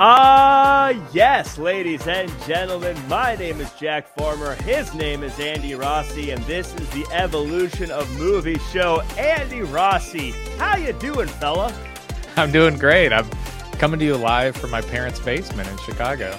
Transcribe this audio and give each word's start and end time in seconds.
Ah, 0.00 0.90
uh, 0.90 1.08
yes, 1.12 1.58
ladies 1.58 2.06
and 2.06 2.30
gentlemen, 2.46 2.96
my 3.08 3.34
name 3.34 3.60
is 3.60 3.72
Jack 3.72 4.06
Farmer. 4.16 4.54
His 4.62 4.94
name 4.94 5.24
is 5.24 5.40
Andy 5.40 5.74
Rossi, 5.74 6.30
and 6.30 6.40
this 6.44 6.72
is 6.76 6.88
the 6.90 7.04
Evolution 7.10 7.90
of 7.90 8.08
Movie 8.16 8.60
Show. 8.70 9.00
Andy 9.18 9.62
Rossi, 9.62 10.30
how 10.56 10.76
you 10.76 10.92
doing, 10.92 11.26
fella? 11.26 11.74
I'm 12.36 12.52
doing 12.52 12.78
great. 12.78 13.12
I'm 13.12 13.28
coming 13.72 13.98
to 13.98 14.06
you 14.06 14.14
live 14.14 14.54
from 14.54 14.70
my 14.70 14.82
parents' 14.82 15.18
basement 15.18 15.68
in 15.68 15.76
Chicago. 15.78 16.38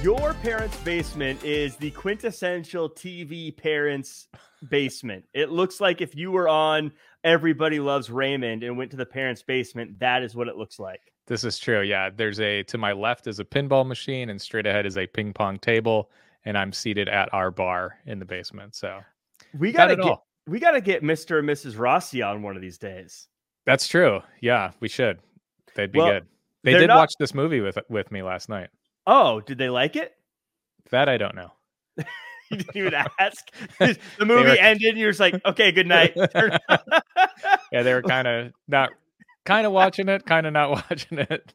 Your 0.00 0.32
parents' 0.32 0.78
basement 0.78 1.44
is 1.44 1.76
the 1.76 1.90
quintessential 1.90 2.88
TV 2.88 3.54
parents' 3.54 4.28
basement. 4.66 5.26
It 5.34 5.50
looks 5.50 5.78
like 5.78 6.00
if 6.00 6.16
you 6.16 6.30
were 6.30 6.48
on 6.48 6.92
Everybody 7.22 7.80
Loves 7.80 8.08
Raymond 8.08 8.62
and 8.62 8.78
went 8.78 8.92
to 8.92 8.96
the 8.96 9.04
parents' 9.04 9.42
basement, 9.42 9.98
that 9.98 10.22
is 10.22 10.34
what 10.34 10.48
it 10.48 10.56
looks 10.56 10.78
like. 10.78 11.02
This 11.28 11.44
is 11.44 11.58
true. 11.58 11.82
Yeah. 11.82 12.10
There's 12.14 12.40
a 12.40 12.62
to 12.64 12.78
my 12.78 12.92
left 12.92 13.26
is 13.26 13.38
a 13.38 13.44
pinball 13.44 13.86
machine, 13.86 14.30
and 14.30 14.40
straight 14.40 14.66
ahead 14.66 14.86
is 14.86 14.96
a 14.96 15.06
ping 15.06 15.32
pong 15.32 15.58
table, 15.58 16.10
and 16.44 16.56
I'm 16.56 16.72
seated 16.72 17.08
at 17.08 17.32
our 17.32 17.50
bar 17.50 17.98
in 18.06 18.18
the 18.18 18.24
basement. 18.24 18.74
So 18.74 19.00
we 19.56 19.70
gotta 19.70 19.94
get 19.94 20.04
all. 20.04 20.26
we 20.46 20.58
gotta 20.58 20.80
get 20.80 21.02
Mr. 21.02 21.38
and 21.38 21.48
Mrs. 21.48 21.78
Rossi 21.78 22.22
on 22.22 22.42
one 22.42 22.56
of 22.56 22.62
these 22.62 22.78
days. 22.78 23.28
That's 23.66 23.86
true. 23.86 24.22
Yeah, 24.40 24.72
we 24.80 24.88
should. 24.88 25.18
They'd 25.74 25.92
be 25.92 25.98
well, 25.98 26.12
good. 26.12 26.26
They 26.64 26.72
did 26.72 26.88
not... 26.88 26.96
watch 26.96 27.12
this 27.20 27.34
movie 27.34 27.60
with 27.60 27.78
with 27.90 28.10
me 28.10 28.22
last 28.22 28.48
night. 28.48 28.70
Oh, 29.06 29.40
did 29.40 29.58
they 29.58 29.68
like 29.68 29.96
it? 29.96 30.14
That 30.90 31.08
I 31.08 31.18
don't 31.18 31.34
know. 31.34 31.52
you 32.50 32.56
didn't 32.56 32.76
even 32.76 32.94
ask. 32.94 33.50
the 33.78 33.98
movie 34.24 34.50
were... 34.50 34.56
ended, 34.56 34.90
and 34.90 34.98
you're 34.98 35.10
just 35.10 35.20
like, 35.20 35.34
okay, 35.44 35.72
good 35.72 35.86
night. 35.86 36.14
yeah, 37.72 37.82
they 37.82 37.92
were 37.92 38.02
kind 38.02 38.26
of 38.26 38.52
not 38.66 38.90
kind 39.48 39.66
of 39.66 39.72
watching 39.72 40.08
it, 40.08 40.26
kind 40.26 40.46
of 40.46 40.52
not 40.52 40.70
watching 40.90 41.18
it. 41.18 41.52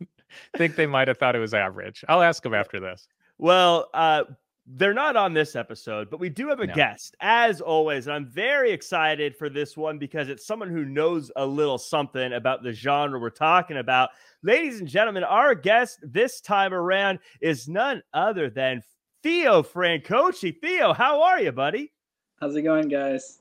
Think 0.57 0.75
they 0.75 0.87
might 0.87 1.07
have 1.07 1.17
thought 1.17 1.35
it 1.35 1.39
was 1.39 1.53
average. 1.53 2.03
I'll 2.09 2.23
ask 2.23 2.41
them 2.43 2.53
after 2.53 2.79
this. 2.79 3.07
Well, 3.37 3.89
uh, 3.93 4.23
they're 4.65 4.93
not 4.93 5.15
on 5.15 5.33
this 5.33 5.55
episode, 5.55 6.09
but 6.09 6.19
we 6.19 6.29
do 6.29 6.47
have 6.47 6.59
a 6.59 6.67
no. 6.67 6.73
guest, 6.73 7.15
as 7.19 7.61
always. 7.61 8.07
And 8.07 8.15
I'm 8.15 8.25
very 8.25 8.71
excited 8.71 9.35
for 9.35 9.49
this 9.49 9.75
one 9.77 9.99
because 9.99 10.29
it's 10.29 10.47
someone 10.47 10.69
who 10.69 10.85
knows 10.85 11.31
a 11.35 11.45
little 11.45 11.77
something 11.77 12.33
about 12.33 12.63
the 12.63 12.71
genre 12.71 13.19
we're 13.19 13.29
talking 13.29 13.77
about. 13.77 14.09
Ladies 14.41 14.79
and 14.79 14.87
gentlemen, 14.87 15.23
our 15.23 15.53
guest 15.53 15.99
this 16.01 16.41
time 16.41 16.73
around 16.73 17.19
is 17.41 17.67
none 17.67 18.01
other 18.13 18.49
than 18.49 18.81
Theo 19.21 19.61
Francocci. 19.61 20.55
Theo, 20.61 20.93
how 20.93 21.21
are 21.21 21.39
you, 21.41 21.51
buddy? 21.51 21.91
How's 22.39 22.55
it 22.55 22.63
going, 22.63 22.87
guys? 22.87 23.39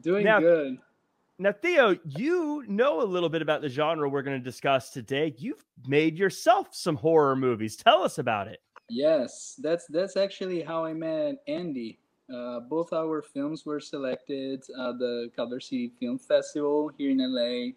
Doing 0.00 0.24
now, 0.24 0.40
good. 0.40 0.78
Now, 1.42 1.50
Theo, 1.50 1.98
you 2.04 2.64
know 2.68 3.02
a 3.02 3.04
little 3.04 3.28
bit 3.28 3.42
about 3.42 3.62
the 3.62 3.68
genre 3.68 4.08
we're 4.08 4.22
going 4.22 4.38
to 4.38 4.44
discuss 4.44 4.90
today. 4.90 5.34
You've 5.38 5.64
made 5.88 6.16
yourself 6.16 6.68
some 6.70 6.94
horror 6.94 7.34
movies. 7.34 7.74
Tell 7.74 8.04
us 8.04 8.18
about 8.18 8.46
it. 8.46 8.60
Yes, 8.88 9.58
that's 9.60 9.88
that's 9.88 10.16
actually 10.16 10.62
how 10.62 10.84
I 10.84 10.92
met 10.92 11.42
Andy. 11.48 11.98
Uh, 12.32 12.60
both 12.60 12.92
our 12.92 13.22
films 13.22 13.66
were 13.66 13.80
selected 13.80 14.60
at 14.60 15.00
the 15.00 15.32
Culver 15.34 15.58
City 15.58 15.92
Film 15.98 16.16
Festival 16.16 16.92
here 16.96 17.10
in 17.10 17.18
LA, 17.18 17.72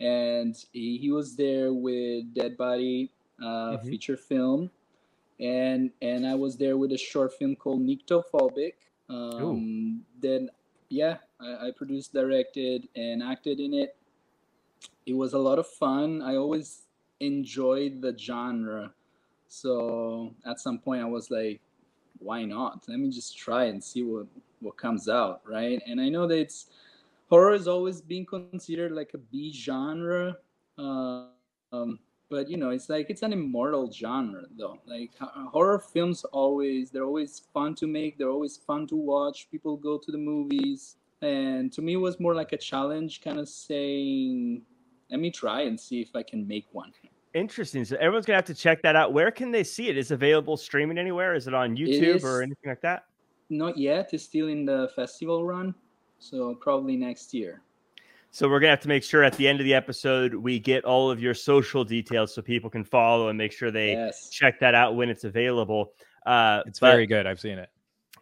and 0.00 0.56
he, 0.72 0.96
he 0.96 1.10
was 1.10 1.36
there 1.36 1.74
with 1.74 2.32
Dead 2.32 2.56
Body 2.56 3.12
uh, 3.38 3.44
mm-hmm. 3.44 3.86
feature 3.86 4.16
film, 4.16 4.70
and 5.40 5.90
and 6.00 6.26
I 6.26 6.36
was 6.36 6.56
there 6.56 6.78
with 6.78 6.92
a 6.92 6.98
short 6.98 7.34
film 7.34 7.54
called 7.54 7.82
Nyctophobic. 7.82 8.76
Um, 9.10 10.04
then 10.22 10.48
yeah, 10.88 11.18
I, 11.64 11.70
produced, 11.70 12.12
directed, 12.12 12.88
and 12.94 13.22
acted 13.22 13.60
in 13.60 13.74
it. 13.74 13.96
It 15.06 15.14
was 15.14 15.32
a 15.32 15.38
lot 15.38 15.58
of 15.58 15.66
fun. 15.66 16.22
I 16.22 16.36
always 16.36 16.82
enjoyed 17.20 18.00
the 18.00 18.16
genre. 18.16 18.92
So 19.48 20.34
at 20.46 20.60
some 20.60 20.78
point, 20.78 21.02
I 21.02 21.06
was 21.06 21.30
like, 21.30 21.60
why 22.18 22.44
not? 22.44 22.84
Let 22.88 22.98
me 22.98 23.10
just 23.10 23.36
try 23.36 23.64
and 23.64 23.82
see 23.82 24.02
what, 24.02 24.26
what 24.60 24.76
comes 24.76 25.08
out, 25.08 25.42
right? 25.46 25.82
And 25.86 26.00
I 26.00 26.08
know 26.08 26.26
that 26.26 26.38
it's 26.38 26.66
horror 27.28 27.52
has 27.52 27.68
always 27.68 28.00
been 28.00 28.24
considered 28.26 28.92
like 28.92 29.12
a 29.14 29.18
B 29.18 29.52
genre. 29.52 30.36
Uh, 30.78 31.26
um, 31.72 31.98
but 32.30 32.48
you 32.48 32.56
know 32.56 32.70
it's 32.70 32.88
like 32.88 33.10
it's 33.10 33.22
an 33.22 33.32
immortal 33.32 33.90
genre 33.90 34.42
though 34.58 34.78
like 34.86 35.10
horror 35.52 35.78
films 35.78 36.24
always 36.24 36.90
they're 36.90 37.04
always 37.04 37.42
fun 37.52 37.74
to 37.74 37.86
make 37.86 38.18
they're 38.18 38.30
always 38.30 38.56
fun 38.56 38.86
to 38.86 38.96
watch 38.96 39.48
people 39.50 39.76
go 39.76 39.98
to 39.98 40.10
the 40.10 40.18
movies 40.18 40.96
and 41.22 41.72
to 41.72 41.82
me 41.82 41.94
it 41.94 41.96
was 41.96 42.18
more 42.20 42.34
like 42.34 42.52
a 42.52 42.56
challenge 42.56 43.20
kind 43.20 43.38
of 43.38 43.48
saying 43.48 44.62
let 45.10 45.20
me 45.20 45.30
try 45.30 45.62
and 45.62 45.78
see 45.78 46.00
if 46.00 46.14
i 46.14 46.22
can 46.22 46.46
make 46.46 46.66
one 46.72 46.92
interesting 47.34 47.84
so 47.84 47.96
everyone's 47.96 48.26
gonna 48.26 48.36
have 48.36 48.44
to 48.44 48.54
check 48.54 48.82
that 48.82 48.96
out 48.96 49.12
where 49.12 49.30
can 49.30 49.50
they 49.50 49.64
see 49.64 49.88
it 49.88 49.96
is 49.96 50.10
it 50.10 50.14
available 50.14 50.56
streaming 50.56 50.98
anywhere 50.98 51.34
is 51.34 51.48
it 51.48 51.54
on 51.54 51.76
youtube 51.76 52.16
it 52.16 52.24
or 52.24 52.42
anything 52.42 52.68
like 52.68 52.80
that 52.80 53.06
not 53.50 53.76
yet 53.76 54.10
it's 54.12 54.24
still 54.24 54.48
in 54.48 54.64
the 54.64 54.90
festival 54.94 55.44
run 55.44 55.74
so 56.18 56.54
probably 56.54 56.96
next 56.96 57.34
year 57.34 57.62
so 58.34 58.48
we're 58.48 58.58
gonna 58.58 58.70
have 58.70 58.80
to 58.80 58.88
make 58.88 59.04
sure 59.04 59.22
at 59.22 59.34
the 59.34 59.46
end 59.46 59.60
of 59.60 59.64
the 59.64 59.74
episode 59.74 60.34
we 60.34 60.58
get 60.58 60.84
all 60.84 61.08
of 61.08 61.22
your 61.22 61.34
social 61.34 61.84
details 61.84 62.34
so 62.34 62.42
people 62.42 62.68
can 62.68 62.82
follow 62.82 63.28
and 63.28 63.38
make 63.38 63.52
sure 63.52 63.70
they 63.70 63.92
yes. 63.92 64.28
check 64.28 64.58
that 64.58 64.74
out 64.74 64.96
when 64.96 65.08
it's 65.08 65.22
available. 65.22 65.92
Uh, 66.26 66.60
it's 66.66 66.80
but, 66.80 66.90
very 66.90 67.06
good. 67.06 67.28
I've 67.28 67.38
seen 67.38 67.58
it. 67.58 67.70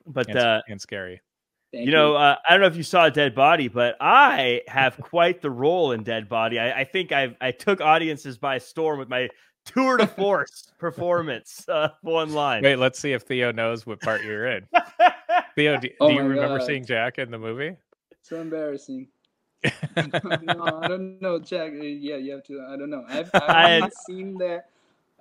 But 0.07 0.29
and, 0.29 0.39
uh, 0.39 0.61
and 0.69 0.79
scary. 0.79 1.23
Thank 1.73 1.87
you 1.87 1.93
know, 1.93 2.15
uh, 2.17 2.37
I 2.47 2.53
don't 2.53 2.61
know 2.61 2.67
if 2.67 2.77
you 2.77 2.83
saw 2.83 3.09
Dead 3.09 3.35
Body, 3.35 3.69
but 3.69 3.97
I 3.99 4.61
have 4.69 4.99
quite 4.99 5.41
the 5.41 5.51
role 5.51 5.93
in 5.93 6.03
Dead 6.03 6.29
Body. 6.29 6.59
I, 6.59 6.81
I 6.81 6.85
think 6.85 7.13
I 7.13 7.35
I 7.41 7.51
took 7.51 7.81
audiences 7.81 8.37
by 8.37 8.59
storm 8.59 8.99
with 8.99 9.09
my 9.09 9.31
tour 9.65 9.97
de 9.97 10.07
force 10.07 10.71
performance. 10.79 11.67
Uh, 11.67 11.89
one 12.03 12.35
line. 12.35 12.63
Wait, 12.63 12.77
let's 12.77 12.99
see 12.99 13.13
if 13.13 13.23
Theo 13.23 13.53
knows 13.53 13.87
what 13.87 14.03
part 14.03 14.23
you're 14.23 14.49
in. 14.49 14.67
Theo, 15.57 15.79
do, 15.79 15.89
oh 16.01 16.09
do 16.09 16.15
you 16.15 16.21
remember 16.21 16.59
God. 16.59 16.67
seeing 16.67 16.85
Jack 16.85 17.19
in 17.19 17.31
the 17.31 17.39
movie? 17.39 17.75
So 18.21 18.39
embarrassing. 18.39 19.09
no, 19.65 20.81
I 20.83 20.89
don't 20.89 21.23
know, 21.23 21.39
Jack. 21.39 21.73
Uh, 21.73 21.85
yeah, 21.85 22.17
you 22.17 22.33
have 22.33 22.45
to. 22.45 22.67
I 22.69 22.77
don't 22.77 22.91
know. 22.91 23.05
I've, 23.09 23.31
I've 23.33 23.83
only 23.83 23.93
seen 24.07 24.39
that. 24.39 24.69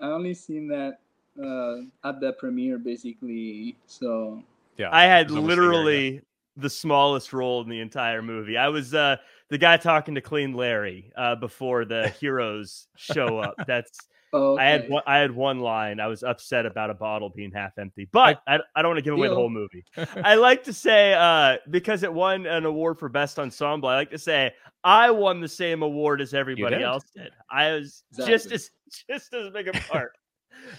I 0.02 0.08
only 0.08 0.34
seen 0.34 0.68
that 0.68 1.00
uh, 1.42 2.08
at 2.08 2.20
the 2.20 2.34
premiere, 2.34 2.78
basically. 2.78 3.78
So 3.86 4.44
yeah, 4.78 4.90
I 4.92 5.06
had 5.06 5.32
literally 5.32 6.22
the 6.58 6.70
smallest 6.70 7.34
role 7.34 7.62
in 7.62 7.70
the 7.70 7.80
entire 7.80 8.22
movie. 8.22 8.58
I 8.58 8.70
was 8.70 8.94
uh, 8.94 9.18
the 9.50 9.58
guy 9.58 9.78
talking 9.78 10.16
to 10.16 10.22
Clean 10.22 10.54
Larry 10.54 11.12
uh, 11.16 11.36
before 11.36 11.86
the 11.86 12.10
heroes 12.20 12.88
show 12.96 13.40
up. 13.40 13.56
That's 13.68 13.98
Oh, 14.34 14.54
okay. 14.54 14.64
I 14.64 14.70
had 14.70 14.90
one, 14.90 15.04
I 15.06 15.18
had 15.18 15.32
one 15.32 15.60
line. 15.60 16.00
I 16.00 16.08
was 16.08 16.24
upset 16.24 16.66
about 16.66 16.90
a 16.90 16.94
bottle 16.94 17.30
being 17.30 17.52
half 17.52 17.78
empty, 17.78 18.08
but 18.12 18.42
I, 18.48 18.60
I 18.76 18.82
don't 18.82 18.92
want 18.92 18.98
to 19.00 19.04
give 19.04 19.14
away 19.14 19.28
the 19.28 19.36
whole 19.36 19.50
movie. 19.50 19.84
I 20.24 20.36
like 20.36 20.64
to 20.66 20.74
say 20.74 21.14
uh, 21.14 21.58
because 21.70 22.04
it 22.04 22.14
won 22.14 22.46
an 22.46 22.66
award 22.66 22.98
for 22.98 23.10
best 23.10 23.40
ensemble. 23.40 23.90
I 23.90 23.96
like 23.96 24.12
to 24.12 24.18
say 24.18 24.54
I 24.86 25.12
won 25.12 25.42
the 25.42 25.50
same 25.50 25.84
award 25.84 26.22
as 26.22 26.34
everybody 26.34 26.78
did. 26.78 26.84
else 26.86 27.04
did. 27.14 27.32
I 27.50 27.72
was 27.74 28.04
exactly. 28.12 28.34
just 28.34 28.52
as 28.52 28.72
just 29.10 29.34
as 29.34 29.50
big 29.50 29.68
a 29.68 29.74
part. 29.74 30.14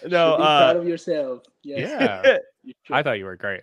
no, 0.06 0.34
uh, 0.34 0.36
proud 0.72 0.76
of 0.76 0.88
yourself. 0.88 1.42
Yes. 1.62 2.38
Yeah, 2.64 2.74
I 2.90 3.02
thought 3.02 3.18
you 3.18 3.26
were 3.26 3.36
great. 3.36 3.62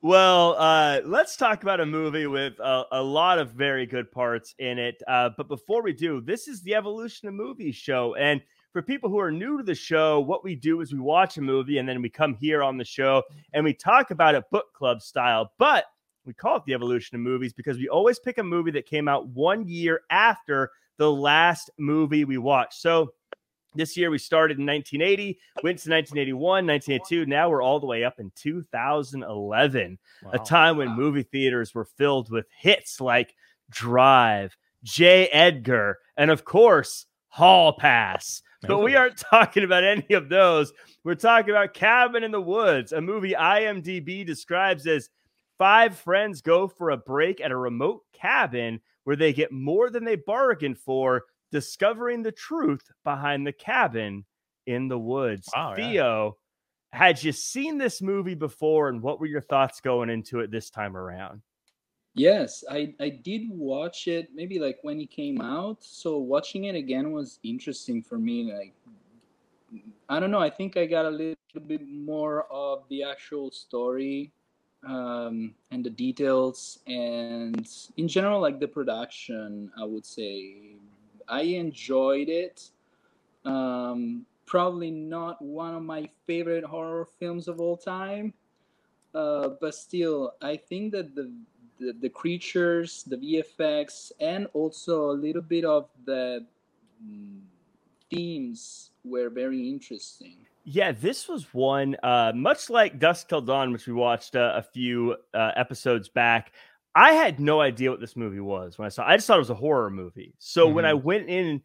Well, 0.00 0.56
uh, 0.58 1.00
let's 1.04 1.36
talk 1.36 1.62
about 1.62 1.80
a 1.80 1.86
movie 1.86 2.26
with 2.26 2.58
a, 2.58 2.84
a, 2.92 3.02
lot 3.02 3.38
of 3.38 3.52
very 3.52 3.86
good 3.86 4.10
parts 4.10 4.54
in 4.58 4.78
it. 4.78 5.02
Uh, 5.06 5.30
but 5.36 5.48
before 5.48 5.82
we 5.82 5.92
do, 5.92 6.20
this 6.20 6.48
is 6.48 6.62
the 6.62 6.74
Evolution 6.74 7.28
of 7.28 7.34
Movies 7.34 7.76
show. 7.76 8.14
And 8.16 8.40
for 8.72 8.82
people 8.82 9.10
who 9.10 9.18
are 9.18 9.30
new 9.30 9.58
to 9.58 9.62
the 9.62 9.74
show, 9.74 10.20
what 10.20 10.42
we 10.42 10.54
do 10.54 10.80
is 10.80 10.92
we 10.92 10.98
watch 10.98 11.36
a 11.36 11.42
movie 11.42 11.78
and 11.78 11.88
then 11.88 12.02
we 12.02 12.08
come 12.08 12.34
here 12.34 12.62
on 12.62 12.78
the 12.78 12.84
show 12.84 13.22
and 13.52 13.64
we 13.64 13.74
talk 13.74 14.10
about 14.10 14.34
it 14.34 14.44
book 14.50 14.72
club 14.74 15.02
style. 15.02 15.52
But 15.58 15.84
we 16.24 16.32
call 16.32 16.56
it 16.56 16.64
the 16.66 16.74
Evolution 16.74 17.16
of 17.16 17.20
Movies 17.20 17.52
because 17.52 17.78
we 17.78 17.88
always 17.88 18.18
pick 18.18 18.38
a 18.38 18.42
movie 18.42 18.70
that 18.72 18.86
came 18.86 19.08
out 19.08 19.28
one 19.28 19.68
year 19.68 20.00
after 20.10 20.70
the 20.96 21.10
last 21.10 21.70
movie 21.78 22.24
we 22.24 22.38
watched. 22.38 22.74
So 22.74 23.12
this 23.74 23.96
year 23.96 24.10
we 24.10 24.18
started 24.18 24.58
in 24.58 24.66
1980, 24.66 25.38
went 25.62 25.78
to 25.78 25.90
1981, 25.90 26.66
1982. 26.66 27.26
Now 27.26 27.48
we're 27.50 27.62
all 27.62 27.80
the 27.80 27.86
way 27.86 28.04
up 28.04 28.20
in 28.20 28.30
2011, 28.34 29.98
wow. 30.22 30.30
a 30.32 30.38
time 30.38 30.76
when 30.76 30.90
wow. 30.90 30.96
movie 30.96 31.22
theaters 31.22 31.74
were 31.74 31.84
filled 31.84 32.30
with 32.30 32.46
hits 32.58 33.00
like 33.00 33.34
Drive, 33.70 34.56
J. 34.82 35.26
Edgar, 35.28 35.98
and 36.16 36.30
of 36.30 36.44
course, 36.44 37.06
Hall 37.28 37.72
Pass. 37.72 38.42
But 38.64 38.78
we 38.78 38.94
aren't 38.94 39.16
talking 39.18 39.64
about 39.64 39.84
any 39.84 40.14
of 40.14 40.28
those. 40.28 40.72
We're 41.02 41.14
talking 41.14 41.50
about 41.50 41.74
Cabin 41.74 42.22
in 42.22 42.30
the 42.30 42.40
Woods, 42.40 42.92
a 42.92 43.00
movie 43.00 43.32
IMDb 43.32 44.24
describes 44.24 44.86
as 44.86 45.08
five 45.58 45.96
friends 45.96 46.42
go 46.42 46.68
for 46.68 46.90
a 46.90 46.96
break 46.96 47.40
at 47.40 47.50
a 47.50 47.56
remote 47.56 48.02
cabin 48.12 48.80
where 49.04 49.16
they 49.16 49.32
get 49.32 49.50
more 49.50 49.90
than 49.90 50.04
they 50.04 50.16
bargained 50.16 50.78
for 50.78 51.24
discovering 51.52 52.22
the 52.22 52.32
truth 52.32 52.82
behind 53.04 53.46
the 53.46 53.52
cabin 53.52 54.24
in 54.66 54.88
the 54.88 54.98
woods. 54.98 55.48
Wow, 55.54 55.74
Theo, 55.76 56.36
yeah. 56.92 56.98
had 56.98 57.22
you 57.22 57.30
seen 57.30 57.78
this 57.78 58.02
movie 58.02 58.34
before 58.34 58.88
and 58.88 59.00
what 59.00 59.20
were 59.20 59.26
your 59.26 59.40
thoughts 59.40 59.80
going 59.80 60.10
into 60.10 60.40
it 60.40 60.50
this 60.50 60.70
time 60.70 60.96
around? 60.96 61.42
Yes, 62.14 62.62
I, 62.70 62.94
I 63.00 63.08
did 63.08 63.42
watch 63.48 64.06
it 64.06 64.28
maybe 64.34 64.58
like 64.58 64.78
when 64.82 65.00
it 65.00 65.10
came 65.10 65.40
out. 65.40 65.78
So 65.80 66.18
watching 66.18 66.64
it 66.64 66.74
again 66.74 67.12
was 67.12 67.38
interesting 67.42 68.02
for 68.02 68.18
me. 68.18 68.52
Like 68.52 68.74
I 70.08 70.20
don't 70.20 70.30
know. 70.30 70.40
I 70.40 70.50
think 70.50 70.76
I 70.76 70.84
got 70.86 71.06
a 71.06 71.10
little 71.10 71.36
bit 71.66 71.88
more 71.88 72.46
of 72.52 72.84
the 72.90 73.02
actual 73.02 73.50
story 73.50 74.32
um, 74.86 75.54
and 75.70 75.84
the 75.84 75.90
details, 75.90 76.80
and 76.86 77.68
in 77.96 78.08
general, 78.08 78.40
like 78.40 78.60
the 78.60 78.68
production. 78.68 79.70
I 79.80 79.84
would 79.84 80.04
say 80.04 80.76
I 81.32 81.42
enjoyed 81.56 82.28
it. 82.28 82.68
Um, 83.46 84.26
probably 84.44 84.90
not 84.90 85.40
one 85.40 85.74
of 85.74 85.82
my 85.82 86.06
favorite 86.26 86.62
horror 86.62 87.06
films 87.18 87.48
of 87.48 87.58
all 87.58 87.78
time, 87.78 88.34
uh, 89.14 89.48
but 89.58 89.74
still, 89.74 90.34
I 90.42 90.56
think 90.56 90.92
that 90.92 91.14
the, 91.14 91.32
the 91.80 91.94
the 91.94 92.10
creatures, 92.10 93.02
the 93.04 93.16
VFX, 93.16 94.12
and 94.20 94.46
also 94.52 95.10
a 95.10 95.16
little 95.16 95.40
bit 95.40 95.64
of 95.64 95.88
the 96.04 96.44
mm, 97.02 97.40
themes 98.10 98.90
were 99.02 99.30
very 99.30 99.68
interesting. 99.70 100.36
Yeah, 100.64 100.92
this 100.92 101.28
was 101.28 101.52
one, 101.52 101.96
uh, 102.04 102.32
much 102.36 102.70
like 102.70 103.00
Dusk 103.00 103.28
Till 103.28 103.40
Dawn, 103.40 103.72
which 103.72 103.86
we 103.86 103.94
watched 103.94 104.36
uh, 104.36 104.52
a 104.54 104.62
few 104.62 105.16
uh, 105.34 105.50
episodes 105.56 106.08
back. 106.08 106.52
I 106.94 107.12
had 107.12 107.40
no 107.40 107.60
idea 107.60 107.90
what 107.90 108.00
this 108.00 108.16
movie 108.16 108.40
was 108.40 108.78
when 108.78 108.86
I 108.86 108.90
saw. 108.90 109.06
I 109.06 109.16
just 109.16 109.26
thought 109.26 109.36
it 109.36 109.40
was 109.40 109.50
a 109.50 109.54
horror 109.54 109.90
movie. 109.90 110.34
So 110.38 110.66
mm-hmm. 110.66 110.74
when 110.74 110.84
I 110.84 110.92
mm-hmm. 110.92 111.06
went 111.06 111.28
in, 111.28 111.62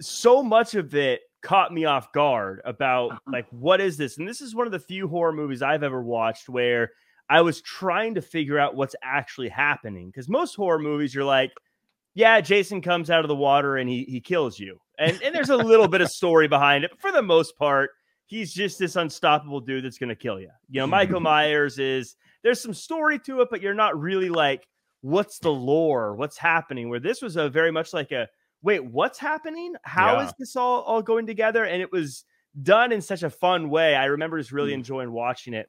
so 0.00 0.42
much 0.42 0.74
of 0.74 0.94
it 0.94 1.22
caught 1.42 1.72
me 1.72 1.84
off 1.84 2.12
guard 2.12 2.60
about 2.64 3.12
uh-huh. 3.12 3.30
like 3.32 3.46
what 3.50 3.80
is 3.80 3.96
this? 3.96 4.18
And 4.18 4.28
this 4.28 4.40
is 4.40 4.54
one 4.54 4.66
of 4.66 4.72
the 4.72 4.78
few 4.78 5.08
horror 5.08 5.32
movies 5.32 5.62
I've 5.62 5.82
ever 5.82 6.02
watched 6.02 6.48
where 6.48 6.92
I 7.28 7.40
was 7.42 7.60
trying 7.62 8.14
to 8.14 8.22
figure 8.22 8.58
out 8.58 8.74
what's 8.74 8.96
actually 9.02 9.48
happening. 9.48 10.08
Because 10.08 10.28
most 10.28 10.54
horror 10.54 10.78
movies, 10.78 11.14
you're 11.14 11.24
like, 11.24 11.52
yeah, 12.14 12.40
Jason 12.40 12.80
comes 12.82 13.10
out 13.10 13.24
of 13.24 13.28
the 13.28 13.36
water 13.36 13.76
and 13.76 13.88
he 13.88 14.04
he 14.04 14.20
kills 14.20 14.58
you, 14.58 14.80
and 14.98 15.20
and 15.22 15.34
there's 15.34 15.50
a 15.50 15.56
little 15.56 15.88
bit 15.88 16.00
of 16.00 16.10
story 16.10 16.48
behind 16.48 16.84
it. 16.84 16.90
But 16.90 17.00
for 17.00 17.12
the 17.12 17.22
most 17.22 17.56
part, 17.56 17.90
he's 18.26 18.52
just 18.52 18.78
this 18.78 18.96
unstoppable 18.96 19.60
dude 19.60 19.84
that's 19.84 19.98
gonna 19.98 20.16
kill 20.16 20.40
you. 20.40 20.50
You 20.68 20.80
know, 20.80 20.86
Michael 20.88 21.20
Myers 21.20 21.78
is 21.78 22.16
there's 22.42 22.60
some 22.60 22.74
story 22.74 23.18
to 23.20 23.40
it, 23.40 23.48
but 23.50 23.60
you're 23.60 23.74
not 23.74 23.98
really 23.98 24.28
like, 24.28 24.66
what's 25.02 25.38
the 25.38 25.50
lore? 25.50 26.14
What's 26.14 26.38
happening? 26.38 26.88
Where 26.88 27.00
this 27.00 27.22
was 27.22 27.36
a 27.36 27.48
very 27.48 27.70
much 27.70 27.92
like 27.92 28.12
a 28.12 28.28
wait, 28.62 28.84
what's 28.84 29.18
happening? 29.18 29.74
How 29.82 30.18
yeah. 30.18 30.26
is 30.26 30.32
this 30.38 30.56
all 30.56 30.82
all 30.82 31.02
going 31.02 31.26
together? 31.26 31.64
And 31.64 31.82
it 31.82 31.92
was 31.92 32.24
done 32.62 32.92
in 32.92 33.00
such 33.00 33.22
a 33.22 33.30
fun 33.30 33.70
way. 33.70 33.94
I 33.94 34.06
remember 34.06 34.38
just 34.38 34.52
really 34.52 34.72
mm. 34.72 34.76
enjoying 34.76 35.12
watching 35.12 35.54
it. 35.54 35.68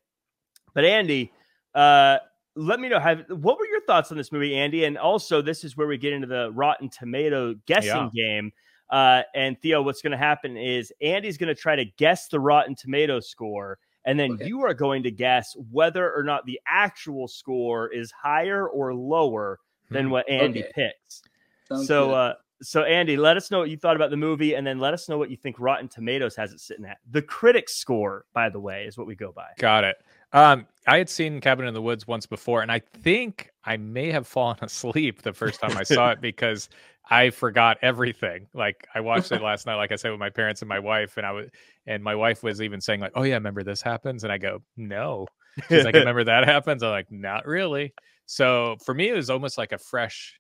But 0.73 0.85
Andy, 0.85 1.31
uh, 1.75 2.18
let 2.56 2.79
me 2.79 2.89
know 2.89 3.00
have 3.00 3.23
what 3.29 3.59
were 3.59 3.68
your 3.68 3.81
thoughts 3.81 4.12
on 4.12 4.18
this 4.18 4.31
movie, 4.31 4.56
Andy? 4.56 4.83
And 4.85 4.97
also, 4.97 5.41
this 5.41 5.63
is 5.63 5.77
where 5.77 5.88
we 5.88 5.97
get 5.97 6.13
into 6.13 6.27
the 6.27 6.51
Rotten 6.51 6.89
Tomato 6.89 7.56
guessing 7.65 8.09
yeah. 8.13 8.35
game. 8.35 8.51
Uh, 8.89 9.23
and 9.33 9.59
Theo, 9.62 9.81
what's 9.81 10.01
going 10.01 10.12
to 10.12 10.18
happen 10.18 10.57
is 10.57 10.91
Andy's 11.01 11.38
going 11.38 11.53
to 11.53 11.59
try 11.59 11.77
to 11.77 11.85
guess 11.97 12.27
the 12.27 12.41
Rotten 12.41 12.75
Tomato 12.75 13.21
score, 13.21 13.79
and 14.06 14.19
then 14.19 14.33
okay. 14.33 14.48
you 14.48 14.62
are 14.63 14.74
going 14.74 15.03
to 15.03 15.12
guess 15.12 15.56
whether 15.71 16.12
or 16.13 16.24
not 16.24 16.45
the 16.45 16.59
actual 16.68 17.27
score 17.27 17.88
is 17.89 18.12
higher 18.12 18.68
or 18.68 18.94
lower 18.94 19.59
than 19.89 20.06
hmm. 20.06 20.12
what 20.12 20.30
Andy 20.30 20.63
okay. 20.63 20.71
picks. 20.74 21.21
Sounds 21.68 21.88
so, 21.88 22.12
uh, 22.12 22.33
so 22.62 22.83
Andy, 22.83 23.18
let 23.18 23.38
us 23.38 23.51
know 23.51 23.59
what 23.59 23.69
you 23.69 23.77
thought 23.77 23.95
about 23.95 24.12
the 24.12 24.18
movie, 24.18 24.53
and 24.56 24.65
then 24.65 24.80
let 24.80 24.94
us 24.94 25.09
know 25.09 25.18
what 25.18 25.31
you 25.31 25.38
think 25.38 25.59
Rotten 25.59 25.88
Tomatoes 25.88 26.36
has 26.36 26.53
it 26.53 26.59
sitting 26.59 26.86
at. 26.86 26.98
The 27.09 27.21
critic 27.21 27.69
score, 27.69 28.25
by 28.33 28.50
the 28.50 28.59
way, 28.59 28.86
is 28.86 28.98
what 28.98 29.07
we 29.07 29.15
go 29.15 29.31
by. 29.31 29.48
Got 29.57 29.83
it. 29.83 29.98
Um, 30.33 30.68
I 30.88 30.97
had 30.97 31.09
seen 31.09 31.42
Cabin 31.42 31.68
in 31.68 31.74
the 31.74 31.81
Woods 31.81 32.07
once 32.07 32.25
before, 32.25 32.62
and 32.62 32.71
I 32.71 32.80
think 32.80 33.50
I 33.65 33.77
may 33.77 34.12
have 34.12 34.27
fallen 34.27 34.57
asleep 34.62 35.21
the 35.21 35.33
first 35.33 35.59
time 35.59 35.75
I 35.77 35.83
saw 35.83 36.12
it 36.12 36.21
because 36.21 36.69
I 37.12 37.30
forgot 37.30 37.78
everything. 37.81 38.48
Like 38.54 38.88
I 38.96 39.02
watched 39.02 39.31
it 39.31 39.42
last 39.44 39.66
night, 39.66 39.75
like 39.75 39.92
I 39.92 39.98
said, 39.98 40.12
with 40.12 40.19
my 40.19 40.30
parents 40.30 40.62
and 40.62 40.69
my 40.69 40.80
wife, 40.80 41.18
and 41.18 41.25
I 41.25 41.31
was, 41.34 41.50
and 41.86 42.04
my 42.04 42.16
wife 42.16 42.42
was 42.42 42.62
even 42.62 42.80
saying 42.80 43.02
like, 43.02 43.12
"Oh 43.16 43.24
yeah, 43.24 43.36
remember 43.36 43.63
this 43.63 43.81
happens?" 43.81 44.24
And 44.24 44.31
I 44.31 44.38
go, 44.38 44.63
"No." 44.78 45.28
She's 45.68 45.84
like, 45.84 45.94
"Remember 45.96 46.24
that 46.24 46.48
happens?" 46.48 46.81
I'm 46.81 46.92
like, 46.92 47.12
"Not 47.12 47.46
really." 47.46 47.94
So 48.25 48.78
for 48.86 48.94
me, 48.94 49.10
it 49.10 49.16
was 49.16 49.30
almost 49.30 49.58
like 49.58 49.74
a 49.74 49.78
fresh 49.78 50.40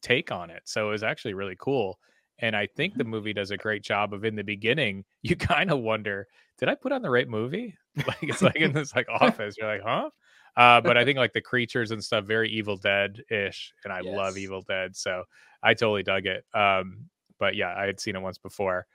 take 0.00 0.30
on 0.30 0.50
it. 0.50 0.62
So 0.64 0.88
it 0.88 0.92
was 0.92 1.02
actually 1.02 1.34
really 1.34 1.56
cool. 1.58 1.98
And 2.38 2.56
I 2.56 2.66
think 2.66 2.94
the 2.94 3.02
mm-hmm. 3.02 3.10
movie 3.10 3.32
does 3.32 3.50
a 3.50 3.56
great 3.56 3.82
job 3.82 4.14
of 4.14 4.24
in 4.24 4.36
the 4.36 4.44
beginning, 4.44 5.04
you 5.22 5.36
kind 5.54 5.70
of 5.70 5.80
wonder, 5.80 6.28
did 6.58 6.68
I 6.68 6.76
put 6.76 6.92
on 6.92 7.02
the 7.02 7.10
right 7.10 7.28
movie? 7.28 7.76
Like 8.06 8.22
it's 8.22 8.40
like 8.40 8.56
in 8.56 8.72
this 8.72 8.94
like 8.94 9.08
office. 9.10 9.56
You're 9.58 9.68
like, 9.68 9.82
huh? 9.84 10.08
Uh, 10.56 10.80
but 10.80 10.96
I 10.96 11.04
think 11.06 11.18
like 11.18 11.32
the 11.32 11.40
creatures 11.40 11.90
and 11.90 12.02
stuff, 12.02 12.24
very 12.24 12.50
Evil 12.50 12.76
Dead 12.76 13.22
ish, 13.30 13.72
and 13.84 13.92
I 13.92 14.00
yes. 14.00 14.16
love 14.16 14.36
Evil 14.36 14.62
Dead, 14.62 14.96
so 14.96 15.24
I 15.62 15.74
totally 15.74 16.02
dug 16.02 16.26
it. 16.26 16.44
Um, 16.54 17.08
but 17.38 17.56
yeah, 17.56 17.74
I 17.76 17.86
had 17.86 18.00
seen 18.00 18.16
it 18.16 18.22
once 18.22 18.38
before. 18.38 18.86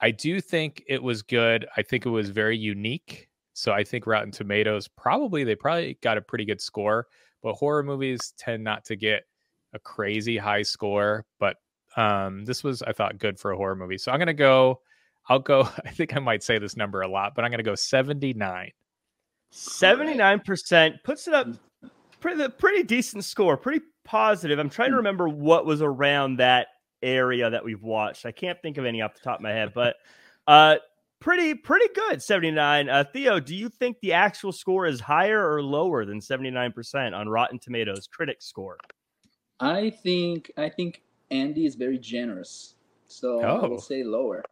I 0.00 0.10
do 0.10 0.40
think 0.40 0.82
it 0.86 1.02
was 1.02 1.22
good. 1.22 1.66
I 1.76 1.82
think 1.82 2.06
it 2.06 2.10
was 2.10 2.30
very 2.30 2.56
unique. 2.56 3.28
So 3.54 3.72
I 3.72 3.84
think 3.84 4.06
Rotten 4.06 4.30
Tomatoes 4.30 4.86
probably 4.86 5.42
they 5.42 5.54
probably 5.54 5.96
got 6.02 6.18
a 6.18 6.20
pretty 6.20 6.44
good 6.44 6.60
score, 6.60 7.06
but 7.42 7.54
horror 7.54 7.82
movies 7.82 8.34
tend 8.36 8.62
not 8.62 8.84
to 8.86 8.96
get 8.96 9.24
a 9.72 9.78
crazy 9.78 10.36
high 10.36 10.62
score, 10.62 11.24
but 11.38 11.56
um, 11.96 12.44
this 12.44 12.62
was 12.62 12.82
I 12.82 12.92
thought 12.92 13.18
good 13.18 13.38
for 13.38 13.52
a 13.52 13.56
horror 13.56 13.76
movie. 13.76 13.98
So 13.98 14.12
I'm 14.12 14.18
gonna 14.18 14.34
go. 14.34 14.80
I'll 15.28 15.38
go. 15.38 15.62
I 15.84 15.90
think 15.90 16.14
I 16.14 16.18
might 16.18 16.42
say 16.42 16.58
this 16.58 16.76
number 16.76 17.00
a 17.00 17.08
lot, 17.08 17.34
but 17.34 17.44
I'm 17.44 17.50
gonna 17.50 17.62
go 17.62 17.74
79. 17.74 18.70
79% 19.52 21.02
puts 21.04 21.28
it 21.28 21.34
up 21.34 21.48
pretty 22.20 22.48
pretty 22.48 22.82
decent 22.82 23.24
score, 23.24 23.56
pretty 23.56 23.84
positive. 24.04 24.58
I'm 24.58 24.70
trying 24.70 24.90
to 24.90 24.94
hmm. 24.94 24.98
remember 24.98 25.28
what 25.28 25.66
was 25.66 25.82
around 25.82 26.36
that 26.36 26.68
area 27.02 27.50
that 27.50 27.64
we've 27.64 27.82
watched. 27.82 28.26
I 28.26 28.32
can't 28.32 28.60
think 28.62 28.78
of 28.78 28.84
any 28.84 29.02
off 29.02 29.14
the 29.14 29.20
top 29.20 29.38
of 29.38 29.42
my 29.42 29.50
head, 29.50 29.72
but 29.74 29.96
uh 30.46 30.76
pretty 31.18 31.54
pretty 31.54 31.88
good 31.94 32.22
79 32.22 32.90
uh 32.90 33.02
theo 33.10 33.40
do 33.40 33.56
you 33.56 33.70
think 33.70 33.96
the 34.00 34.12
actual 34.12 34.52
score 34.52 34.84
is 34.84 35.00
higher 35.00 35.50
or 35.50 35.62
lower 35.62 36.04
than 36.04 36.20
79% 36.20 37.14
on 37.14 37.26
rotten 37.26 37.58
tomatoes 37.58 38.06
critic 38.06 38.42
score 38.42 38.76
I 39.60 39.90
think 39.90 40.50
I 40.56 40.68
think 40.68 41.02
Andy 41.30 41.66
is 41.66 41.74
very 41.74 41.98
generous, 41.98 42.74
so 43.06 43.42
oh. 43.42 43.60
I 43.62 43.66
would 43.66 43.80
say 43.80 44.04
lower. 44.04 44.44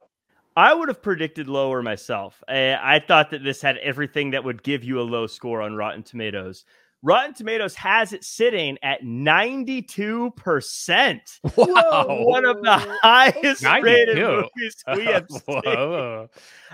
I 0.57 0.73
would 0.73 0.89
have 0.89 1.03
predicted 1.03 1.49
lower 1.49 1.83
myself. 1.83 2.43
I, 2.49 2.97
I, 2.97 3.01
thought 3.01 3.31
that 3.31 3.43
this 3.43 3.61
had 3.61 3.77
everything 3.79 4.31
that 4.31 4.45
would 4.45 4.63
give 4.63 4.85
you 4.85 5.01
a 5.01 5.03
low 5.03 5.27
score 5.27 5.61
on 5.61 5.75
Rotten 5.75 6.05
Tomatoes. 6.05 6.65
Rotten 7.05 7.35
Tomatoes 7.35 7.75
has 7.75 8.15
it 8.15 8.25
sitting 8.25 8.79
at 8.83 9.03
92%. 9.03 11.21
Wow. 11.55 12.07
One 12.25 12.47
of 12.47 12.63
the 12.63 12.79
highest 13.03 13.63
92. 13.63 13.85
rated 13.85 14.17
movies 14.17 14.83
we 14.95 15.05
have 15.13 15.27
seen. 15.29 15.61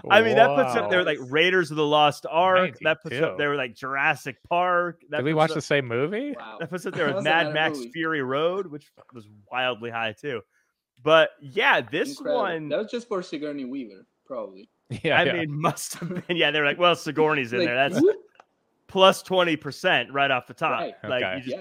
I 0.09 0.23
mean, 0.23 0.37
that 0.37 0.55
puts 0.55 0.77
up 0.77 0.89
there 0.89 1.03
like 1.03 1.19
Raiders 1.23 1.73
of 1.73 1.77
the 1.77 1.85
Lost 1.85 2.27
Ark. 2.31 2.81
92. 2.81 2.85
That 2.85 3.03
puts 3.03 3.21
up 3.21 3.39
there 3.39 3.57
like 3.57 3.75
Jurassic 3.75 4.37
Park. 4.49 5.03
That 5.11 5.17
Did 5.19 5.25
we 5.25 5.35
watch 5.35 5.51
up, 5.51 5.57
the 5.57 5.63
same 5.63 5.89
movie? 5.89 6.37
Wow. 6.39 6.59
That 6.61 6.71
puts 6.71 6.87
up 6.87 6.95
there 6.95 7.13
with 7.13 7.25
Mad 7.25 7.53
Max 7.53 7.79
movie. 7.79 7.91
Fury 7.91 8.23
Road, 8.23 8.69
which 8.69 8.87
was 9.13 9.27
wildly 9.51 9.91
high 9.91 10.13
too. 10.13 10.43
But 11.02 11.30
yeah, 11.40 11.80
this 11.80 12.11
Incredible. 12.11 12.42
one. 12.42 12.69
That 12.69 12.78
was 12.78 12.90
just 12.90 13.09
for 13.09 13.23
Sigourney 13.23 13.64
Weaver, 13.64 14.07
probably. 14.26 14.69
Yeah, 15.04 15.21
I 15.21 15.25
yeah. 15.25 15.33
mean, 15.35 15.61
must 15.61 15.95
have 15.95 16.26
been. 16.26 16.37
Yeah, 16.37 16.50
they're 16.50 16.64
like, 16.64 16.78
well, 16.78 16.97
Sigourney's 16.97 17.52
in 17.52 17.61
like, 17.61 17.69
there. 17.69 17.88
That's 17.88 18.02
plus 18.90 19.23
20% 19.23 20.09
right 20.11 20.30
off 20.30 20.47
the 20.47 20.54
top. 20.54 20.80
Right. 20.80 20.95
Like 21.04 21.23
okay. 21.23 21.37
you 21.37 21.42
just 21.42 21.57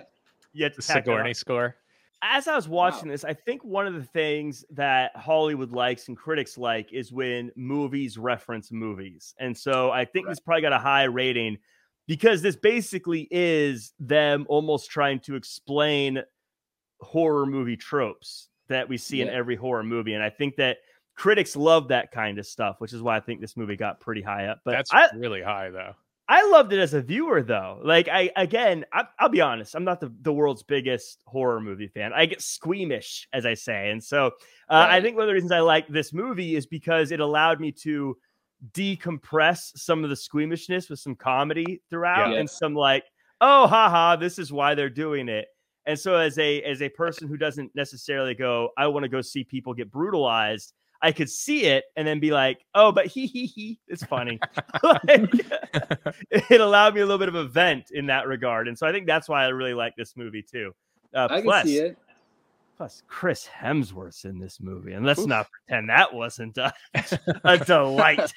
yeah. 0.53 0.69
you 0.69 0.75
the 0.75 0.81
Sigourney 0.81 1.34
score. 1.34 1.75
As 2.22 2.50
I 2.50 2.55
was 2.55 2.67
watching 2.67 3.08
wow. 3.08 3.13
this, 3.13 3.24
I 3.24 3.34
think 3.34 3.63
one 3.63 3.88
of 3.88 3.93
the 3.93 4.03
things 4.03 4.65
that 4.72 5.15
Hollywood 5.15 5.72
likes 5.72 6.10
and 6.10 6.17
critics 6.17 6.58
like 6.58 6.91
is 6.91 7.13
when 7.13 7.50
movies 7.55 8.17
reference 8.17 8.72
movies. 8.74 9.34
And 9.39 9.55
so 9.55 9.91
I 9.91 10.03
think 10.03 10.25
right. 10.25 10.31
this 10.31 10.39
probably 10.39 10.63
got 10.63 10.74
a 10.74 10.79
high 10.79 11.03
rating 11.03 11.60
because 12.08 12.41
this 12.41 12.58
basically 12.58 13.27
is 13.31 13.93
them 14.00 14.46
almost 14.50 14.89
trying 14.89 15.19
to 15.22 15.36
explain 15.36 16.22
horror 17.00 17.46
movie 17.46 17.77
tropes 17.77 18.50
that 18.70 18.88
we 18.88 18.98
see 18.98 19.18
yeah. 19.18 19.26
in 19.26 19.30
every 19.30 19.56
horror 19.56 19.84
movie. 19.84 20.14
And 20.14 20.24
I 20.24 20.30
think 20.30 20.56
that 20.56 20.78
critics 21.16 21.56
love 21.56 21.90
that 21.90 22.12
kind 22.12 22.40
of 22.40 22.46
stuff, 22.46 22.78
which 22.80 22.94
is 22.94 23.02
why 23.02 23.18
I 23.18 23.20
think 23.20 23.42
this 23.42 23.58
movie 23.58 23.76
got 23.76 24.00
pretty 24.00 24.22
high 24.22 24.46
up. 24.46 24.62
But 24.64 24.72
that's 24.72 24.94
I, 24.94 25.10
really 25.16 25.42
high 25.42 25.70
though. 25.70 25.94
I 26.30 26.48
loved 26.48 26.72
it 26.74 26.80
as 26.80 26.94
a 26.94 27.02
viewer, 27.02 27.42
though. 27.42 27.82
Like, 27.84 28.08
I 28.08 28.30
again, 28.36 28.86
I, 28.94 29.06
will 29.20 29.30
be 29.30 29.42
honest, 29.42 29.74
I'm 29.74 29.84
not 29.84 30.00
the, 30.00 30.14
the 30.22 30.32
world's 30.32 30.62
biggest 30.62 31.24
horror 31.26 31.60
movie 31.60 31.88
fan. 31.88 32.14
I 32.14 32.28
get 32.28 32.40
squeamish, 32.40 33.28
as 33.34 33.48
I 33.48 33.56
say, 33.56 33.90
and 33.90 34.02
so 34.02 34.28
uh, 34.28 34.30
right. 34.76 34.92
I 34.92 35.02
think 35.02 35.16
one 35.16 35.24
of 35.24 35.28
the 35.28 35.34
reasons 35.34 35.52
I 35.52 35.62
like 35.62 35.88
this 35.88 36.14
movie 36.14 36.56
is 36.56 36.68
because 36.68 37.12
it 37.12 37.20
allowed 37.20 37.60
me 37.60 37.72
to 37.82 38.16
decompress 38.74 39.76
some 39.76 40.04
of 40.04 40.12
the 40.12 40.16
squeamishness 40.16 40.88
with 40.88 41.00
some 41.00 41.16
comedy 41.16 41.82
throughout, 41.90 42.36
and 42.38 42.48
some 42.48 42.76
like, 42.76 43.06
oh, 43.42 43.66
haha, 43.66 44.16
this 44.16 44.38
is 44.38 44.54
why 44.54 44.76
they're 44.76 44.88
doing 44.88 45.30
it. 45.30 45.48
And 45.89 45.98
so, 45.98 46.17
as 46.17 46.38
a 46.38 46.62
as 46.62 46.84
a 46.84 46.89
person 46.89 47.27
who 47.27 47.36
doesn't 47.36 47.75
necessarily 47.75 48.36
go, 48.36 48.69
I 48.77 48.86
want 48.86 49.05
to 49.05 49.10
go 49.10 49.22
see 49.22 49.43
people 49.43 49.74
get 49.74 49.89
brutalized. 49.89 50.74
I 51.01 51.12
could 51.12 51.31
see 51.31 51.63
it 51.65 51.86
and 51.96 52.08
then 52.08 52.19
be 52.19 52.29
like, 52.29 52.63
oh, 52.75 52.91
but 52.91 53.08
he 53.08 53.25
he 53.25 53.48
he, 53.48 53.79
it's 53.88 54.03
funny. 54.03 54.39
like, 54.84 55.01
it 56.29 56.62
allowed 56.62 56.93
me 56.93 57.01
a 57.01 57.05
little 57.08 57.17
bit 57.17 57.27
of 57.27 57.34
a 57.34 57.46
vent 57.46 57.89
in 57.89 58.05
that 58.05 58.27
regard, 58.27 58.67
and 58.67 58.77
so 58.77 58.86
I 58.86 58.91
think 58.91 59.08
that's 59.08 59.27
why 59.27 59.43
I 59.43 59.48
really 59.48 59.74
like 59.74 59.96
this 59.96 60.15
movie 60.15 60.43
too. 60.43 60.75
Uh, 61.12 61.27
I 61.31 61.41
plus, 61.41 61.62
can 61.63 61.67
see 61.67 61.77
it. 61.79 61.98
Plus, 62.77 63.01
Chris 63.08 63.50
Hemsworth's 63.60 64.25
in 64.25 64.38
this 64.38 64.60
movie, 64.60 64.93
and 64.93 65.03
let's 65.03 65.22
Oof. 65.22 65.27
not 65.27 65.48
pretend 65.50 65.89
that 65.89 66.13
wasn't 66.13 66.55
a, 66.60 66.72
a 67.43 67.58
delight. 67.58 68.31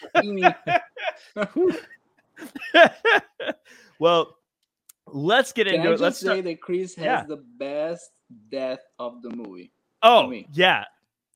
well, 3.99 4.39
let's 5.13 5.53
get 5.53 5.67
Can 5.67 5.77
into 5.77 5.91
I 5.91 5.93
it. 5.93 6.01
Let's 6.01 6.19
say 6.19 6.27
start... 6.27 6.45
that 6.45 6.61
Chris 6.61 6.95
has 6.97 7.05
yeah. 7.05 7.25
the 7.27 7.45
best 7.59 8.11
death 8.51 8.81
of 8.99 9.23
the 9.23 9.31
movie. 9.31 9.73
Oh, 10.03 10.33
yeah 10.53 10.85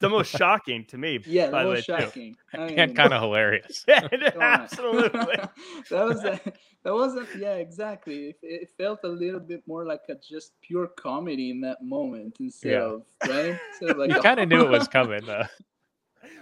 the 0.00 0.08
most 0.08 0.30
shocking 0.36 0.84
to 0.86 0.98
me. 0.98 1.20
Yeah, 1.26 1.46
the 1.46 1.64
most 1.64 1.84
shocking. 1.84 2.36
and 2.52 2.94
kind 2.96 3.12
of 3.12 3.20
hilarious. 3.20 3.84
Yeah, 3.88 4.06
absolutely. 4.40 5.20
that 5.90 6.04
was 6.04 6.24
a, 6.24 6.40
that 6.84 6.94
wasn't. 6.94 7.28
Yeah, 7.38 7.54
exactly. 7.54 8.28
It, 8.28 8.36
it, 8.42 8.70
felt 8.76 9.00
a 9.04 9.08
little 9.08 9.40
bit 9.40 9.62
more 9.66 9.84
like 9.84 10.02
a 10.08 10.14
just 10.14 10.52
pure 10.60 10.88
comedy 10.88 11.50
in 11.50 11.60
that 11.62 11.82
moment 11.82 12.36
instead 12.40 12.72
yeah. 12.72 12.78
of 12.78 13.02
right. 13.28 13.58
Instead 13.70 13.90
of 13.90 13.98
like 13.98 14.10
you 14.10 14.20
kind 14.20 14.40
of 14.40 14.48
knew 14.48 14.62
it 14.62 14.70
was 14.70 14.88
coming. 14.88 15.24
though. 15.24 15.44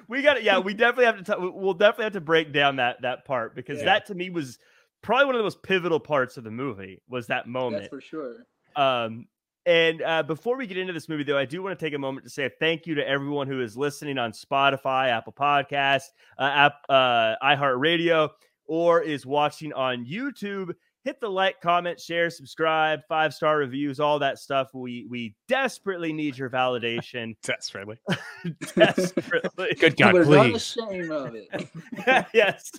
We 0.09 0.23
got 0.23 0.39
it. 0.39 0.43
Yeah, 0.43 0.59
we 0.59 0.75
definitely 0.75 1.07
have 1.07 1.25
to. 1.25 1.25
T- 1.25 1.51
we'll 1.55 1.75
definitely 1.75 2.05
have 2.05 2.13
to 2.15 2.21
break 2.21 2.53
down 2.53 2.77
that 2.77 3.03
that 3.03 3.25
part 3.25 3.55
because 3.55 3.79
yeah. 3.79 3.87
that 3.87 4.07
to 4.07 4.15
me 4.15 4.31
was 4.31 4.59
probably 5.05 5.27
one 5.27 5.35
of 5.35 5.39
the 5.39 5.45
most 5.45 5.63
pivotal 5.63 6.01
parts 6.01 6.37
of 6.37 6.45
the 6.45 6.51
movie. 6.51 7.01
Was 7.09 7.29
that 7.29 7.47
moment? 7.47 7.83
That's 7.83 7.91
for 7.91 8.01
sure. 8.01 8.47
Um, 8.75 9.27
and 9.67 10.03
uh, 10.03 10.23
before 10.23 10.57
we 10.57 10.67
get 10.67 10.77
into 10.77 10.93
this 10.93 11.09
movie, 11.09 11.25
though, 11.25 11.39
I 11.39 11.45
do 11.45 11.63
want 11.63 11.79
to 11.79 11.85
take 11.85 11.95
a 11.95 11.99
moment 11.99 12.25
to 12.25 12.31
say 12.31 12.47
a 12.47 12.51
thank 12.51 12.87
you 12.87 12.95
to 12.97 13.09
everyone 13.09 13.47
who 13.47 13.61
is 13.63 13.77
listening 13.77 14.19
on 14.19 14.33
Spotify, 14.33 15.11
Apple 15.11 15.33
Podcasts, 15.33 16.09
uh, 16.39 16.43
app, 16.43 16.77
uh, 16.89 17.37
iHeartRadio, 17.43 18.31
or 18.67 19.03
is 19.03 19.25
watching 19.25 19.73
on 19.73 20.05
YouTube 20.05 20.75
hit 21.05 21.21
the 21.21 21.29
like, 21.29 21.61
comment, 21.61 22.01
share, 22.01 22.31
subscribe, 22.31 23.01
five 23.09 23.35
star 23.35 23.59
reviews, 23.59 24.01
all 24.01 24.19
that 24.19 24.39
stuff. 24.39 24.71
We 24.73 25.07
we 25.09 25.35
desperately 25.49 26.13
need 26.13 26.37
your 26.37 26.51
validation. 26.51 27.37
desperately, 27.43 27.99
desperately. 28.75 29.75
Good 29.79 29.97
God, 29.97 30.15
We're 30.15 30.25
please. 30.25 30.77
Not 30.77 30.89
ashamed 30.91 31.11
of 31.11 31.35
it. 31.35 32.27
yes, 32.35 32.73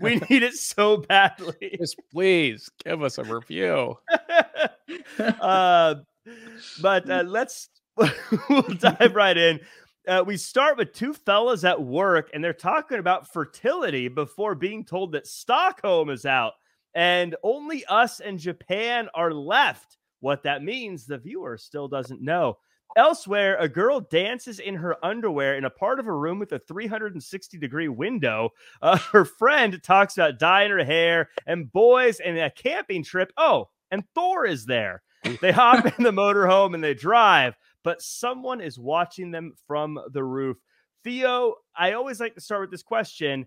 we 0.00 0.16
need 0.28 0.42
it 0.42 0.54
so 0.54 0.98
badly. 0.98 1.76
Just 1.78 2.00
please 2.12 2.68
give 2.84 3.02
us 3.02 3.18
a 3.18 3.24
review. 3.24 3.96
uh, 5.18 5.94
but 6.82 7.08
uh, 7.08 7.24
let's 7.26 7.68
we'll 7.96 8.62
dive 8.62 9.14
right 9.14 9.36
in. 9.36 9.60
Uh, 10.08 10.22
we 10.24 10.36
start 10.36 10.78
with 10.78 10.92
two 10.92 11.12
fellas 11.12 11.64
at 11.64 11.82
work, 11.82 12.30
and 12.32 12.42
they're 12.42 12.52
talking 12.52 12.98
about 12.98 13.32
fertility 13.32 14.06
before 14.06 14.54
being 14.54 14.84
told 14.84 15.10
that 15.12 15.26
Stockholm 15.26 16.10
is 16.10 16.24
out 16.24 16.52
and 16.96 17.36
only 17.42 17.84
us 17.84 18.20
and 18.20 18.38
Japan 18.38 19.08
are 19.14 19.30
left. 19.30 19.98
What 20.20 20.42
that 20.44 20.64
means, 20.64 21.04
the 21.04 21.18
viewer 21.18 21.58
still 21.58 21.88
doesn't 21.88 22.22
know. 22.22 22.56
Elsewhere, 22.96 23.58
a 23.60 23.68
girl 23.68 24.00
dances 24.00 24.58
in 24.58 24.74
her 24.76 24.96
underwear 25.04 25.58
in 25.58 25.66
a 25.66 25.70
part 25.70 26.00
of 26.00 26.06
a 26.06 26.12
room 26.12 26.38
with 26.38 26.52
a 26.52 26.58
360 26.58 27.58
degree 27.58 27.88
window. 27.88 28.48
Uh, 28.80 28.96
her 29.12 29.26
friend 29.26 29.78
talks 29.82 30.16
about 30.16 30.38
dyeing 30.38 30.70
her 30.70 30.84
hair 30.84 31.28
and 31.46 31.70
boys 31.70 32.18
and 32.18 32.38
a 32.38 32.50
camping 32.50 33.04
trip. 33.04 33.30
Oh, 33.36 33.68
and 33.90 34.02
Thor 34.14 34.46
is 34.46 34.64
there. 34.64 35.02
They 35.42 35.50
hop 35.50 35.84
in 35.84 36.04
the 36.04 36.12
motorhome 36.12 36.72
and 36.74 36.82
they 36.84 36.94
drive, 36.94 37.56
but 37.82 38.00
someone 38.00 38.60
is 38.60 38.78
watching 38.78 39.32
them 39.32 39.54
from 39.66 39.98
the 40.12 40.22
roof. 40.22 40.56
Theo, 41.02 41.56
I 41.76 41.92
always 41.92 42.20
like 42.20 42.34
to 42.36 42.40
start 42.40 42.60
with 42.60 42.70
this 42.70 42.84
question 42.84 43.46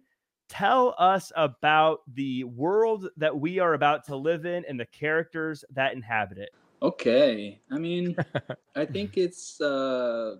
tell 0.49 0.95
us 0.97 1.31
about 1.35 2.01
the 2.13 2.43
world 2.43 3.07
that 3.17 3.37
we 3.37 3.59
are 3.59 3.73
about 3.73 4.03
to 4.05 4.15
live 4.15 4.45
in 4.45 4.65
and 4.65 4.79
the 4.79 4.85
characters 4.87 5.63
that 5.71 5.93
inhabit 5.93 6.37
it. 6.39 6.49
Okay. 6.81 7.59
I 7.71 7.77
mean, 7.77 8.15
I 8.75 8.85
think 8.85 9.17
it's 9.17 9.61
uh 9.61 10.37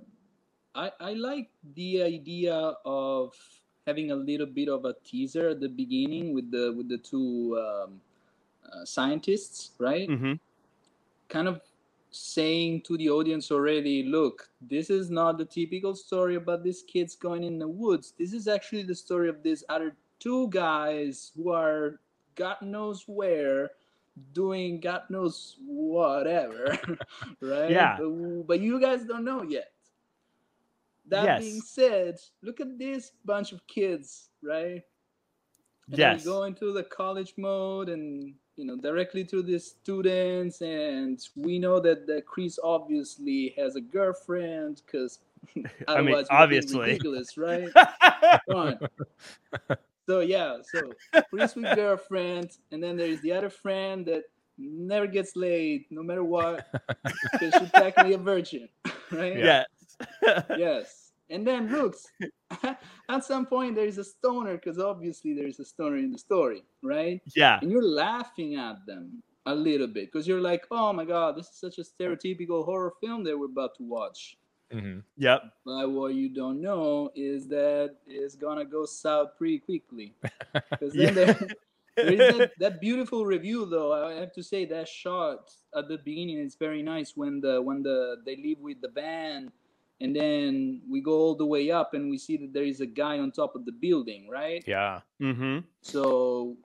I 0.76 0.92
I 1.00 1.14
like 1.14 1.50
the 1.76 2.04
idea 2.04 2.54
of 2.86 3.34
having 3.86 4.12
a 4.12 4.16
little 4.16 4.46
bit 4.46 4.70
of 4.70 4.86
a 4.86 4.96
teaser 5.04 5.50
at 5.50 5.60
the 5.60 5.70
beginning 5.70 6.34
with 6.34 6.52
the 6.52 6.74
with 6.76 6.90
the 6.90 6.98
two 6.98 7.58
um, 7.58 8.02
uh, 8.66 8.86
scientists, 8.86 9.72
right? 9.80 10.10
Mm-hmm. 10.10 10.34
Kind 11.28 11.48
of 11.48 11.62
saying 12.12 12.82
to 12.82 12.98
the 12.98 13.10
audience 13.10 13.52
already, 13.52 14.04
look, 14.04 14.50
this 14.62 14.90
is 14.90 15.10
not 15.10 15.38
the 15.38 15.46
typical 15.46 15.96
story 15.96 16.36
about 16.36 16.64
these 16.64 16.82
kids 16.82 17.16
going 17.16 17.44
in 17.44 17.60
the 17.60 17.68
woods. 17.68 18.14
This 18.18 18.34
is 18.34 18.48
actually 18.48 18.84
the 18.84 18.96
story 18.96 19.30
of 19.30 19.44
these 19.44 19.64
other 19.70 19.96
two 20.20 20.50
guys 20.50 21.32
who 21.36 21.52
are 21.52 22.00
God 22.36 22.62
knows 22.62 23.04
where 23.08 23.72
doing 24.34 24.80
God 24.80 25.04
knows 25.10 25.58
whatever, 25.66 26.78
right? 27.42 27.72
Yeah. 27.72 27.98
But, 28.00 28.48
but, 28.48 28.60
you 28.60 28.80
guys 28.80 29.04
don't 29.04 29.24
know 29.24 29.44
yet. 29.44 29.72
That 31.08 31.24
yes. 31.26 31.42
being 31.42 31.62
said, 31.62 32.20
look 32.42 32.60
at 32.60 32.78
this 32.78 33.12
bunch 33.26 33.52
of 33.52 33.66
kids, 33.68 34.30
right? 34.44 34.84
And 35.90 35.98
yes. 35.98 36.24
Go 36.24 36.44
into 36.44 36.72
the 36.72 36.84
college 36.84 37.34
mode 37.38 37.90
and 37.90 38.34
you 38.60 38.66
know 38.66 38.76
directly 38.76 39.24
to 39.24 39.42
the 39.42 39.58
students 39.58 40.62
and 40.62 41.30
we 41.38 41.58
know 41.58 41.80
that, 41.80 42.06
that 42.06 42.26
chris 42.26 42.60
obviously 42.62 43.54
has 43.58 43.78
a 43.78 43.82
girlfriend 43.82 44.82
because 44.86 45.20
i 45.88 46.02
mean 46.02 46.26
obviously. 46.30 46.82
ridiculous 46.82 47.38
right? 47.38 47.70
So 50.06 50.22
yeah 50.22 50.58
so 50.64 50.92
chris 51.30 51.56
with 51.56 51.76
girlfriend 51.76 52.58
and 52.72 52.82
then 52.82 52.98
there's 52.98 53.22
the 53.22 53.32
other 53.32 53.52
friend 53.52 54.04
that 54.08 54.24
never 54.58 55.06
gets 55.06 55.36
laid 55.36 55.86
no 55.92 56.02
matter 56.02 56.24
what 56.24 56.68
because 57.32 57.54
she's 57.60 57.72
technically 57.76 58.14
a 58.16 58.18
virgin 58.18 58.68
right? 59.12 59.38
Yes. 59.38 59.68
Yes 60.58 60.99
and 61.30 61.46
then 61.46 61.72
looks 61.72 62.08
at 63.10 63.24
some 63.24 63.46
point 63.46 63.76
there 63.76 63.86
is 63.86 63.98
a 63.98 64.04
stoner 64.04 64.56
because 64.56 64.80
obviously 64.80 65.34
there 65.34 65.48
is 65.48 65.60
a 65.60 65.66
stoner 65.66 65.98
in 65.98 66.12
the 66.12 66.18
story 66.18 66.64
right? 66.82 67.22
Yeah. 67.36 67.60
And 67.62 67.72
you're 67.72 67.84
laughing 67.84 68.56
at 68.56 68.86
them 68.86 69.22
a 69.46 69.56
little 69.56 69.88
bit 69.88 70.12
because 70.12 70.28
you're 70.28 70.42
like 70.42 70.66
oh 70.72 70.94
my 70.94 71.06
god 71.06 71.38
this 71.38 71.48
is 71.48 71.56
such 71.56 71.78
a 71.78 71.84
stereotypical 71.84 72.66
horror 72.66 72.94
film 73.02 73.24
that 73.24 73.38
we're 73.38 73.46
about 73.46 73.76
to 73.78 73.84
watch. 73.84 74.38
Mm-hmm. 74.74 75.00
yep. 75.18 75.42
But 75.66 75.90
what 75.90 76.14
you 76.14 76.30
don't 76.30 76.62
know 76.62 77.10
is 77.16 77.48
that 77.48 77.96
it's 78.06 78.36
gonna 78.36 78.66
go 78.66 78.86
south 78.86 79.38
pretty 79.38 79.60
quickly. 79.60 80.14
Because 80.72 80.94
then 80.94 81.16
yeah. 81.16 81.26
there, 81.26 81.48
there 81.96 82.12
is 82.12 82.38
that, 82.38 82.52
that 82.60 82.82
beautiful 82.82 83.26
review 83.26 83.66
though. 83.66 83.94
I 83.94 84.14
have 84.14 84.34
to 84.34 84.44
say 84.44 84.66
that 84.66 84.88
shot 84.88 85.52
at 85.76 85.88
the 85.88 85.98
beginning 85.98 86.38
is 86.38 86.56
very 86.56 86.82
nice 86.82 87.16
when 87.16 87.42
the 87.42 87.62
when 87.62 87.84
the 87.84 88.18
they 88.26 88.36
leave 88.36 88.60
with 88.60 88.82
the 88.82 88.90
van 88.90 89.52
and 90.02 90.16
then 90.16 90.82
we 90.90 91.02
go 91.02 91.12
all 91.12 91.36
the 91.36 91.46
way 91.46 91.72
up 91.72 91.94
and 91.94 92.10
we 92.10 92.18
see 92.18 92.38
that 92.38 92.54
there 92.54 92.64
is 92.64 92.82
a 92.82 92.86
guy 92.86 93.20
on 93.20 93.32
top 93.32 93.56
of 93.56 93.66
the 93.66 93.72
building 93.72 94.28
right 94.30 94.64
yeah 94.68 95.00
mm-hmm. 95.22 95.60
so 95.82 96.56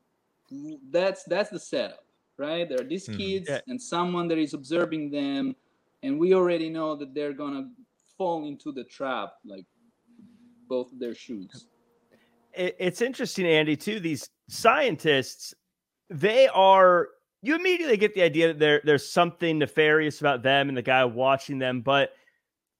that's 0.91 1.25
that's 1.25 1.50
the 1.50 1.59
setup 1.59 2.05
right 2.38 2.69
there 2.69 2.81
are 2.81 2.85
these 2.85 3.09
mm-hmm. 3.09 3.19
kids 3.19 3.47
yeah. 3.49 3.61
and 3.67 3.81
someone 3.81 4.29
that 4.29 4.38
is 4.38 4.55
observing 4.55 5.11
them 5.11 5.55
and 6.03 6.19
we 6.19 6.35
already 6.35 6.69
know 6.69 6.95
that 6.95 7.14
they're 7.14 7.33
gonna 7.33 7.69
fall 8.17 8.47
into 8.47 8.73
the 8.73 8.85
trap 8.85 9.35
like 9.45 9.64
both 10.69 10.88
their 10.99 11.14
shoes 11.14 11.69
it's 12.57 13.03
interesting 13.03 13.47
andy 13.47 13.76
too 13.76 13.99
these 13.99 14.29
scientists 14.49 15.55
they 16.09 16.47
are 16.49 17.09
you 17.43 17.55
immediately 17.55 17.99
get 17.99 18.14
the 18.14 18.23
idea 18.23 18.49
that 18.49 18.59
there, 18.59 18.81
there's 18.85 19.07
something 19.11 19.59
nefarious 19.59 20.21
about 20.21 20.43
them 20.43 20.69
and 20.69 20.76
the 20.79 20.83
guy 20.83 21.05
watching 21.05 21.59
them 21.59 21.81
but 21.81 22.12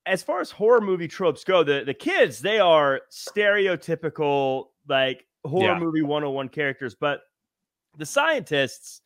as 0.07 0.23
far 0.23 0.41
as 0.41 0.51
horror 0.51 0.81
movie 0.81 1.09
tropes 1.09 1.45
go, 1.45 1.65
the, 1.65 1.83
the 1.85 1.95
kids, 1.95 2.41
they 2.41 2.59
are 2.59 3.01
stereotypical, 3.11 4.67
like 4.89 5.27
horror 5.45 5.75
yeah. 5.75 5.79
movie 5.79 6.03
101 6.03 6.49
characters. 6.51 6.95
But 6.95 7.21
the 7.97 8.07
scientists, 8.07 9.01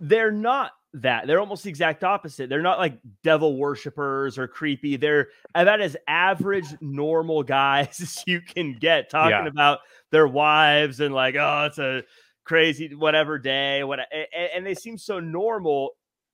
they're 0.00 0.32
not 0.32 0.72
that. 0.94 1.26
They're 1.26 1.40
almost 1.40 1.64
the 1.64 1.70
exact 1.70 2.02
opposite. 2.02 2.48
They're 2.48 2.62
not 2.62 2.78
like 2.78 2.98
devil 3.22 3.56
worshippers 3.56 4.38
or 4.38 4.48
creepy. 4.48 4.96
They're 4.96 5.28
about 5.54 5.80
as 5.80 5.96
average, 6.06 6.66
normal 6.80 7.42
guys 7.42 8.00
as 8.00 8.22
you 8.26 8.40
can 8.40 8.74
get 8.74 9.10
talking 9.10 9.30
yeah. 9.30 9.46
about 9.46 9.80
their 10.10 10.26
wives 10.26 11.00
and 11.00 11.14
like, 11.14 11.36
oh, 11.36 11.66
it's 11.66 11.78
a 11.78 12.02
crazy 12.44 12.94
whatever 12.94 13.38
day. 13.38 13.84
What 13.84 14.00
and, 14.12 14.26
and 14.56 14.66
they 14.66 14.74
seem 14.74 14.98
so 14.98 15.20
normal. 15.20 15.90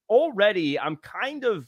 Already, 0.08 0.78
I'm 0.78 0.96
kind 0.96 1.44
of 1.44 1.66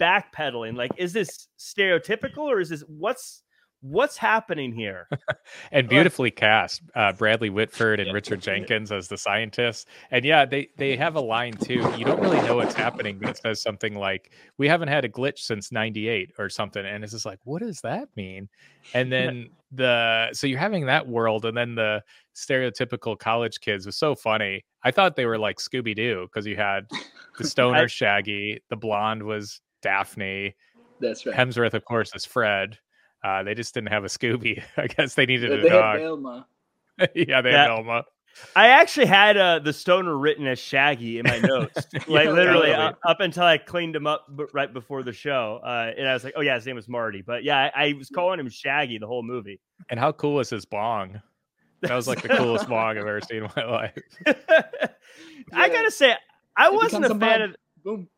backpedaling. 0.00 0.76
Like, 0.76 0.92
is 0.96 1.12
this 1.12 1.48
stereotypical 1.58 2.38
or 2.38 2.60
is 2.60 2.68
this 2.70 2.82
what's 2.86 3.42
what's 3.80 4.16
happening 4.16 4.72
here? 4.72 5.08
and 5.72 5.88
beautifully 5.88 6.30
cast, 6.30 6.82
uh, 6.94 7.12
Bradley 7.12 7.50
Whitford 7.50 8.00
and 8.00 8.12
Richard 8.12 8.40
Jenkins 8.40 8.90
as 8.90 9.08
the 9.08 9.16
scientists. 9.16 9.86
And 10.10 10.24
yeah, 10.24 10.44
they 10.44 10.68
they 10.76 10.96
have 10.96 11.16
a 11.16 11.20
line 11.20 11.54
too. 11.54 11.92
You 11.96 12.04
don't 12.04 12.20
really 12.20 12.40
know 12.42 12.56
what's 12.56 12.74
happening, 12.74 13.18
but 13.18 13.30
it 13.30 13.36
says 13.38 13.60
something 13.60 13.94
like, 13.94 14.32
"We 14.56 14.68
haven't 14.68 14.88
had 14.88 15.04
a 15.04 15.08
glitch 15.08 15.40
since 15.40 15.72
'98" 15.72 16.32
or 16.38 16.48
something. 16.48 16.84
And 16.84 17.04
it's 17.04 17.12
just 17.12 17.26
like, 17.26 17.40
what 17.44 17.62
does 17.62 17.80
that 17.82 18.08
mean? 18.16 18.48
And 18.94 19.12
then 19.12 19.50
the 19.72 20.28
so 20.32 20.46
you're 20.46 20.58
having 20.58 20.86
that 20.86 21.06
world, 21.06 21.44
and 21.44 21.56
then 21.56 21.74
the 21.74 22.02
stereotypical 22.34 23.18
college 23.18 23.60
kids 23.60 23.86
was 23.86 23.96
so 23.96 24.14
funny. 24.14 24.64
I 24.82 24.90
thought 24.90 25.16
they 25.16 25.26
were 25.26 25.38
like 25.38 25.58
Scooby 25.58 25.94
Doo 25.94 26.26
because 26.26 26.46
you 26.46 26.56
had 26.56 26.86
the 27.36 27.44
stoner 27.46 27.88
Shaggy, 27.88 28.60
the 28.70 28.76
blonde 28.76 29.22
was 29.22 29.60
Daphne, 29.82 30.54
That's 31.00 31.24
right. 31.26 31.34
Hemsworth, 31.34 31.74
of 31.74 31.84
course, 31.84 32.14
is 32.14 32.24
Fred. 32.24 32.78
Uh, 33.24 33.42
they 33.42 33.54
just 33.54 33.74
didn't 33.74 33.88
have 33.90 34.04
a 34.04 34.08
Scooby. 34.08 34.62
I 34.76 34.86
guess 34.86 35.14
they 35.14 35.26
needed 35.26 35.52
a 35.52 35.62
they 35.62 35.68
dog. 35.68 35.94
had 35.98 36.02
Velma. 36.02 36.46
yeah, 37.14 37.40
they 37.42 37.50
Yeah. 37.50 37.62
had 37.62 37.66
Velma. 37.68 38.04
I 38.54 38.68
actually 38.68 39.06
had 39.06 39.36
uh, 39.36 39.58
the 39.58 39.72
stoner 39.72 40.16
written 40.16 40.46
as 40.46 40.60
Shaggy 40.60 41.18
in 41.18 41.26
my 41.26 41.38
notes, 41.38 41.86
like 42.06 42.26
Yeah, 42.26 42.30
literally 42.32 42.68
totally. 42.68 42.74
up, 42.74 42.98
up 43.04 43.20
until 43.20 43.42
I 43.42 43.58
cleaned 43.58 43.96
him 43.96 44.06
up 44.06 44.26
b- 44.36 44.44
right 44.52 44.72
before 44.72 45.02
the 45.02 45.12
show, 45.12 45.60
uh, 45.64 45.92
and 45.98 46.06
I 46.08 46.12
was 46.12 46.22
like, 46.22 46.34
"Oh 46.36 46.40
yeah, 46.42 46.54
his 46.54 46.64
name 46.64 46.76
was 46.76 46.88
Marty." 46.88 47.20
But 47.22 47.42
yeah, 47.42 47.70
I, 47.74 47.86
I 47.88 47.92
was 47.94 48.10
calling 48.10 48.38
him 48.38 48.48
Shaggy 48.48 48.98
the 48.98 49.08
whole 49.08 49.24
movie. 49.24 49.60
And 49.88 49.98
how 49.98 50.12
cool 50.12 50.34
was 50.34 50.50
his 50.50 50.66
bong? 50.66 51.20
That 51.80 51.94
was 51.94 52.06
like 52.06 52.22
the 52.22 52.28
coolest 52.28 52.68
bong 52.68 52.90
I've 52.90 52.98
ever 52.98 53.20
seen 53.22 53.42
in 53.44 53.50
my 53.56 53.64
life. 53.64 53.98
I 55.52 55.68
gotta 55.68 55.90
say, 55.90 56.14
I 56.56 56.66
It 56.68 56.74
wasn't 56.74 57.06
a 57.06 57.08
fan 57.10 57.18
bug. 57.18 57.40
of. 57.50 57.56
Boom. 57.82 58.08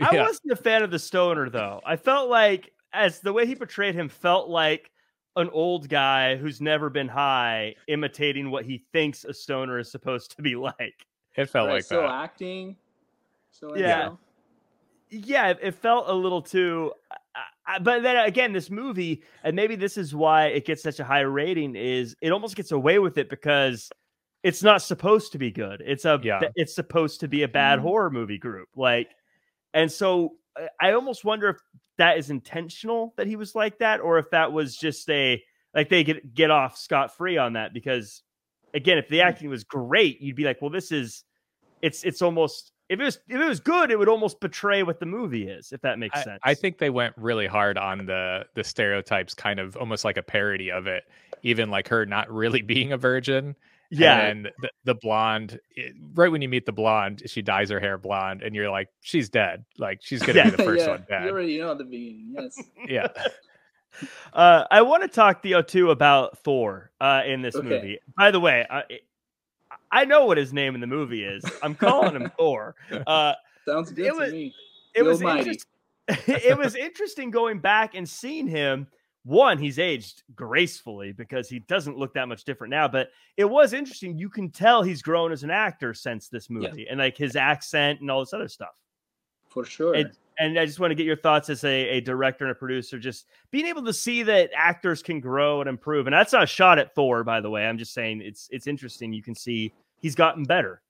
I 0.00 0.14
Yeah. 0.14 0.22
wasn't 0.26 0.52
a 0.52 0.56
fan 0.56 0.82
of 0.82 0.90
the 0.90 0.98
stoner 0.98 1.48
though. 1.50 1.80
I 1.84 1.96
felt 1.96 2.28
like 2.30 2.72
as 2.92 3.20
the 3.20 3.32
way 3.32 3.46
he 3.46 3.54
portrayed 3.54 3.94
him 3.94 4.08
felt 4.08 4.48
like 4.48 4.90
an 5.36 5.50
old 5.50 5.88
guy 5.88 6.36
who's 6.36 6.60
never 6.60 6.90
been 6.90 7.08
high 7.08 7.74
imitating 7.86 8.50
what 8.50 8.64
he 8.64 8.84
thinks 8.92 9.24
a 9.24 9.32
stoner 9.34 9.78
is 9.78 9.90
supposed 9.90 10.34
to 10.36 10.42
be 10.42 10.56
like. 10.56 11.06
It 11.36 11.46
felt 11.50 11.68
Right, 11.68 11.74
like 11.74 11.84
so 11.84 12.02
that. 12.02 12.10
acting. 12.10 12.76
So 13.50 13.76
Yeah. 13.76 13.84
anyhow. 13.84 14.18
Yeah, 15.10 15.48
it, 15.50 15.58
it 15.62 15.74
felt 15.74 16.08
a 16.08 16.12
little 16.12 16.42
too 16.42 16.92
I, 17.34 17.40
I, 17.66 17.78
but 17.78 18.02
then 18.02 18.16
again 18.16 18.52
this 18.52 18.68
movie 18.70 19.22
and 19.44 19.54
maybe 19.56 19.74
this 19.76 19.96
is 19.96 20.14
why 20.14 20.46
it 20.46 20.64
gets 20.66 20.82
such 20.82 20.98
a 21.00 21.04
high 21.04 21.20
rating 21.20 21.76
is 21.76 22.14
it 22.20 22.30
almost 22.32 22.56
gets 22.56 22.72
away 22.72 22.98
with 22.98 23.16
it 23.18 23.30
because 23.30 23.90
it's 24.42 24.62
not 24.62 24.82
supposed 24.82 25.32
to 25.32 25.38
be 25.38 25.50
good. 25.50 25.82
It's 25.84 26.04
a 26.04 26.20
Yeah. 26.22 26.40
it's 26.56 26.74
supposed 26.74 27.20
to 27.20 27.28
be 27.28 27.42
a 27.42 27.48
bad 27.48 27.78
Mhm. 27.78 27.82
horror 27.82 28.10
movie 28.10 28.38
group. 28.38 28.68
Like 28.76 29.10
and 29.74 29.90
so 29.90 30.34
I- 30.56 30.88
I 30.88 30.92
almost 30.92 31.24
wonder 31.24 31.48
if 31.48 31.56
that 31.98 32.18
is 32.18 32.30
intentional 32.30 33.14
that 33.16 33.26
he 33.26 33.36
was 33.36 33.54
like 33.54 33.78
that 33.78 34.00
or 34.00 34.18
if 34.18 34.30
that 34.30 34.52
was 34.52 34.76
just 34.76 35.08
a 35.10 35.42
like 35.74 35.88
they 35.88 36.04
get 36.04 36.34
get 36.34 36.50
off 36.50 36.76
scot 36.76 37.16
free 37.16 37.36
on 37.36 37.54
that 37.54 37.72
because 37.74 38.22
again 38.74 38.98
if 38.98 39.08
the 39.08 39.18
mm. 39.18 39.24
acting 39.24 39.50
was 39.50 39.64
great 39.64 40.20
you'd 40.20 40.36
be 40.36 40.44
like 40.44 40.60
well 40.62 40.70
this 40.70 40.92
is 40.92 41.24
it's 41.82 42.04
it's 42.04 42.22
almost 42.22 42.72
if 42.88 43.00
it 43.00 43.04
was 43.04 43.18
if 43.28 43.40
it 43.40 43.48
was 43.48 43.60
good 43.60 43.90
it 43.90 43.98
would 43.98 44.08
almost 44.08 44.40
betray 44.40 44.82
what 44.82 44.98
the 44.98 45.06
movie 45.06 45.48
is 45.48 45.72
if 45.72 45.80
that 45.82 45.98
makes 45.98 46.18
I, 46.18 46.22
sense 46.22 46.40
I 46.42 46.54
think 46.54 46.78
they 46.78 46.90
went 46.90 47.14
really 47.16 47.46
hard 47.46 47.76
on 47.76 48.06
the 48.06 48.46
the 48.54 48.64
stereotypes, 48.64 49.34
kind 49.34 49.60
of 49.60 49.76
almost 49.76 50.04
like 50.04 50.16
a 50.16 50.22
parody 50.22 50.70
of 50.70 50.86
it. 50.86 51.04
Even 51.42 51.70
like 51.70 51.88
her 51.88 52.06
not 52.06 52.30
really 52.32 52.62
being 52.74 52.92
a 52.92 52.96
virgin. 52.96 53.54
Yeah 53.90 54.18
And 54.26 54.50
the, 54.60 54.70
the 54.84 54.94
blonde, 54.94 55.58
it- 55.76 55.94
right 56.14 56.30
when 56.30 56.42
you 56.42 56.48
meet 56.48 56.66
the 56.66 56.72
blonde, 56.72 57.22
she 57.26 57.42
dyes 57.42 57.70
her 57.70 57.80
hair 57.80 57.96
blonde, 57.98 58.42
and 58.42 58.54
you're 58.54 58.70
like, 58.70 58.88
she's 59.00 59.28
dead. 59.30 59.64
Like 59.78 60.00
she's 60.02 60.20
gonna 60.22 60.38
Yeah. 60.38 60.44
be 60.50 60.56
the 60.56 60.62
first 60.64 60.84
yeah, 60.84 60.90
one 60.90 61.00
You 61.00 61.06
dead. 61.08 61.28
already 61.30 61.58
know 61.58 61.74
the 61.74 61.84
beginning. 61.84 62.34
Yes. 62.38 62.62
Yeah. 62.88 63.08
uh 64.32 64.64
i 64.70 64.82
want 64.82 65.02
to 65.02 65.08
talk 65.08 65.42
theo 65.42 65.62
too 65.62 65.90
about 65.90 66.38
thor 66.44 66.90
uh 67.00 67.22
in 67.26 67.40
this 67.42 67.56
Okay. 67.56 67.66
movie 67.68 67.98
by 68.16 68.30
the 68.30 68.38
way 68.38 68.64
I, 68.70 68.82
I 69.90 70.04
know 70.04 70.26
what 70.26 70.36
his 70.36 70.52
name 70.52 70.74
in 70.74 70.80
the 70.80 70.86
movie 70.86 71.24
is 71.24 71.42
i'm 71.62 71.74
calling 71.74 72.14
him 72.14 72.30
thor 72.36 72.76
uh 73.06 73.32
Sounds 73.66 73.90
good 73.90 74.12
to 74.12 74.18
was- 74.18 74.32
me. 74.32 74.54
it 74.94 75.02
was 75.02 75.20
interest- 75.22 75.66
it 76.08 76.56
was 76.56 76.74
interesting 76.76 77.30
going 77.30 77.58
back 77.60 77.94
and 77.94 78.08
seeing 78.08 78.46
him. 78.46 78.86
One, 79.28 79.58
he's 79.58 79.78
aged 79.78 80.22
gracefully 80.34 81.12
because 81.12 81.50
he 81.50 81.58
doesn't 81.58 81.98
look 81.98 82.14
that 82.14 82.28
much 82.28 82.44
different 82.44 82.70
now. 82.70 82.88
But 82.88 83.10
it 83.36 83.44
was 83.44 83.74
interesting. 83.74 84.16
You 84.16 84.30
can 84.30 84.50
tell 84.50 84.82
he's 84.82 85.02
grown 85.02 85.32
as 85.32 85.42
an 85.42 85.50
actor 85.50 85.92
since 85.92 86.28
this 86.28 86.48
Yeah. 86.48 86.54
movie, 86.58 86.88
and 86.88 86.98
like 86.98 87.14
his 87.18 87.36
accent 87.36 88.00
and 88.00 88.10
all 88.10 88.20
this 88.20 88.32
other 88.32 88.48
stuff. 88.48 88.74
For 89.48 89.64
sure. 89.64 89.94
It- 89.94 90.16
And 90.40 90.56
I 90.56 90.64
just 90.64 90.78
want 90.78 90.92
to 90.92 90.94
get 90.94 91.04
your 91.04 91.16
thoughts 91.16 91.50
as 91.50 91.64
a, 91.64 91.88
a 91.96 92.00
director 92.00 92.44
and 92.44 92.52
a 92.52 92.54
producer, 92.54 92.96
just 92.96 93.26
being 93.50 93.66
able 93.66 93.84
to 93.84 93.92
see 93.92 94.22
that 94.22 94.50
actors 94.54 95.02
can 95.02 95.18
grow 95.18 95.60
and 95.60 95.68
improve. 95.68 96.06
And 96.06 96.14
that's 96.14 96.32
not 96.32 96.44
a 96.44 96.46
shot 96.46 96.78
at 96.78 96.94
Thor, 96.94 97.24
by 97.24 97.40
the 97.40 97.50
way. 97.50 97.66
I'm 97.66 97.76
just 97.76 97.92
saying 97.92 98.22
it's 98.22 98.48
it's 98.52 98.66
interesting. 98.68 99.12
You 99.12 99.22
can 99.22 99.34
see 99.34 99.74
he's 99.98 100.14
gotten 100.14 100.44
better. 100.44 100.80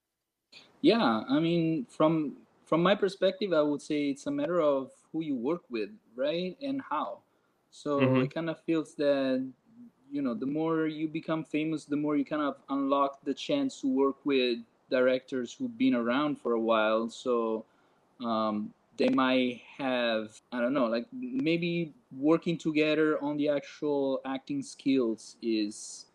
Yeah, 0.82 1.24
I 1.28 1.40
mean, 1.40 1.86
from 1.86 2.36
from 2.66 2.82
my 2.82 2.94
perspective, 2.94 3.52
I 3.54 3.62
would 3.62 3.80
say 3.80 4.10
it's 4.10 4.26
a 4.26 4.30
matter 4.30 4.60
of 4.60 4.92
who 5.10 5.22
you 5.22 5.34
work 5.34 5.62
with, 5.70 5.88
right, 6.14 6.54
and 6.60 6.82
how. 6.82 7.22
So 7.70 8.20
Mhm. 8.20 8.20
it 8.20 8.32
kind 8.34 8.50
of 8.50 8.60
feels 8.62 8.94
that 8.94 9.46
you 10.10 10.22
know, 10.22 10.34
the 10.34 10.46
more 10.46 10.86
you 10.86 11.08
become 11.08 11.44
famous, 11.44 11.84
the 11.84 11.96
more 11.96 12.16
you 12.16 12.24
kind 12.24 12.42
of 12.42 12.56
unlock 12.70 13.22
the 13.24 13.34
chance 13.34 13.80
to 13.82 13.88
work 13.88 14.16
with 14.24 14.58
directors 14.90 15.52
who've 15.52 15.76
been 15.76 15.94
around 15.94 16.40
for 16.40 16.52
a 16.52 16.60
while. 16.60 17.10
So 17.10 17.64
um, 18.24 18.72
they 18.96 19.10
might 19.10 19.60
have, 19.78 20.40
I 20.52 20.60
don't 20.60 20.72
know, 20.72 20.86
like 20.86 21.06
maybe 21.12 21.92
working 22.16 22.56
together 22.58 23.22
on 23.22 23.36
the 23.36 23.48
actual 23.50 24.20
acting 24.24 24.62
skills 24.62 25.36
is 25.42 26.06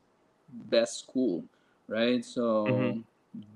best 0.49 1.07
cool, 1.07 1.43
right? 1.87 2.23
So 2.23 2.97
Mhm. 2.97 3.03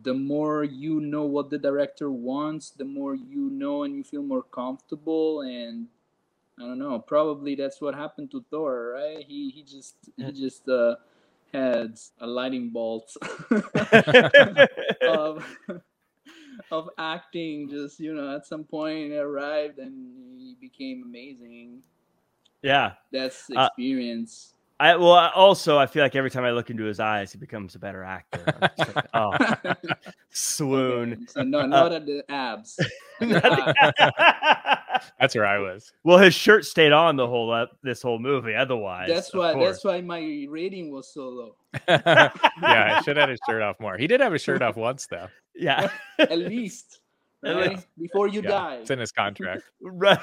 the 0.04 0.14
more 0.14 0.64
you 0.64 1.00
know 1.00 1.24
what 1.26 1.50
the 1.50 1.58
director 1.58 2.12
wants, 2.12 2.72
the 2.72 2.86
more 2.86 3.16
you 3.16 3.50
know 3.50 3.84
and 3.84 3.96
you 3.96 4.04
feel 4.04 4.24
more 4.24 4.44
comfortable 4.44 5.42
and 5.42 5.88
I 6.60 6.63
don't 6.63 6.80
know, 6.80 6.98
probably 7.00 7.56
that's 7.56 7.80
what 7.82 7.93
happened 7.93 8.32
to 8.32 8.43
Thor, 8.50 8.93
right? 8.96 9.24
He 9.24 9.50
he 9.50 9.63
just 9.63 9.96
he 10.17 10.32
just 10.32 10.67
uh 10.67 10.96
had 11.54 11.98
a 12.20 12.28
lightning 12.28 12.70
bolt 12.70 13.15
of 15.08 15.46
of 16.72 16.89
acting 16.98 17.70
just, 17.70 18.00
you 18.00 18.13
know, 18.13 18.36
at 18.36 18.46
some 18.46 18.63
point 18.63 19.12
it 19.12 19.17
arrived 19.17 19.80
and 19.80 19.93
he 20.39 20.56
became 20.60 21.04
amazing. 21.06 21.82
yeah. 22.62 22.93
That's 23.12 23.50
Uh, 23.56 23.65
experience. 23.70 24.54
I 24.80 24.96
well 24.96 25.13
I- 25.13 25.32
also 25.32 25.78
I 25.78 25.86
feel 25.88 26.04
like 26.04 26.15
every 26.15 26.30
time 26.30 26.43
I 26.43 26.52
look 26.52 26.70
into 26.70 26.84
his 26.84 27.00
eyes, 27.00 27.32
he 27.32 27.38
becomes 27.38 27.76
a 27.76 27.80
better 27.80 28.04
actor. 28.04 28.43
Like, 28.62 29.06
oh, 29.13 29.34
swoon. 30.32 31.13
Okay, 31.13 31.26
So 31.28 31.43
no, 31.43 31.65
not 31.65 31.91
at 31.93 32.06
the 32.06 32.24
abs. 32.30 32.80
That's 35.20 35.36
where 35.36 35.46
I 35.46 35.58
was. 35.60 35.92
well, 36.04 36.18
his 36.18 36.34
shirt 36.34 36.66
stayed 36.66 36.92
on 36.92 37.16
the 37.16 37.28
whole 37.28 37.52
up 37.52 37.72
this 37.84 38.02
whole 38.02 38.20
movie. 38.20 38.54
Otherwise, 38.56 39.10
That's 39.10 39.34
why 39.34 39.54
course. 39.54 39.66
that's 39.76 39.84
why 39.86 40.02
my 40.02 40.46
rating 40.50 40.92
was 40.92 41.14
so 41.14 41.28
low. 41.30 41.56
yeah, 41.88 42.32
I 42.62 43.02
should 43.04 43.18
have 43.18 43.24
had 43.24 43.30
his 43.30 43.40
shirt 43.48 43.62
off 43.62 43.80
more. 43.80 43.98
He 43.98 44.08
did 44.08 44.20
have 44.22 44.34
his 44.34 44.42
shirt 44.42 44.62
off 44.62 44.76
once 44.78 45.08
though. 45.08 45.28
yeah, 45.56 45.90
At 46.20 46.38
least. 46.38 47.00
Right? 47.44 47.70
least. 47.72 47.88
Before 48.00 48.28
you 48.28 48.42
Yeah, 48.42 48.50
die. 48.50 48.76
It's 48.82 48.90
in 48.90 48.98
his 49.00 49.12
contract. 49.12 49.62
right. 49.82 50.20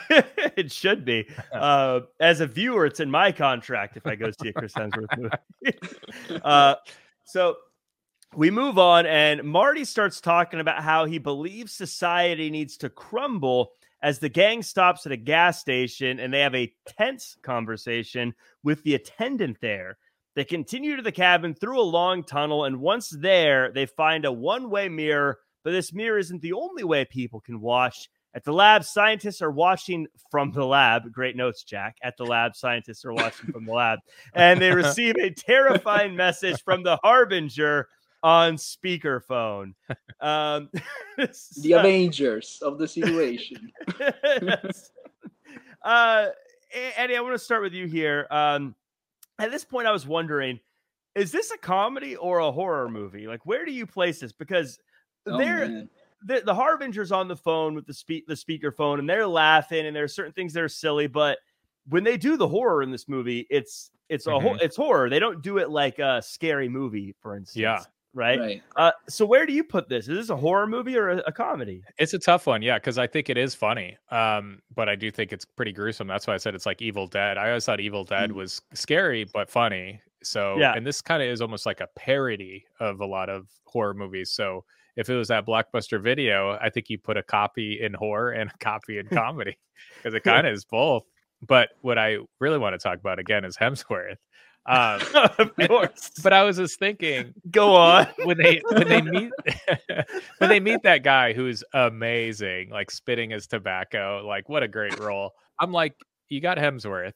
it 0.57 0.73
should 0.73 1.05
be. 1.05 1.29
Uh, 1.53 2.01
as 2.19 2.41
a 2.41 2.47
viewer, 2.47 2.87
it's 2.87 2.99
in 3.01 3.09
my 3.11 3.31
contract 3.31 3.97
if 3.97 4.05
I 4.07 4.17
go 4.17 4.31
see 4.43 4.49
a 4.49 4.53
Chris 4.53 4.73
Hemsworth 4.73 5.17
movie. 5.17 6.41
uh, 6.43 6.75
so 7.25 7.57
we 8.35 8.51
move 8.51 8.79
on, 8.79 9.07
and 9.07 9.45
Marty 9.45 9.85
starts 9.85 10.21
talking 10.21 10.59
about 10.59 10.83
how 10.83 11.05
he 11.05 11.19
believes 11.19 11.71
society 11.73 12.51
needs 12.51 12.77
to 12.79 12.91
crumble 12.91 13.71
as 14.05 14.19
the 14.19 14.29
gang 14.29 14.63
stops 14.63 15.07
at 15.07 15.13
a 15.13 15.17
gas 15.17 15.59
station 15.59 16.21
and 16.21 16.33
they 16.33 16.41
have 16.41 16.55
a 16.55 16.71
tense 16.87 17.39
conversation 17.43 18.35
with 18.63 18.83
the 18.83 18.95
attendant 18.95 19.57
there. 19.63 19.97
They 20.37 20.45
continue 20.45 20.95
to 20.97 21.03
the 21.03 21.11
cabin 21.11 21.55
through 21.55 21.81
a 21.81 21.83
long 21.83 22.23
tunnel, 22.23 22.67
and 22.67 22.81
once 22.81 23.09
there, 23.09 23.73
they 23.73 23.87
find 23.87 24.27
a 24.27 24.33
one 24.33 24.69
way 24.69 24.91
mirror. 24.91 25.39
But 25.63 25.71
this 25.71 25.95
mirror 25.95 26.19
isn't 26.19 26.43
the 26.43 26.53
only 26.53 26.85
way 26.85 27.07
people 27.07 27.41
can 27.41 27.63
watch. 27.63 28.11
At 28.35 28.45
the 28.45 28.53
lab, 28.53 28.85
scientists 28.85 29.41
are 29.41 29.51
watching 29.51 30.07
from 30.31 30.53
the 30.53 30.67
lab. 30.67 31.11
Great 31.11 31.37
notes, 31.37 31.63
Jack. 31.63 31.97
At 32.03 32.19
the 32.19 32.27
lab, 32.27 32.57
scientists 32.57 33.07
are 33.07 33.15
watching 33.15 33.53
from 33.53 33.65
the 33.65 33.73
lab. 33.73 34.01
And 34.35 34.61
they 34.61 34.73
receive 34.75 35.15
a 35.17 35.31
terrifying 35.31 36.15
message 36.15 36.63
from 36.63 36.83
the 36.83 36.99
Harbinger 37.03 37.89
on 38.25 38.57
speakerphone. 38.57 39.75
Um, 40.21 40.71
the 41.19 41.73
Avengers 41.79 42.59
of 42.63 42.79
the 42.79 42.89
situation. 42.89 43.71
uh, 45.85 46.27
Eddie, 46.97 47.17
I 47.17 47.21
want 47.21 47.35
to 47.35 47.39
start 47.39 47.63
with 47.63 47.75
you 47.75 47.87
here. 47.87 48.27
Um, 48.31 48.75
at 49.39 49.51
this 49.51 49.65
point, 49.65 49.87
I 49.87 49.93
was 49.93 50.07
wondering, 50.07 50.59
is 51.15 51.31
this 51.31 51.51
a 51.53 51.59
comedy 51.59 52.17
or 52.17 52.39
a 52.39 52.51
horror 52.51 52.89
movie? 52.89 53.27
Like, 53.27 53.45
where 53.47 53.65
do 53.65 53.73
you 53.73 53.87
place 53.87 54.21
this? 54.21 54.33
Because 54.33 54.79
Oh, 55.27 55.39
they're 55.39 55.67
man. 55.69 55.89
the, 56.27 56.43
the 56.45 56.55
Harbinger's 56.55 57.11
on 57.11 57.29
the 57.29 57.37
phone 57.37 57.75
with 57.75 57.87
the 57.87 57.95
speak 57.95 58.27
the 58.27 58.35
speakerphone, 58.35 58.99
and 58.99 59.09
they're 59.09 59.27
laughing, 59.27 59.87
and 59.87 59.97
there 59.97 60.05
are 60.05 60.09
certain 60.09 60.33
things 60.35 60.53
that 60.53 60.63
are 60.63 60.69
silly, 60.69 61.07
but 61.07 61.39
when 61.89 62.05
they 62.05 62.19
do 62.19 62.37
the 62.37 62.47
horror 62.49 62.83
in 62.83 62.91
this 62.91 63.09
movie, 63.09 63.47
it's 63.49 63.91
it's 64.11 64.27
a 64.27 64.31
Mhm. 64.31 64.43
ho- 64.43 64.59
it's 64.61 64.77
horror. 64.77 65.09
They 65.09 65.19
don't 65.19 65.43
do 65.43 65.57
it 65.59 65.71
like 65.71 65.99
a 65.99 66.21
scary 66.21 66.69
movie, 66.69 67.15
for 67.23 67.37
instance. 67.39 67.57
Yeah. 67.63 67.79
Right. 68.15 68.39
Right. 68.39 68.63
Uh, 68.77 68.93
so 69.09 69.27
where 69.27 69.45
do 69.45 69.53
you 69.53 69.65
put 69.65 69.89
this? 69.89 70.07
Is 70.09 70.17
this 70.17 70.31
a 70.31 70.37
horror 70.37 70.67
movie 70.69 70.97
or 70.97 71.11
a, 71.11 71.17
a 71.27 71.33
comedy? 71.33 71.83
It's 71.99 72.15
a 72.15 72.19
tough 72.19 72.47
one, 72.47 72.63
yeah, 72.63 72.79
because 72.79 72.97
I 72.97 73.07
think 73.09 73.29
it 73.29 73.37
is 73.37 73.55
funny. 73.57 73.99
Um, 74.11 74.61
but 74.75 74.89
I 74.89 74.95
do 74.95 75.11
think 75.11 75.33
it's 75.33 75.45
pretty 75.45 75.73
gruesome. 75.73 76.07
That's 76.07 76.27
why 76.27 76.35
I 76.35 76.37
said 76.37 76.55
it's 76.55 76.65
like 76.67 76.81
Evil 76.81 77.07
Dead. 77.09 77.37
I 77.39 77.49
always 77.49 77.65
thought 77.67 77.81
Evil 77.81 78.05
Dead 78.05 78.31
Mm. 78.31 78.35
was 78.35 78.63
scary 78.73 79.25
but 79.35 79.51
funny. 79.51 80.01
So 80.23 80.57
Yeah. 80.59 80.75
and 80.75 80.87
this 80.87 81.03
kind 81.03 81.23
of 81.23 81.29
is 81.29 81.41
almost 81.41 81.67
like 81.67 81.81
a 81.81 81.89
parody 81.97 82.65
of 82.81 83.01
a 83.01 83.07
lot 83.07 83.29
of 83.29 83.49
horror 83.67 83.95
movies. 83.95 84.31
So 84.31 84.65
if 84.97 85.09
it 85.11 85.15
was 85.17 85.27
that 85.29 85.45
blockbuster 85.45 86.01
video, 86.01 86.57
I 86.63 86.71
think 86.71 86.89
you 86.89 86.99
put 86.99 87.17
a 87.17 87.23
copy 87.25 87.81
in 87.83 87.95
horror 87.95 88.31
and 88.31 88.49
a 88.49 88.59
copy 88.59 88.99
in 88.99 89.07
comedy 89.09 89.59
because 89.97 90.15
it 90.15 90.23
kind 90.23 90.47
of 90.47 90.55
is 90.55 90.65
both. 90.65 91.03
But 91.47 91.71
what 91.83 91.99
I 91.99 92.19
really 92.41 92.59
want 92.59 92.75
to 92.75 92.79
talk 92.79 93.01
about 93.01 93.19
again 93.19 93.45
is 93.45 93.57
Hemsworth. 93.57 94.17
Um, 94.67 95.01
of 95.39 95.57
course. 95.69 96.11
but 96.23 96.33
I 96.33 96.43
was 96.43 96.57
just 96.57 96.79
thinking 96.79 97.35
Go 97.51 97.75
on. 97.75 98.07
when 98.25 98.39
they 98.39 98.63
when 98.71 98.89
they 98.89 99.03
meet 99.03 99.33
when 100.39 100.51
they 100.51 100.61
meet 100.61 100.83
that 100.85 101.03
guy 101.03 101.33
who's 101.33 101.63
amazing, 101.75 102.71
like 102.71 102.91
spitting 102.91 103.31
his 103.31 103.47
tobacco, 103.47 104.25
like 104.27 104.49
what 104.49 104.63
a 104.63 104.69
great 104.69 104.99
role. 104.99 105.33
I'm 105.61 105.73
like, 105.73 105.95
you 106.29 106.41
got 106.41 106.57
Hemsworth, 106.57 107.13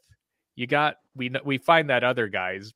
you 0.56 0.66
got 0.66 0.96
we 1.16 1.30
we 1.44 1.58
find 1.58 1.90
that 1.90 2.04
other 2.04 2.28
guy's 2.28 2.72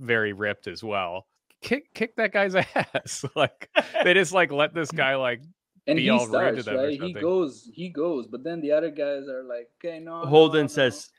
very 0.00 0.32
ripped 0.32 0.66
as 0.66 0.82
well. 0.82 1.26
Kick 1.62 1.94
kick 1.94 2.16
that 2.16 2.32
guy's 2.32 2.56
ass. 2.56 3.24
like 3.36 3.70
they 4.02 4.14
just 4.14 4.32
like 4.32 4.50
let 4.50 4.74
this 4.74 4.90
guy 4.90 5.14
like 5.14 5.42
and 5.86 5.96
be 5.96 6.02
he 6.02 6.10
all 6.10 6.26
rude 6.26 6.56
to 6.56 6.62
them 6.62 6.76
right. 6.76 7.00
He 7.00 7.12
goes, 7.12 7.68
he 7.72 7.88
goes, 7.88 8.26
but 8.26 8.44
then 8.44 8.60
the 8.60 8.72
other 8.72 8.90
guys 8.90 9.28
are 9.28 9.42
like, 9.42 9.68
okay, 9.78 9.98
no. 9.98 10.22
no, 10.22 10.28
Holden 10.28 10.62
no. 10.62 10.68
says, 10.68 11.10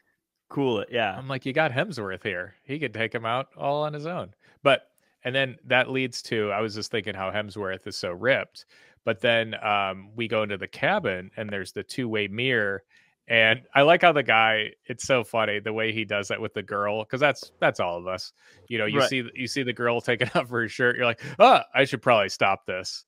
"Cool 0.54 0.80
it." 0.82 0.90
Yeah. 0.92 1.16
I'm 1.18 1.28
like, 1.28 1.46
you 1.46 1.52
got 1.54 1.72
Hemsworth 1.72 2.24
here. 2.24 2.56
He 2.64 2.80
could 2.80 2.94
take 2.94 3.14
him 3.14 3.26
out 3.26 3.50
all 3.58 3.84
on 3.84 3.94
his 3.94 4.06
own. 4.06 4.34
But 4.62 4.84
and 5.26 5.34
then 5.34 5.58
that 5.66 5.90
leads 5.90 6.22
to 6.24 6.52
I 6.52 6.62
was 6.62 6.76
just 6.76 6.92
thinking 6.92 7.16
how 7.16 7.32
Hemsworth 7.32 7.88
is 7.88 7.98
so 7.98 8.12
ripped. 8.12 8.66
But 9.06 9.20
then 9.20 9.56
um, 9.62 10.12
we 10.16 10.28
go 10.30 10.44
into 10.44 10.58
the 10.58 10.68
cabin 10.68 11.30
and 11.36 11.50
there's 11.50 11.74
the 11.74 11.84
two 11.84 12.08
way 12.08 12.28
mirror. 12.28 12.84
And 13.28 13.62
I 13.74 13.84
like 13.84 14.02
how 14.02 14.12
the 14.12 14.22
guy. 14.24 14.72
It's 14.86 15.06
so 15.06 15.24
funny 15.24 15.60
the 15.60 15.72
way 15.74 15.94
he 15.94 16.04
does 16.06 16.28
that 16.28 16.40
with 16.42 16.54
the 16.54 16.62
girl 16.64 17.04
because 17.04 17.22
that's 17.22 17.52
that's 17.60 17.80
all 17.80 17.98
of 17.98 18.06
us. 18.08 18.34
You 18.68 18.78
know, 18.78 18.86
you 18.86 19.00
Right. 19.00 19.10
see 19.10 19.24
you 19.34 19.48
see 19.48 19.64
the 19.64 19.74
girl 19.74 20.02
taking 20.02 20.30
off 20.36 20.50
her 20.50 20.68
shirt. 20.68 20.98
You're 20.98 21.06
like, 21.06 21.22
oh, 21.40 21.62
I 21.74 21.86
should 21.86 22.02
probably 22.02 22.30
stop 22.30 22.66
this. 22.66 23.06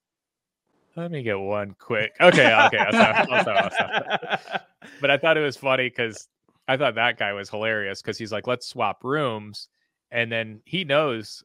Let 0.95 1.11
me 1.11 1.21
get 1.23 1.37
one 1.37 1.75
quick. 1.77 2.13
Okay, 2.21 2.45
okay, 2.67 2.77
I'll 2.77 2.93
stop, 2.93 3.27
I'll 3.29 3.41
stop, 3.41 3.63
I'll 3.65 3.71
stop 3.71 4.61
but 5.01 5.11
I 5.11 5.17
thought 5.17 5.35
it 5.35 5.41
was 5.41 5.57
funny 5.57 5.89
because 5.89 6.29
I 6.67 6.77
thought 6.77 6.95
that 6.95 7.17
guy 7.17 7.33
was 7.33 7.49
hilarious 7.49 8.01
because 8.01 8.17
he's 8.17 8.31
like, 8.31 8.47
let's 8.47 8.67
swap 8.67 9.03
rooms. 9.03 9.67
And 10.11 10.31
then 10.31 10.61
he 10.65 10.83
knows 10.83 11.43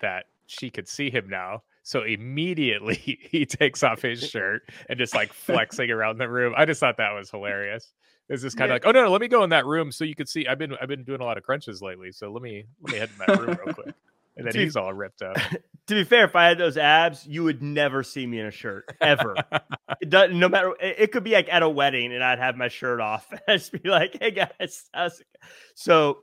that 0.00 0.26
she 0.46 0.70
could 0.70 0.88
see 0.88 1.10
him 1.10 1.28
now. 1.28 1.62
So 1.82 2.02
immediately 2.02 2.94
he 3.30 3.46
takes 3.46 3.82
off 3.82 4.02
his 4.02 4.20
shirt 4.28 4.62
and 4.88 4.98
just 4.98 5.14
like 5.14 5.32
flexing 5.32 5.90
around 5.90 6.18
the 6.18 6.28
room. 6.28 6.54
I 6.56 6.64
just 6.66 6.80
thought 6.80 6.96
that 6.98 7.12
was 7.12 7.30
hilarious. 7.30 7.92
It's 8.28 8.42
just 8.42 8.58
kind 8.58 8.70
of 8.70 8.74
Yeah. 8.74 8.74
like, 8.74 8.86
oh 8.86 8.90
no, 8.98 9.04
no, 9.06 9.10
let 9.10 9.22
me 9.22 9.28
go 9.28 9.42
in 9.42 9.50
that 9.50 9.64
room 9.64 9.90
so 9.90 10.04
you 10.04 10.14
could 10.14 10.28
see. 10.28 10.46
I've 10.46 10.58
been 10.58 10.74
I've 10.82 10.88
been 10.88 11.02
doing 11.04 11.22
a 11.22 11.24
lot 11.24 11.38
of 11.38 11.44
crunches 11.44 11.80
lately, 11.80 12.12
so 12.12 12.30
let 12.30 12.42
me 12.42 12.64
let 12.82 12.92
me 12.92 12.98
head 12.98 13.08
in 13.10 13.18
that 13.26 13.40
room 13.40 13.58
real 13.64 13.74
quick. 13.74 13.94
And 14.36 14.46
then 14.46 14.52
Dude. 14.52 14.62
he's 14.64 14.76
all 14.76 14.92
ripped 14.92 15.22
up. 15.22 15.36
to 15.88 15.94
be 15.94 16.04
fair, 16.04 16.24
if 16.24 16.36
I 16.36 16.46
had 16.46 16.58
those 16.58 16.76
abs, 16.76 17.26
you 17.26 17.42
would 17.44 17.62
never 17.62 18.02
see 18.02 18.26
me 18.26 18.40
in 18.40 18.46
a 18.46 18.50
shirt 18.50 18.84
ever. 19.00 19.34
it 20.00 20.10
does, 20.10 20.30
no 20.32 20.48
matter. 20.48 20.74
It, 20.80 20.96
it 20.98 21.12
could 21.12 21.24
be 21.24 21.32
like 21.32 21.48
at 21.50 21.62
a 21.62 21.68
wedding, 21.68 22.12
and 22.12 22.22
I'd 22.22 22.38
have 22.38 22.56
my 22.56 22.68
shirt 22.68 23.00
off. 23.00 23.26
and 23.32 23.40
I'd 23.48 23.58
just 23.58 23.72
be 23.72 23.88
like, 23.88 24.16
"Hey 24.20 24.30
guys," 24.30 24.88
how's 24.92 25.20
it 25.20 25.26
so 25.74 26.18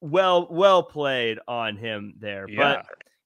well, 0.00 0.48
well 0.50 0.82
played 0.82 1.38
on 1.46 1.76
him 1.76 2.14
there. 2.18 2.46
yeah. 2.48 2.82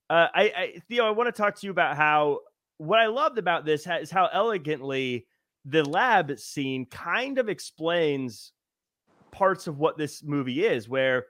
But 0.09 0.15
uh, 0.15 0.29
I, 0.35 0.43
I, 0.43 0.83
Theo, 0.89 1.07
I 1.07 1.11
want 1.11 1.35
to 1.35 1.43
talk 1.43 1.59
to 1.59 1.67
you 1.67 1.71
about 1.71 1.97
how 1.97 2.41
what 2.77 2.99
I 2.99 3.07
loved 3.07 3.39
about 3.39 3.65
this 3.65 3.87
is 3.87 4.11
how 4.11 4.29
elegantly 4.31 5.27
the 5.65 5.83
lab 5.83 6.39
scene 6.39 6.85
kind 6.85 7.39
of 7.39 7.49
explains 7.49 8.53
parts 9.33 9.67
of 9.67 9.79
what 9.79 9.97
this 9.97 10.23
movie 10.23 10.67
is, 10.67 10.87
where 10.87 11.25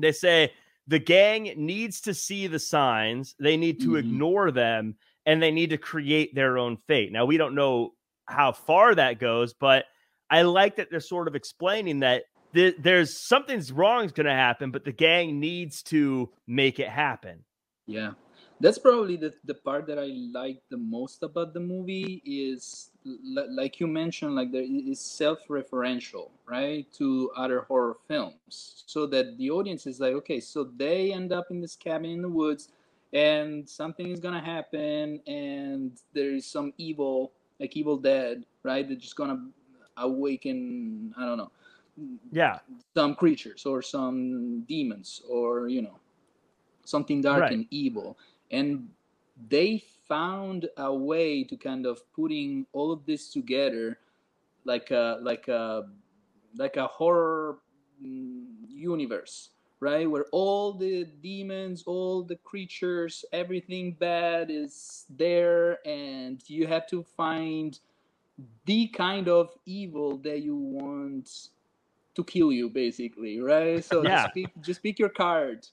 they 0.00 0.12
say 0.12 0.52
the 0.88 0.98
gang 0.98 1.52
needs 1.56 2.00
to 2.00 2.14
see 2.14 2.46
the 2.46 2.58
signs, 2.58 3.36
they 3.38 3.56
need 3.56 3.80
to 3.82 3.90
Mhm. 3.90 3.98
ignore 4.00 4.50
them, 4.50 4.96
and 5.26 5.42
they 5.42 5.50
need 5.50 5.70
to 5.70 5.78
create 5.78 6.34
their 6.34 6.58
own 6.58 6.78
fate. 6.88 7.12
Now, 7.12 7.26
we 7.26 7.36
don't 7.36 7.54
know 7.54 7.94
how 8.26 8.52
far 8.52 8.94
that 8.94 9.20
goes, 9.20 9.54
but 9.54 9.84
I 10.30 10.42
like 10.42 10.76
that 10.76 10.90
they're 10.90 11.00
sort 11.00 11.28
of 11.28 11.34
explaining 11.34 12.00
that 12.00 12.24
th- 12.54 12.76
there's 12.78 13.18
something's 13.18 13.70
wrong 13.70 14.06
is 14.06 14.12
going 14.12 14.26
to 14.26 14.32
happen, 14.32 14.70
but 14.70 14.84
the 14.84 14.92
gang 14.92 15.38
needs 15.38 15.82
to 15.84 16.32
make 16.46 16.80
it 16.80 16.88
happen. 16.88 17.44
Yeah, 17.86 18.12
that's 18.60 18.78
probably 18.78 19.16
the, 19.16 19.34
the 19.44 19.54
part 19.54 19.86
that 19.86 19.98
I 19.98 20.06
like 20.32 20.60
the 20.68 20.76
most 20.76 21.22
about 21.22 21.54
the 21.54 21.60
movie 21.60 22.22
is 22.24 22.90
l- 23.06 23.46
like 23.54 23.80
you 23.80 23.86
mentioned, 23.86 24.34
like 24.34 24.50
there 24.52 24.64
is 24.66 25.00
self-referential, 25.00 26.30
right, 26.46 26.86
to 26.94 27.30
other 27.36 27.60
horror 27.62 27.96
films, 28.08 28.84
so 28.86 29.06
that 29.06 29.38
the 29.38 29.50
audience 29.50 29.86
is 29.86 30.00
like, 30.00 30.14
okay, 30.14 30.40
so 30.40 30.64
they 30.76 31.12
end 31.12 31.32
up 31.32 31.46
in 31.50 31.60
this 31.60 31.76
cabin 31.76 32.10
in 32.10 32.22
the 32.22 32.28
woods, 32.28 32.70
and 33.12 33.68
something 33.68 34.08
is 34.10 34.20
gonna 34.20 34.44
happen, 34.44 35.20
and 35.26 35.92
there 36.12 36.32
is 36.34 36.46
some 36.46 36.72
evil, 36.78 37.32
like 37.60 37.76
Evil 37.76 37.96
Dead, 37.96 38.44
right, 38.64 38.86
they're 38.86 38.96
just 38.96 39.16
gonna 39.16 39.48
awaken, 39.96 41.14
I 41.16 41.24
don't 41.26 41.38
know, 41.38 41.50
Yeah. 42.32 42.58
some 42.94 43.14
creatures 43.14 43.66
or 43.66 43.82
some 43.82 44.62
demons 44.62 45.22
or 45.28 45.68
you 45.68 45.82
know 45.82 45.98
something 46.84 47.20
dark 47.20 47.40
Right. 47.42 47.52
and 47.52 47.66
evil 47.70 48.16
and 48.50 48.88
they 49.48 49.82
found 50.08 50.68
a 50.78 50.92
way 50.94 51.44
to 51.44 51.56
kind 51.56 51.86
of 51.86 52.00
putting 52.12 52.66
all 52.72 52.90
of 52.92 53.04
this 53.06 53.30
together 53.32 53.98
like 54.64 54.90
a 54.90 55.18
like 55.22 55.48
a 55.48 55.88
like 56.56 56.76
a 56.76 56.86
horror 56.86 57.58
mm, 58.02 58.46
universe 58.68 59.50
right? 59.80 60.10
Where 60.10 60.26
all 60.32 60.72
the 60.72 61.04
demons 61.22 61.84
all 61.86 62.22
the 62.22 62.36
creatures 62.36 63.24
everything 63.32 63.92
bad 63.92 64.50
is 64.50 65.04
there 65.08 65.78
and 65.86 66.42
you 66.48 66.66
have 66.66 66.86
to 66.88 67.02
find 67.04 67.78
the 68.66 68.88
kind 68.88 69.28
of 69.28 69.50
evil 69.66 70.18
that 70.18 70.42
you 70.42 70.56
want 70.56 71.48
to 72.14 72.24
kill 72.24 72.52
you 72.52 72.68
basically 72.68 73.40
right? 73.40 73.84
So 73.84 74.04
Yeah. 74.04 74.22
just 74.22 74.34
pick 74.34 74.60
just 74.60 74.82
pick 74.82 74.98
your 74.98 75.10
card 75.10 75.66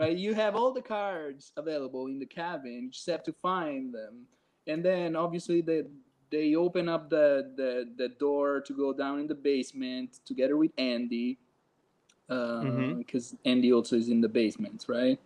right 0.00 0.16
you 0.16 0.32
have 0.34 0.54
all 0.56 0.72
the 0.72 0.80
cards 0.96 1.52
available 1.56 2.06
in 2.06 2.18
the 2.18 2.26
cabin 2.26 2.72
you 2.84 2.90
just 2.90 3.06
have 3.14 3.22
to 3.22 3.32
find 3.42 3.92
them 3.92 4.14
and 4.66 4.84
then 4.84 5.14
obviously 5.16 5.60
they 5.60 5.82
they 6.30 6.54
open 6.54 6.88
up 6.88 7.10
the 7.10 7.52
the, 7.60 7.70
the 8.00 8.08
door 8.24 8.60
to 8.60 8.72
go 8.72 8.92
down 8.92 9.18
in 9.22 9.26
the 9.26 9.34
basement 9.34 10.10
together 10.24 10.56
with 10.56 10.72
andy 10.78 11.38
because 12.28 13.32
Mhm. 13.32 13.38
andy 13.52 13.72
also 13.72 13.96
is 13.96 14.08
in 14.08 14.20
the 14.20 14.28
basement 14.28 14.84
right 14.88 15.18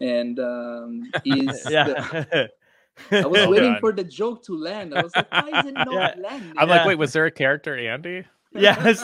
and 0.00 0.38
um 0.40 0.90
is 1.24 1.62
the- 1.64 1.70
Yeah. 1.72 2.46
I 3.24 3.26
was 3.26 3.32
Well 3.40 3.50
waiting 3.50 3.72
done. 3.72 3.80
for 3.80 3.92
the 3.92 4.04
joke 4.04 4.44
to 4.44 4.54
land. 4.56 4.94
I 4.94 5.02
was 5.02 5.10
like, 5.16 5.26
why 5.32 5.50
is 5.58 5.66
it 5.66 5.74
not 5.88 5.92
Yeah. 5.92 6.14
landing? 6.16 6.54
I'm 6.56 6.68
Yeah. 6.68 6.74
like, 6.76 6.86
wait, 6.86 6.96
was 7.04 7.12
there 7.12 7.26
a 7.26 7.30
character 7.42 7.74
Andy? 7.76 8.22
yes. 8.54 9.02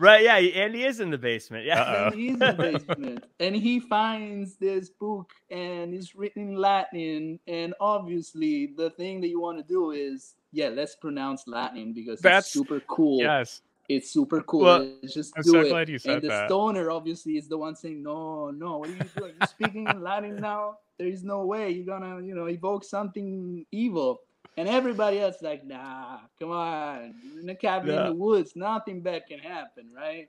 Right. 0.00 0.24
Yeah. 0.24 0.36
and 0.38 0.74
he 0.74 0.84
is 0.84 0.98
in 1.00 1.10
the 1.10 1.18
basement. 1.18 1.64
Yeah. 1.64 1.80
Uh-oh. 1.82 2.06
And 2.06 2.14
he's 2.14 2.32
in 2.32 2.38
the 2.38 2.52
basement, 2.54 3.24
and 3.38 3.54
he 3.54 3.78
finds 3.80 4.56
this 4.56 4.88
book, 4.88 5.30
and 5.50 5.94
it's 5.94 6.14
written 6.16 6.48
in 6.48 6.54
Latin. 6.56 7.38
And 7.46 7.74
obviously, 7.80 8.66
the 8.76 8.90
thing 8.90 9.20
that 9.20 9.28
you 9.28 9.40
want 9.40 9.58
to 9.58 9.64
do 9.64 9.92
is, 9.92 10.34
yeah, 10.52 10.68
let's 10.68 10.96
pronounce 10.96 11.46
Latin 11.46 11.92
because 11.92 12.20
That's- 12.20 12.44
it's 12.46 12.52
super 12.52 12.80
cool. 12.88 13.20
Yes. 13.20 13.62
It's 13.88 14.12
super 14.12 14.40
cool. 14.42 14.60
Well, 14.62 14.88
just 15.02 15.32
I'm 15.36 15.42
do 15.42 15.50
so 15.50 15.60
it. 15.62 15.68
glad 15.68 15.88
you 15.88 15.98
said 15.98 16.12
and 16.14 16.22
the 16.22 16.28
that. 16.28 16.48
stoner 16.48 16.92
obviously 16.92 17.36
is 17.36 17.48
the 17.48 17.58
one 17.58 17.74
saying, 17.74 18.04
"No, 18.04 18.50
no, 18.52 18.78
what 18.78 18.88
are 18.88 18.92
you 18.92 18.98
doing? 19.16 19.32
You're 19.40 19.48
speaking 19.48 19.88
in 19.88 20.00
Latin 20.00 20.36
now. 20.36 20.78
There 20.96 21.08
is 21.08 21.24
no 21.24 21.44
way 21.44 21.70
you're 21.72 21.86
gonna, 21.86 22.22
you 22.24 22.36
know, 22.36 22.46
evoke 22.48 22.84
something 22.84 23.66
evil." 23.72 24.20
And 24.56 24.68
everybody 24.68 25.20
else 25.20 25.40
like, 25.42 25.64
"Nah, 25.64 26.18
come 26.38 26.50
on. 26.50 27.14
In 27.40 27.48
a 27.48 27.54
cabin 27.54 27.90
Yeah. 27.90 28.00
in 28.00 28.06
the 28.06 28.14
woods. 28.14 28.54
Nothing 28.56 29.00
bad 29.00 29.26
can 29.28 29.38
happen, 29.38 29.90
right?" 29.94 30.28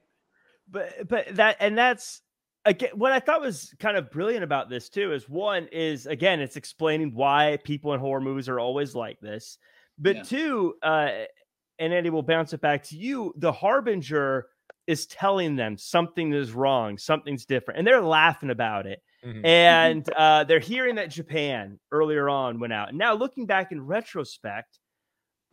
but 0.70 1.08
but 1.08 1.36
that 1.36 1.58
and 1.60 1.78
that's 1.78 2.22
again 2.66 2.92
what 2.94 3.12
I 3.12 3.20
thought 3.20 3.42
was 3.42 3.74
kind 3.80 3.98
of 3.98 4.12
brilliant 4.12 4.44
about 4.44 4.70
this 4.70 4.90
too 4.90 5.12
is 5.12 5.28
one 5.28 5.68
is 5.72 6.06
again 6.06 6.40
it's 6.40 6.56
explaining 6.56 7.14
why 7.14 7.58
people 7.64 7.94
in 7.94 8.00
horror 8.00 8.22
movies 8.22 8.48
are 8.48 8.60
always 8.60 8.96
like 8.96 9.20
this, 9.20 9.58
but 9.98 10.18
Yeah. 10.18 10.24
two, 10.24 10.76
uh, 10.84 11.24
and 11.80 11.94
Andy 11.94 12.10
will 12.12 12.22
bounce 12.22 12.54
it 12.54 12.62
back 12.62 12.84
to 12.84 12.98
you. 12.98 13.34
The 13.38 13.52
harbinger 13.52 14.48
is 14.88 15.08
telling 15.08 15.56
them 15.56 15.78
something 15.78 16.32
is 16.32 16.52
wrong, 16.54 16.98
something's 16.98 17.46
different, 17.46 17.80
and 17.80 17.88
they're 17.88 18.02
laughing 18.02 18.52
about 18.52 18.86
it. 18.86 19.02
Mhm. 19.24 19.46
And 19.46 20.10
uh, 20.14 20.44
they're 20.46 20.60
hearing 20.60 20.96
that 20.96 21.10
Japan 21.12 21.80
earlier 21.92 22.28
on 22.30 22.60
went 22.60 22.74
out. 22.74 22.94
Now, 22.94 23.14
looking 23.14 23.46
back 23.46 23.72
in 23.72 23.86
retrospect, 23.86 24.80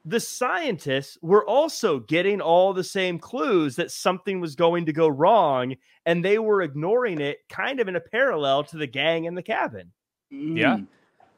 the 0.04 0.20
scientists 0.20 1.18
were 1.20 1.44
also 1.44 1.98
getting 1.98 2.40
all 2.40 2.72
the 2.72 2.84
same 2.84 3.18
clues 3.18 3.76
that 3.76 3.90
something 3.90 4.40
was 4.40 4.54
going 4.56 4.86
to 4.86 4.92
go 4.92 5.06
wrong, 5.08 5.74
and 6.06 6.24
they 6.24 6.38
were 6.38 6.62
ignoring 6.62 7.20
it 7.20 7.38
kind 7.50 7.78
of 7.80 7.88
in 7.88 7.96
a 7.96 8.00
parallel 8.00 8.64
to 8.64 8.78
the 8.78 8.86
gang 8.86 9.24
in 9.26 9.34
the 9.34 9.42
cabin. 9.42 9.92
Yeah. 10.30 10.76
Mm, 10.76 10.86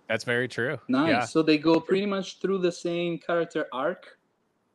That's 0.09 0.23
very 0.25 0.47
true. 0.47 0.79
nice. 0.89 1.09
Yeah. 1.11 1.25
So 1.25 1.43
they 1.43 1.59
go 1.59 1.81
pretty 1.81 2.07
much 2.07 2.39
through 2.41 2.59
the 2.59 2.71
same 2.73 3.19
character 3.19 3.67
arc 3.73 4.19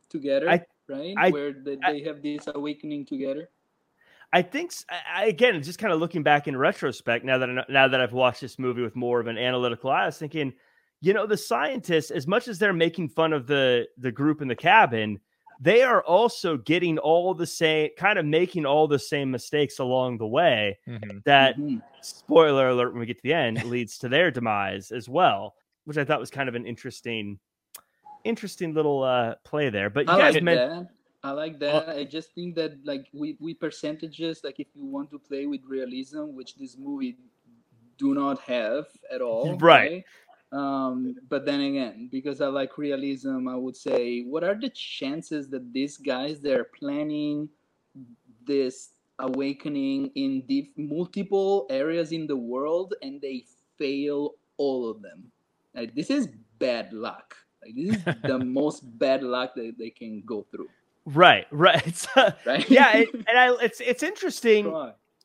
together, 0.10 0.50
I- 0.50 0.66
right? 0.90 1.14
I- 1.18 1.30
Where 1.30 1.54
they, 1.54 1.78
I- 1.84 1.94
they 1.94 2.02
have 2.04 2.22
this 2.22 2.48
awakening 2.54 3.06
together. 3.06 3.50
I 4.36 4.42
think 4.42 4.72
s- 4.72 4.86
I- 4.90 5.24
I- 5.24 5.26
again, 5.28 5.62
just 5.64 5.80
kind 5.80 5.94
of 5.94 6.00
looking 6.00 6.22
back 6.24 6.48
in 6.48 6.58
retrospect, 6.58 7.24
now 7.26 7.38
that 7.38 7.50
I, 7.50 7.64
now 7.70 7.88
that 7.88 8.02
I've 8.02 8.14
watched 8.14 8.42
this 8.42 8.60
movie 8.60 8.82
with 8.82 8.96
more 8.96 9.20
of 9.20 9.28
an 9.28 9.38
analytical 9.38 9.90
eye, 9.90 10.04
I 10.04 10.06
was 10.08 10.18
thinking, 10.18 10.54
you 11.02 11.14
know, 11.14 11.26
the 11.26 11.38
scientists, 11.38 12.12
as 12.12 12.28
much 12.28 12.48
as 12.48 12.60
they're 12.60 12.74
making 12.74 13.10
fun 13.10 13.32
of 13.34 13.48
the 13.48 13.88
the 13.98 14.12
group 14.12 14.42
in 14.42 14.48
the 14.48 14.56
cabin, 14.56 15.20
they 15.62 15.84
are 15.84 16.04
also 16.04 16.58
getting 16.58 16.98
all 16.98 17.34
the 17.34 17.48
same 17.48 17.90
kind 17.98 18.20
of 18.20 18.26
making 18.26 18.66
all 18.66 18.88
the 18.88 19.00
same 19.00 19.32
mistakes 19.32 19.80
along 19.80 20.18
the 20.18 20.28
way 20.28 20.78
Mhm. 20.88 21.24
that 21.24 21.58
Mhm. 21.58 21.82
spoiler 22.02 22.68
alert 22.70 22.92
when 22.92 23.00
we 23.00 23.06
get 23.06 23.18
to 23.18 23.24
the 23.24 23.34
end 23.34 23.64
leads 23.64 23.98
to 24.00 24.10
their 24.10 24.32
demise 24.32 24.92
as 24.92 25.08
well 25.08 25.56
which 25.86 25.98
i 25.98 26.04
thought 26.04 26.20
was 26.20 26.30
kind 26.30 26.50
of 26.50 26.56
an 26.56 26.66
interesting 26.66 27.40
interesting 28.26 28.74
little 28.74 29.02
uh 29.04 29.36
play 29.46 29.70
there 29.70 29.90
but 29.90 30.08
you 30.08 30.12
I 30.14 30.18
guys 30.20 30.34
like 30.34 30.44
meant 30.44 30.72
that. 30.88 30.90
I 31.26 31.32
like 31.32 31.60
that. 31.60 31.90
I 31.90 32.04
just 32.04 32.34
think 32.36 32.54
that 32.56 32.86
like 32.86 33.08
we 33.12 33.36
we 33.40 33.56
percentages 33.56 34.42
like 34.44 34.60
if 34.60 34.68
you 34.76 34.86
want 34.86 35.10
to 35.10 35.18
play 35.18 35.48
with 35.48 35.62
realism, 35.68 36.36
which 36.38 36.56
this 36.56 36.78
movie 36.78 37.18
do 37.98 38.14
not 38.14 38.40
have 38.42 38.86
at 39.12 39.22
all, 39.22 39.58
Right. 39.60 40.04
Um, 40.52 41.16
but 41.28 41.46
then 41.46 41.60
again, 41.62 42.10
because 42.12 42.42
I 42.42 42.48
like 42.48 42.78
realism, 42.78 43.48
I 43.48 43.56
would 43.56 43.76
say, 43.76 44.22
what 44.22 44.44
are 44.44 44.54
the 44.54 44.70
chances 44.70 45.50
that 45.50 45.74
these 45.74 45.98
guys 45.98 46.40
they're 46.40 46.70
planning 46.80 47.50
this 48.46 48.92
awakening 49.18 50.12
in 50.14 50.44
diff- 50.48 50.78
multiple 50.78 51.66
areas 51.72 52.12
in 52.12 52.28
the 52.28 52.38
world 52.38 52.94
and 53.02 53.20
they 53.20 53.46
fail 53.80 54.36
all 54.58 54.88
of 54.90 55.02
them? 55.02 55.32
Like 55.74 55.96
this 55.96 56.12
is 56.12 56.30
bad 56.60 56.94
luck. 56.94 57.36
Like 57.64 57.74
this 57.76 57.96
is 57.98 58.16
the 58.24 58.38
most 58.38 58.82
bad 59.00 59.24
luck 59.24 59.56
that 59.56 59.76
they 59.80 59.90
can 59.90 60.22
go 60.22 60.46
through, 60.52 60.70
right 61.06 61.46
right 61.52 61.86
It's, 61.88 62.08
uh, 62.16 62.32
right? 62.46 62.70
yeah 62.70 62.98
it, 62.98 63.10
and 63.14 63.38
i 63.38 63.56
it's 63.62 63.80
it's 63.82 64.04
interesting 64.04 64.74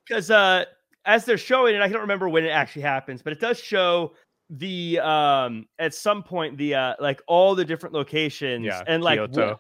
because 0.06 0.30
uh 0.30 0.64
as 1.06 1.24
they're 1.24 1.38
showing 1.38 1.74
it 1.74 1.80
i 1.80 1.88
don't 1.88 2.02
remember 2.02 2.28
when 2.28 2.44
it 2.44 2.50
actually 2.50 2.82
happens 2.82 3.22
but 3.22 3.32
it 3.32 3.40
does 3.40 3.58
show 3.58 4.12
the 4.50 4.98
um 5.00 5.66
at 5.78 5.94
some 5.94 6.22
point 6.22 6.58
the 6.58 6.74
uh 6.74 6.94
like 7.00 7.22
all 7.26 7.54
the 7.54 7.64
different 7.64 7.94
locations 7.94 8.66
Yeah, 8.66 8.82
and 8.86 9.02
like 9.02 9.18
Kyoto. 9.18 9.46
one- 9.46 9.56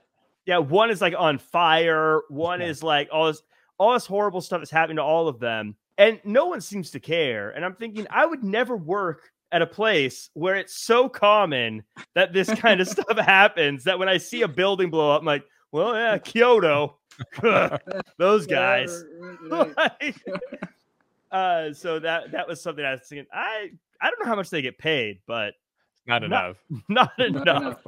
yeah 0.46 0.58
one 0.58 0.90
is 0.90 1.00
like 1.00 1.14
on 1.16 1.38
fire 1.38 2.20
one 2.28 2.60
Yeah. 2.60 2.66
is 2.68 2.82
like 2.82 3.08
all 3.12 3.26
this 3.28 3.42
all 3.78 3.94
this 3.94 4.04
horrible 4.06 4.40
stuff 4.42 4.62
is 4.62 4.70
happening 4.70 4.96
to 4.96 5.02
all 5.02 5.26
of 5.28 5.38
them 5.38 5.74
and 5.96 6.20
no 6.24 6.46
one 6.46 6.60
seems 6.60 6.90
to 6.90 7.00
care 7.00 7.50
and 7.50 7.64
i'm 7.64 7.74
thinking 7.74 8.06
i 8.10 8.26
would 8.26 8.42
never 8.44 8.76
work 8.76 9.30
at 9.52 9.62
a 9.62 9.66
place 9.66 10.30
where 10.34 10.54
it's 10.56 10.76
so 10.76 11.08
common 11.08 11.82
that 12.14 12.32
this 12.32 12.52
kind 12.54 12.80
of 12.80 12.88
stuff 12.94 13.16
happens 13.18 13.84
that 13.84 13.98
when 13.98 14.08
i 14.08 14.16
see 14.18 14.42
a 14.42 14.48
building 14.48 14.90
blow 14.90 15.12
up 15.12 15.20
i'm 15.20 15.26
like 15.26 15.44
well 15.72 15.94
yeah 15.94 16.18
kyoto 16.18 16.96
those 18.18 18.46
guys 18.46 19.04
Right, 19.50 19.72
right. 19.76 19.92
like, 20.00 20.16
uh, 21.30 21.72
so 21.72 21.98
that 22.00 22.32
that 22.32 22.48
was 22.48 22.60
something 22.60 22.84
I 22.84 22.92
was 22.92 23.02
thinking. 23.02 23.26
I 23.32 23.70
I 24.00 24.10
don't 24.10 24.18
know 24.20 24.26
how 24.26 24.36
much 24.36 24.50
they 24.50 24.62
get 24.62 24.78
paid, 24.78 25.20
but 25.26 25.54
Not 26.06 26.22
Not- 26.22 26.24
enough. 26.24 26.56
not 26.88 27.12
Not 27.18 27.20
enough. 27.28 27.44
enough. 27.62 27.84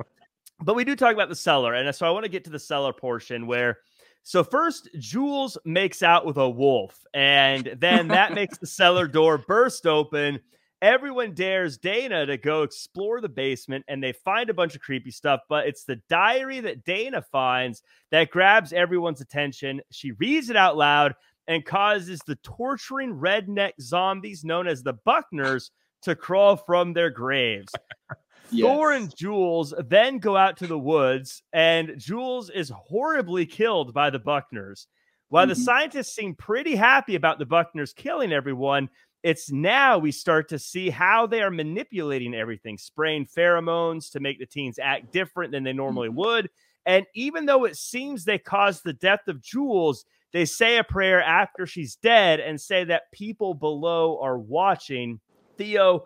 But 0.60 0.74
we 0.76 0.84
do 0.84 0.94
talk 0.94 1.12
about 1.14 1.28
the 1.28 1.34
cellar, 1.36 1.74
and 1.74 1.92
so 1.94 2.06
I 2.06 2.10
want 2.10 2.24
to 2.24 2.28
get 2.30 2.44
to 2.44 2.50
the 2.50 2.58
cellar 2.58 2.92
portion 2.92 3.46
where. 3.46 3.78
So 4.22 4.44
first, 4.44 4.88
Jules 5.00 5.58
makes 5.64 6.00
out 6.04 6.24
with 6.24 6.36
a 6.36 6.48
wolf, 6.48 7.04
and 7.14 7.74
then 7.78 8.06
that 8.08 8.34
makes 8.34 8.56
the 8.58 8.66
cellar 8.68 9.08
door 9.08 9.38
burst 9.38 9.84
open. 9.86 10.38
Everyone 10.82 11.32
dares 11.32 11.78
Dana 11.78 12.26
to 12.26 12.36
go 12.36 12.62
explore 12.64 13.20
the 13.20 13.28
basement, 13.28 13.84
and 13.86 14.02
they 14.02 14.12
find 14.12 14.50
a 14.50 14.54
bunch 14.54 14.74
of 14.74 14.80
creepy 14.80 15.12
stuff. 15.12 15.40
But 15.48 15.68
it's 15.68 15.84
the 15.84 16.02
diary 16.08 16.58
that 16.58 16.84
Dana 16.84 17.22
finds 17.22 17.82
that 18.10 18.30
grabs 18.30 18.72
everyone's 18.72 19.20
attention. 19.20 19.80
She 19.92 20.10
reads 20.12 20.50
it 20.50 20.56
out 20.56 20.76
loud 20.76 21.14
and 21.46 21.64
causes 21.64 22.20
the 22.26 22.34
torturing 22.36 23.14
redneck 23.14 23.72
zombies 23.80 24.44
known 24.44 24.66
as 24.66 24.82
the 24.82 24.94
Buckners 25.06 25.70
to 26.02 26.16
crawl 26.16 26.56
from 26.56 26.92
their 26.92 27.10
graves. 27.10 27.72
Thor 28.60 28.92
and 28.92 29.14
Jules 29.16 29.72
then 29.88 30.18
go 30.18 30.36
out 30.36 30.56
to 30.58 30.66
the 30.66 30.78
woods, 30.78 31.44
and 31.52 31.94
Jules 31.96 32.50
is 32.50 32.70
horribly 32.74 33.46
killed 33.46 33.94
by 33.94 34.10
the 34.10 34.18
Buckners. 34.20 34.86
While 35.28 35.46
the 35.46 35.54
Mhm. 35.54 35.64
scientists 35.64 36.14
seem 36.14 36.34
pretty 36.34 36.74
happy 36.74 37.14
about 37.14 37.38
the 37.38 37.46
Buckners 37.46 37.94
killing 37.94 38.32
everyone, 38.32 38.90
it's 39.22 39.50
now 39.52 39.98
we 39.98 40.10
start 40.10 40.48
to 40.48 40.58
see 40.58 40.90
how 40.90 41.26
they 41.26 41.42
are 41.42 41.50
manipulating 41.50 42.34
everything, 42.34 42.76
spraying 42.76 43.26
pheromones 43.26 44.10
to 44.12 44.20
make 44.20 44.38
the 44.38 44.46
teens 44.46 44.78
act 44.80 45.12
different 45.12 45.52
than 45.52 45.62
they 45.62 45.72
normally 45.72 46.08
would. 46.08 46.50
And 46.84 47.06
even 47.14 47.46
though 47.46 47.64
it 47.64 47.76
seems 47.76 48.24
they 48.24 48.38
caused 48.38 48.82
the 48.82 48.92
death 48.92 49.28
of 49.28 49.40
Jules, 49.40 50.04
they 50.32 50.44
say 50.44 50.78
a 50.78 50.84
prayer 50.84 51.22
after 51.22 51.66
she's 51.66 51.96
dead 51.96 52.40
and 52.40 52.60
say 52.60 52.84
that 52.84 53.12
people 53.12 53.54
below 53.54 54.18
are 54.20 54.38
watching. 54.38 55.20
Theo, 55.56 56.04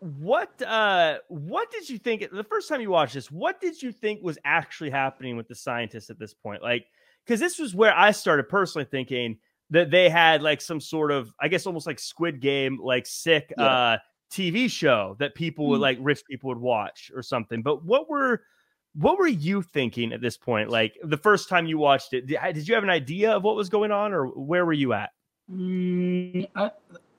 what 0.00 0.50
uh 0.62 1.18
what 1.28 1.70
did 1.70 1.88
you 1.88 1.98
think 1.98 2.24
the 2.30 2.44
first 2.44 2.68
time 2.68 2.80
you 2.80 2.90
watched 2.90 3.14
this 3.14 3.30
what 3.30 3.60
did 3.60 3.80
you 3.80 3.90
think 3.90 4.22
was 4.22 4.38
actually 4.44 4.90
happening 4.90 5.36
with 5.36 5.48
the 5.48 5.54
scientists 5.54 6.10
at 6.10 6.18
this 6.18 6.34
point 6.34 6.62
like 6.62 6.84
because 7.24 7.40
this 7.40 7.58
was 7.58 7.74
where 7.74 7.96
i 7.96 8.10
started 8.10 8.46
personally 8.46 8.84
thinking 8.84 9.38
that 9.70 9.90
they 9.90 10.08
had 10.08 10.42
like 10.42 10.60
some 10.60 10.80
sort 10.80 11.10
of 11.10 11.32
i 11.40 11.48
guess 11.48 11.66
almost 11.66 11.86
like 11.86 11.98
squid 11.98 12.40
game 12.40 12.78
like 12.82 13.06
sick 13.06 13.52
Yeah. 13.58 13.64
uh 13.64 13.98
tv 14.32 14.70
show 14.70 15.16
that 15.18 15.34
people 15.34 15.68
would 15.68 15.78
Mm. 15.78 15.82
like 15.82 15.98
rich 16.00 16.22
people 16.28 16.48
would 16.48 16.58
watch 16.58 17.10
or 17.14 17.22
something 17.22 17.62
but 17.62 17.84
what 17.84 18.08
were 18.08 18.42
what 18.94 19.18
were 19.18 19.26
you 19.28 19.62
thinking 19.62 20.12
at 20.12 20.20
this 20.20 20.36
point 20.36 20.70
like 20.70 20.96
the 21.04 21.16
first 21.18 21.48
time 21.48 21.66
you 21.66 21.78
watched 21.78 22.12
it 22.12 22.26
did, 22.26 22.38
did 22.54 22.66
you 22.66 22.74
have 22.74 22.84
an 22.84 22.90
idea 22.90 23.32
of 23.32 23.42
what 23.42 23.56
was 23.56 23.68
going 23.68 23.92
on 23.92 24.12
or 24.12 24.26
where 24.28 24.64
were 24.64 24.72
you 24.72 24.92
at 24.92 25.10
Mm, 25.50 26.48
I, 26.56 26.70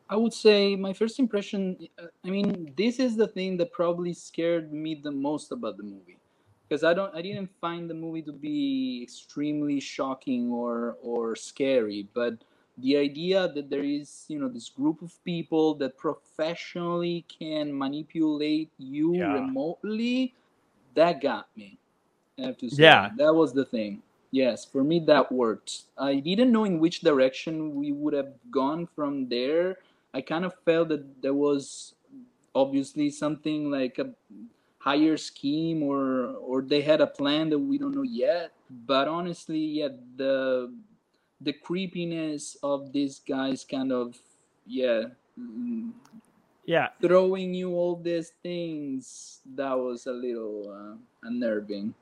I 0.10 0.16
would 0.18 0.34
say 0.34 0.76
my 0.76 0.92
first 0.92 1.18
impression. 1.18 1.78
uh, 1.98 2.08
I 2.26 2.30
mean, 2.30 2.74
this 2.78 3.00
is 3.00 3.16
the 3.16 3.28
thing 3.28 3.56
that 3.58 3.72
probably 3.72 4.14
scared 4.14 4.74
me 4.74 4.96
the 5.02 5.12
most 5.12 5.52
about 5.54 5.78
the 5.78 5.84
movie, 5.84 6.18
because 6.68 6.84
I 6.84 6.94
don't, 6.94 7.14
I 7.16 7.22
didn't 7.22 7.50
find 7.62 7.90
the 7.90 7.94
movie 7.94 8.22
to 8.24 8.34
be 8.34 9.02
extremely 9.04 9.80
shocking 9.80 10.52
or 10.52 10.98
or 11.02 11.36
scary, 11.36 12.08
but 12.14 12.36
the 12.78 12.98
idea 12.98 13.48
that 13.50 13.70
there 13.70 13.84
is, 13.84 14.26
you 14.28 14.40
know, 14.40 14.50
this 14.50 14.70
group 14.70 15.02
of 15.02 15.14
people 15.26 15.76
that 15.76 15.98
professionally 15.98 17.26
can 17.28 17.78
manipulate 17.78 18.72
you 18.78 19.14
Yeah. 19.14 19.28
remotely, 19.28 20.34
that 20.96 21.22
got 21.22 21.48
me. 21.56 21.78
I 22.40 22.44
have 22.44 22.58
to 22.60 22.70
say, 22.70 22.84
Yeah. 22.84 23.12
that 23.18 23.34
was 23.34 23.54
the 23.54 23.66
thing. 23.66 24.02
Yes, 24.32 24.66
for 24.66 24.84
me 24.84 25.00
that 25.08 25.32
worked. 25.32 25.84
I 25.98 26.16
didn't 26.16 26.52
know 26.52 26.66
in 26.66 26.80
which 26.80 27.02
direction 27.02 27.76
we 27.76 27.92
would 27.92 28.14
have 28.14 28.34
gone 28.52 28.88
from 28.88 29.30
there. 29.30 29.78
I 30.14 30.22
kind 30.22 30.46
of 30.46 30.54
felt 30.66 30.90
that 30.90 31.22
there 31.22 31.34
was 31.34 31.96
obviously 32.56 33.10
something 33.10 33.72
like 33.72 34.00
a 34.00 34.10
higher 34.80 35.18
scheme 35.18 35.84
or 35.84 36.28
or 36.42 36.62
they 36.62 36.82
had 36.82 37.02
a 37.02 37.08
plan 37.08 37.50
that 37.50 37.60
we 37.60 37.78
don't 37.78 37.96
know 37.96 38.04
yet. 38.04 38.52
But 38.70 39.08
honestly, 39.08 39.60
yeah, 39.60 39.90
the 40.16 40.74
the 41.42 41.54
creepiness 41.54 42.58
of 42.64 42.92
these 42.94 43.20
guys 43.20 43.64
kind 43.64 43.92
of 43.92 44.18
yeah 44.66 45.04
yeah 46.66 46.88
throwing 47.02 47.54
you 47.54 47.74
all 47.74 47.96
these 47.96 48.32
things 48.44 49.40
that 49.56 49.78
was 49.78 50.08
a 50.08 50.12
little 50.12 50.70
uh, 50.70 51.28
unnerving. 51.28 51.94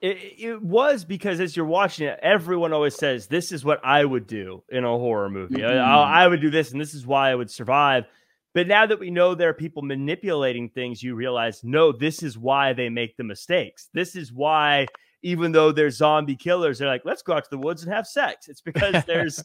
It, 0.00 0.16
it 0.38 0.62
was 0.62 1.04
because 1.04 1.40
as 1.40 1.54
you're 1.54 1.66
watching 1.66 2.08
it, 2.08 2.18
everyone 2.22 2.72
always 2.72 2.96
says, 2.96 3.26
"This 3.26 3.52
is 3.52 3.64
what 3.64 3.84
I 3.84 4.02
would 4.02 4.26
do 4.26 4.62
in 4.70 4.82
a 4.84 4.88
horror 4.88 5.28
movie. 5.28 5.58
Mhm. 5.58 5.78
I, 5.78 6.24
I 6.24 6.26
would 6.26 6.40
do 6.40 6.48
this, 6.48 6.72
and 6.72 6.80
this 6.80 6.94
is 6.94 7.06
why 7.06 7.30
I 7.30 7.34
would 7.34 7.50
survive." 7.50 8.06
But 8.52 8.66
now 8.66 8.84
that 8.86 8.98
we 8.98 9.10
know 9.10 9.34
there 9.34 9.50
are 9.50 9.54
people 9.54 9.82
manipulating 9.82 10.68
things, 10.70 11.02
you 11.02 11.14
realize, 11.14 11.62
no, 11.62 11.92
this 11.92 12.22
is 12.22 12.36
why 12.36 12.72
they 12.72 12.88
make 12.88 13.16
the 13.16 13.22
mistakes. 13.24 13.88
This 13.94 14.16
is 14.16 14.32
why, 14.32 14.86
even 15.22 15.52
though 15.52 15.70
they're 15.70 15.90
zombie 15.90 16.34
killers, 16.36 16.78
they're 16.78 16.88
like, 16.88 17.04
"Let's 17.04 17.22
go 17.22 17.34
out 17.34 17.44
to 17.44 17.50
the 17.50 17.58
woods 17.58 17.84
and 17.84 17.92
have 17.92 18.06
sex." 18.06 18.48
It's 18.48 18.60
because 18.60 19.04
there's 19.06 19.44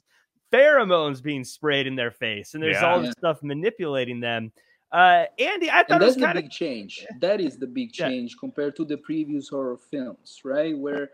pheromones 0.52 1.22
being 1.22 1.44
sprayed 1.44 1.86
in 1.86 1.96
their 1.96 2.12
face, 2.12 2.54
and 2.54 2.63
there's 2.63 2.82
all 2.82 2.98
Yeah. 2.98 3.08
this 3.08 3.12
stuff 3.12 3.44
manipulating 3.44 4.20
them. 4.22 4.52
Uh, 4.91 5.26
Andy, 5.38 5.70
I 5.70 5.84
thought 5.84 5.91
and 5.91 6.02
it 6.02 6.06
was 6.06 6.15
that's 6.15 6.15
the 6.15 6.26
kind 6.26 6.38
of 6.38 6.44
big 6.46 6.52
change 6.52 7.06
that 7.20 7.41
is 7.41 7.58
the 7.58 7.68
big 7.68 7.89
Yeah. 7.98 8.08
change 8.08 8.38
compared 8.39 8.76
to 8.78 8.86
the 8.86 8.96
previous 8.98 9.50
horror 9.50 9.78
films 9.78 10.39
right 10.46 10.78
where 10.78 11.10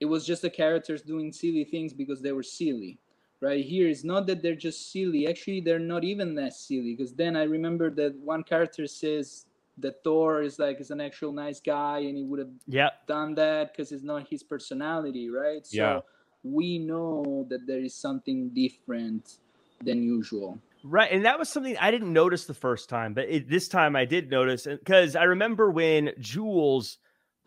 it 0.00 0.04
was 0.06 0.26
just 0.26 0.42
the 0.42 0.50
characters 0.50 1.00
doing 1.02 1.32
silly 1.32 1.64
things 1.64 1.94
because 1.94 2.20
they 2.20 2.32
were 2.32 2.42
silly 2.42 2.98
right 3.42 3.64
here 3.64 3.88
is 3.88 4.04
not 4.04 4.26
that 4.26 4.40
they're 4.40 4.54
just 4.54 4.92
silly 4.92 5.28
actually 5.28 5.60
they're 5.60 5.78
not 5.78 6.04
even 6.04 6.34
that 6.34 6.54
silly 6.54 6.94
because 6.96 7.12
then 7.12 7.36
i 7.36 7.42
remember 7.42 7.90
that 7.90 8.14
one 8.16 8.42
character 8.42 8.86
says 8.86 9.46
that 9.76 10.02
thor 10.04 10.42
is 10.42 10.58
like 10.58 10.80
is 10.80 10.90
an 10.90 11.00
actual 11.00 11.32
nice 11.32 11.60
guy 11.60 11.98
and 11.98 12.16
he 12.16 12.24
would 12.24 12.38
have 12.38 12.50
yeah. 12.66 12.90
done 13.06 13.34
that 13.34 13.72
because 13.72 13.90
it's 13.90 14.04
not 14.04 14.26
his 14.28 14.42
personality 14.42 15.28
right 15.28 15.66
so 15.66 15.76
Yeah. 15.76 16.00
we 16.44 16.78
know 16.78 17.46
that 17.50 17.66
there 17.66 17.80
is 17.80 17.94
something 17.94 18.50
different 18.50 19.38
than 19.84 20.02
usual 20.02 20.58
Right, 20.84 21.12
and 21.12 21.24
that 21.26 21.38
was 21.38 21.48
something 21.48 21.76
I 21.78 21.92
didn't 21.92 22.12
notice 22.12 22.46
the 22.46 22.54
first 22.54 22.88
time, 22.88 23.14
but 23.14 23.28
it, 23.28 23.48
this 23.48 23.68
time 23.68 23.94
I 23.94 24.04
did 24.04 24.30
notice 24.30 24.66
because 24.66 25.14
I 25.14 25.24
remember 25.24 25.70
when 25.70 26.10
Jules, 26.18 26.98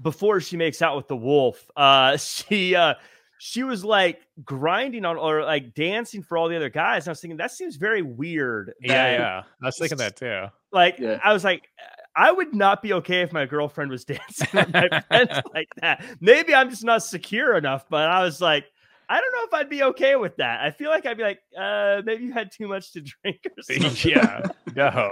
before 0.01 0.39
she 0.39 0.55
makes 0.55 0.81
out 0.81 0.95
with 0.95 1.10
the 1.10 1.17
wolf, 1.17 1.69
uh, 1.75 2.15
she 2.17 2.75
uh, 2.75 2.93
she 3.38 3.63
was 3.63 3.84
like 3.84 4.21
grinding 4.43 5.06
on 5.06 5.17
or 5.17 5.43
like 5.43 5.74
dancing 5.74 6.24
for 6.24 6.38
all 6.38 6.48
the 6.50 6.56
other 6.56 6.69
guys. 6.69 7.04
And 7.04 7.10
I 7.10 7.12
was 7.12 7.21
thinking 7.21 7.38
that 7.38 7.52
seems 7.52 7.76
very 7.76 8.02
weird. 8.02 8.74
Yeah, 8.82 8.93
that- 9.12 9.19
yeah. 9.19 9.43
I 9.62 9.65
was 9.65 9.78
thinking 9.78 9.98
that 9.98 10.15
too. 10.15 10.45
Like 10.71 10.98
Yeah. 11.00 11.19
I 11.24 11.34
was 11.34 11.43
like, 11.43 11.67
I 12.15 12.32
would 12.32 12.54
not 12.56 12.82
be 12.82 12.93
okay 12.93 13.21
if 13.21 13.34
my 13.34 13.45
girlfriend 13.45 13.91
was 13.91 14.06
dancing 14.06 14.48
with 14.54 14.71
my 14.74 15.02
friends 15.10 15.39
like 15.54 15.67
that. 15.82 16.04
Maybe 16.21 16.56
I'm 16.56 16.69
just 16.69 16.84
not 16.86 17.04
secure 17.04 17.58
enough, 17.58 17.86
but 17.89 18.10
I 18.10 18.24
was 18.24 18.39
like, 18.39 18.65
I 19.08 19.19
don't 19.21 19.32
know 19.34 19.43
if 19.43 19.54
I'd 19.54 19.69
be 19.69 19.84
okay 19.84 20.15
with 20.15 20.38
that. 20.38 20.62
I 20.62 20.71
feel 20.71 20.89
like 20.89 21.06
I'd 21.06 21.17
be 21.17 21.24
like, 21.24 21.39
uh, 21.56 22.02
maybe 22.06 22.24
you 22.24 22.32
had 22.34 22.52
too 22.52 22.67
much 22.67 22.91
to 22.93 23.02
drink 23.21 23.39
or 23.45 23.62
something. 23.62 24.12
yeah, 24.12 24.41
no. 24.76 25.12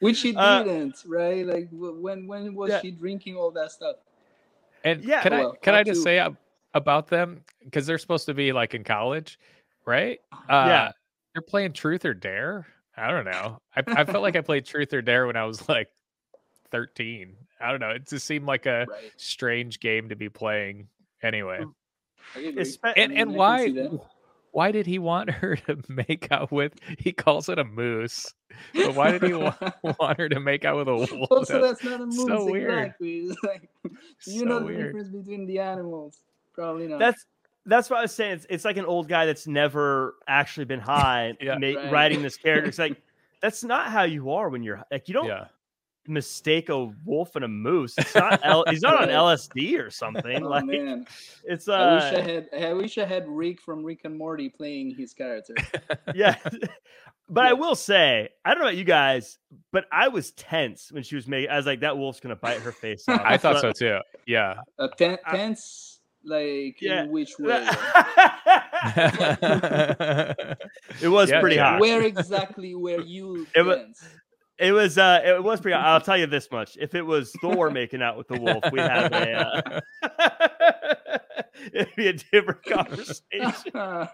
Which 0.00 0.18
she 0.18 0.36
Uh, 0.36 0.62
didn't, 0.62 1.02
right? 1.06 1.44
Like 1.44 1.68
when 1.72 2.26
when 2.28 2.54
was 2.54 2.70
Yeah. 2.70 2.80
she 2.80 2.90
drinking 2.92 3.36
all 3.36 3.50
that 3.52 3.72
stuff? 3.72 3.96
And 4.84 5.02
Yeah, 5.02 5.22
can 5.22 5.32
well, 5.32 5.52
I 5.52 5.64
can 5.64 5.74
I 5.74 5.82
just 5.82 6.00
too- 6.00 6.04
say 6.04 6.18
ab- 6.18 6.36
about 6.78 7.08
them 7.08 7.42
because 7.62 7.86
they're 7.86 7.98
supposed 7.98 8.24
to 8.26 8.34
be 8.34 8.52
like 8.52 8.74
in 8.74 8.82
college, 8.84 9.38
right? 9.84 10.18
Uh, 10.32 10.64
Yeah. 10.66 10.92
they're 11.34 11.42
playing 11.42 11.72
Truth 11.74 12.04
or 12.06 12.14
Dare. 12.14 12.66
I 12.96 13.10
don't 13.10 13.26
know. 13.26 13.60
I, 13.76 13.82
I 13.86 14.04
felt 14.04 14.22
like 14.22 14.34
I 14.36 14.40
played 14.40 14.64
Truth 14.64 14.92
or 14.94 15.02
Dare 15.02 15.26
when 15.26 15.36
I 15.36 15.44
was 15.44 15.68
like 15.68 15.88
thirteen. 16.70 17.36
I 17.60 17.70
don't 17.70 17.80
know. 17.80 17.90
It 17.90 18.08
just 18.08 18.26
seemed 18.26 18.46
like 18.46 18.66
a 18.66 18.86
Right. 18.88 19.12
strange 19.16 19.80
game 19.80 20.08
to 20.08 20.16
be 20.16 20.28
playing. 20.28 20.88
Anyway, 21.22 21.64
I 22.34 22.38
agree. 22.40 22.62
Espe- 22.62 22.92
and 22.96 23.12
and 23.12 23.34
why 23.34 23.68
why 24.52 24.72
did 24.72 24.86
he 24.86 24.98
want 24.98 25.30
her 25.42 25.56
to 25.56 25.78
make 25.88 26.28
out 26.32 26.50
with? 26.50 26.72
He 26.98 27.12
calls 27.12 27.48
it 27.48 27.58
a 27.58 27.64
moose, 27.64 28.32
but 28.74 28.94
why 28.94 29.12
did 29.12 29.22
he 29.22 29.34
wa- 29.34 29.54
want 30.00 30.18
her 30.18 30.28
to 30.28 30.40
make 30.40 30.64
out 30.64 30.76
with 30.76 30.88
a 30.88 30.94
wolf? 30.94 31.12
also, 31.30 31.60
That's 31.62 31.80
that's 31.82 31.84
not 31.84 32.08
a 32.08 32.12
so 32.12 32.26
moose 32.26 32.50
weird. 32.50 32.70
exactly. 32.78 33.18
It's 33.18 33.42
like, 33.44 33.70
you 34.26 34.40
so 34.40 34.44
know 34.44 34.58
the 34.60 34.64
weird. 34.66 34.84
difference 34.86 35.08
between 35.10 35.46
the 35.46 35.58
animals? 35.60 36.18
Probably 36.58 36.88
not. 36.88 36.98
That's 36.98 37.24
that's 37.66 37.88
what 37.90 37.98
I 37.98 38.02
was 38.02 38.12
saying. 38.14 38.32
It's, 38.32 38.46
it's 38.50 38.64
like 38.64 38.76
an 38.78 38.84
old 38.86 39.08
guy 39.08 39.26
that's 39.26 39.46
never 39.46 40.16
actually 40.26 40.64
been 40.66 40.80
high 40.94 41.34
Yeah. 41.40 41.56
ma- 41.58 41.66
Right. 41.68 41.92
writing 41.92 42.22
this 42.22 42.36
character. 42.36 42.68
It's 42.68 42.78
like 42.78 43.00
that's 43.40 43.62
not 43.62 43.88
how 43.88 44.02
you 44.02 44.30
are 44.32 44.48
when 44.48 44.62
you're 44.62 44.82
like 44.90 45.06
you 45.08 45.14
don't 45.14 45.26
Yeah, 45.26 45.44
mistake 46.06 46.68
a 46.70 46.86
wolf 47.04 47.36
and 47.36 47.44
a 47.44 47.48
moose. 47.48 47.94
It's 47.98 48.14
not 48.14 48.40
L- 48.42 48.64
he's 48.68 48.80
not 48.82 49.00
on 49.02 49.08
LSD 49.26 49.78
or 49.78 49.90
something. 49.90 50.42
oh 50.44 50.48
like 50.48 50.64
man, 50.64 51.06
it's 51.44 51.68
I 51.68 51.94
wish 51.94 52.02
I 52.04 52.16
uh 52.16 52.22
had. 52.22 52.48
I 52.64 52.72
wish 52.72 52.98
I 52.98 53.04
had 53.04 53.28
Rick 53.28 53.60
from 53.60 53.84
Rick 53.84 54.00
and 54.04 54.16
Morty 54.18 54.48
playing 54.48 54.94
his 54.96 55.12
character. 55.14 55.54
yeah. 56.14 56.36
But 57.30 57.44
I 57.44 57.52
will 57.52 57.74
say, 57.74 58.30
I 58.42 58.54
don't 58.54 58.60
know 58.60 58.68
about 58.68 58.78
you 58.78 58.84
guys, 58.84 59.36
but 59.70 59.84
I 59.92 60.08
was 60.08 60.30
tense 60.30 60.90
when 60.90 61.02
she 61.02 61.14
was 61.14 61.28
making. 61.28 61.50
I 61.50 61.58
was 61.58 61.66
like, 61.66 61.80
that 61.80 61.98
wolf's 61.98 62.20
gonna 62.20 62.36
bite 62.36 62.60
her 62.60 62.72
face 62.72 63.04
off. 63.06 63.20
I 63.22 63.36
thought 63.36 63.60
so 63.60 63.70
too. 63.70 63.98
Yeah. 64.26 64.54
Uh, 64.78 64.88
ten, 64.96 65.18
I- 65.26 65.36
tense, 65.36 65.97
like 66.24 66.76
Yeah. 66.80 67.04
in 67.04 67.10
which 67.10 67.32
way? 67.38 67.66
it 71.00 71.08
was 71.08 71.30
Yeah, 71.30 71.40
pretty 71.40 71.56
yeah. 71.56 71.72
hot. 71.72 71.80
Where 71.80 72.02
exactly 72.06 72.74
were 72.74 73.00
you 73.00 73.46
It 73.54 73.62
wa- 73.62 73.74
tense? 73.76 74.04
It 74.58 74.72
was 74.72 74.98
uh 74.98 75.20
it 75.24 75.42
was 75.42 75.60
pretty 75.60 75.74
I'll 75.76 76.00
tell 76.00 76.16
you 76.18 76.26
this 76.26 76.50
much. 76.50 76.76
If 76.80 76.94
it 76.96 77.02
was 77.02 77.32
Thor 77.40 77.70
making 77.70 78.02
out 78.02 78.16
with 78.18 78.26
the 78.26 78.40
wolf, 78.40 78.64
we'd 78.72 78.80
have 78.80 79.12
a 79.12 79.32
uh, 79.32 79.80
it'd 81.72 81.94
be 81.94 82.08
a 82.08 82.12
different 82.14 82.64
conversation. 82.64 83.72
um, 83.76 84.08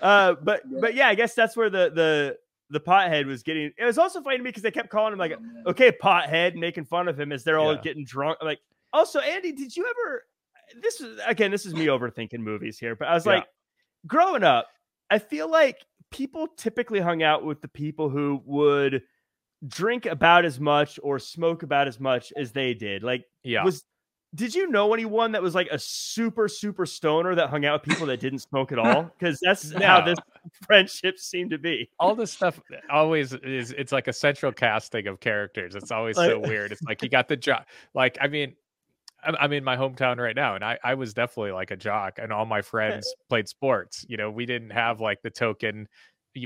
uh 0.00 0.34
but 0.40 0.62
Yeah. 0.70 0.78
but 0.80 0.94
yeah, 0.94 1.08
I 1.08 1.16
guess 1.16 1.34
that's 1.34 1.56
where 1.56 1.68
the 1.68 1.90
the 1.92 2.38
the 2.70 2.78
pothead 2.80 3.26
was 3.26 3.42
getting 3.42 3.72
it 3.76 3.84
was 3.84 3.98
also 3.98 4.22
funny 4.22 4.36
to 4.38 4.42
me 4.44 4.50
because 4.50 4.62
they 4.62 4.70
kept 4.70 4.88
calling 4.88 5.12
him 5.12 5.18
like 5.18 5.32
Oh, 5.66 5.70
okay, 5.70 5.90
pothead, 5.90 6.54
making 6.54 6.84
fun 6.84 7.08
of 7.08 7.18
him 7.18 7.32
as 7.32 7.42
they're 7.42 7.58
all 7.58 7.74
getting 7.76 8.04
drunk. 8.04 8.38
Like 8.40 8.60
also, 8.94 9.18
Andy, 9.20 9.52
did 9.52 9.76
you 9.76 9.84
ever 9.86 10.22
this 10.80 11.00
is 11.02 11.20
again, 11.26 11.50
this 11.50 11.66
is 11.66 11.74
me 11.74 11.86
overthinking 11.86 12.38
movies 12.38 12.78
here, 12.78 12.96
but 12.96 13.06
I 13.08 13.14
was 13.14 13.26
Yeah. 13.26 13.32
like, 13.34 13.46
growing 14.06 14.42
up, 14.42 14.68
I 15.10 15.18
feel 15.18 15.46
like 15.50 15.84
people 16.10 16.46
typically 16.56 17.00
hung 17.00 17.22
out 17.22 17.44
with 17.44 17.60
the 17.60 17.68
people 17.68 18.08
who 18.08 18.40
would 18.46 19.02
drink 19.68 20.06
about 20.06 20.44
as 20.46 20.58
much 20.60 20.98
or 21.02 21.18
smoke 21.18 21.62
about 21.62 21.86
as 21.88 22.00
much 22.00 22.32
as 22.36 22.52
they 22.52 22.72
did. 22.74 23.02
Like, 23.02 23.24
Yeah. 23.42 23.62
was 23.64 23.84
did 24.34 24.52
you 24.52 24.66
know 24.68 24.92
anyone 24.92 25.30
that 25.32 25.42
was 25.42 25.54
like 25.54 25.68
a 25.70 25.78
super 25.78 26.48
super 26.48 26.84
stoner 26.86 27.36
that 27.36 27.50
hung 27.50 27.64
out 27.64 27.80
with 27.80 27.82
people 27.82 28.06
that 28.06 28.18
didn't 28.20 28.40
smoke 28.40 28.72
at 28.72 28.78
all? 28.78 29.04
Because 29.18 29.38
that's 29.40 29.70
how 29.80 30.00
this 30.00 30.18
friendship 30.66 31.18
seemed 31.18 31.50
to 31.50 31.58
be. 31.58 31.88
all 32.00 32.14
this 32.16 32.32
stuff 32.32 32.58
always 32.90 33.32
is 33.34 33.70
it's 33.72 33.92
like 33.92 34.08
a 34.08 34.12
central 34.12 34.50
casting 34.52 35.06
of 35.06 35.20
characters 35.20 35.74
it's 35.76 35.90
always 35.92 36.16
so 36.16 36.38
weird 36.40 36.72
it's 36.72 36.82
like 36.82 37.00
you 37.02 37.08
got 37.08 37.28
the 37.28 37.36
jock 37.36 37.66
like 37.94 38.18
i 38.20 38.26
mean 38.26 38.54
I'm, 39.24 39.52
in 39.52 39.64
my 39.64 39.76
hometown 39.76 40.18
right 40.18 40.36
now 40.36 40.54
and 40.54 40.64
I, 40.64 40.78
I 40.82 40.94
was 40.94 41.14
definitely 41.14 41.52
like 41.52 41.70
a 41.70 41.76
jock 41.76 42.18
and 42.18 42.32
all 42.32 42.46
my 42.46 42.62
friends 42.72 43.12
played 43.28 43.48
sports 43.48 44.04
you 44.08 44.16
know 44.16 44.30
we 44.30 44.46
didn't 44.46 44.70
have 44.70 45.00
like 45.00 45.22
the 45.22 45.30
token 45.30 45.88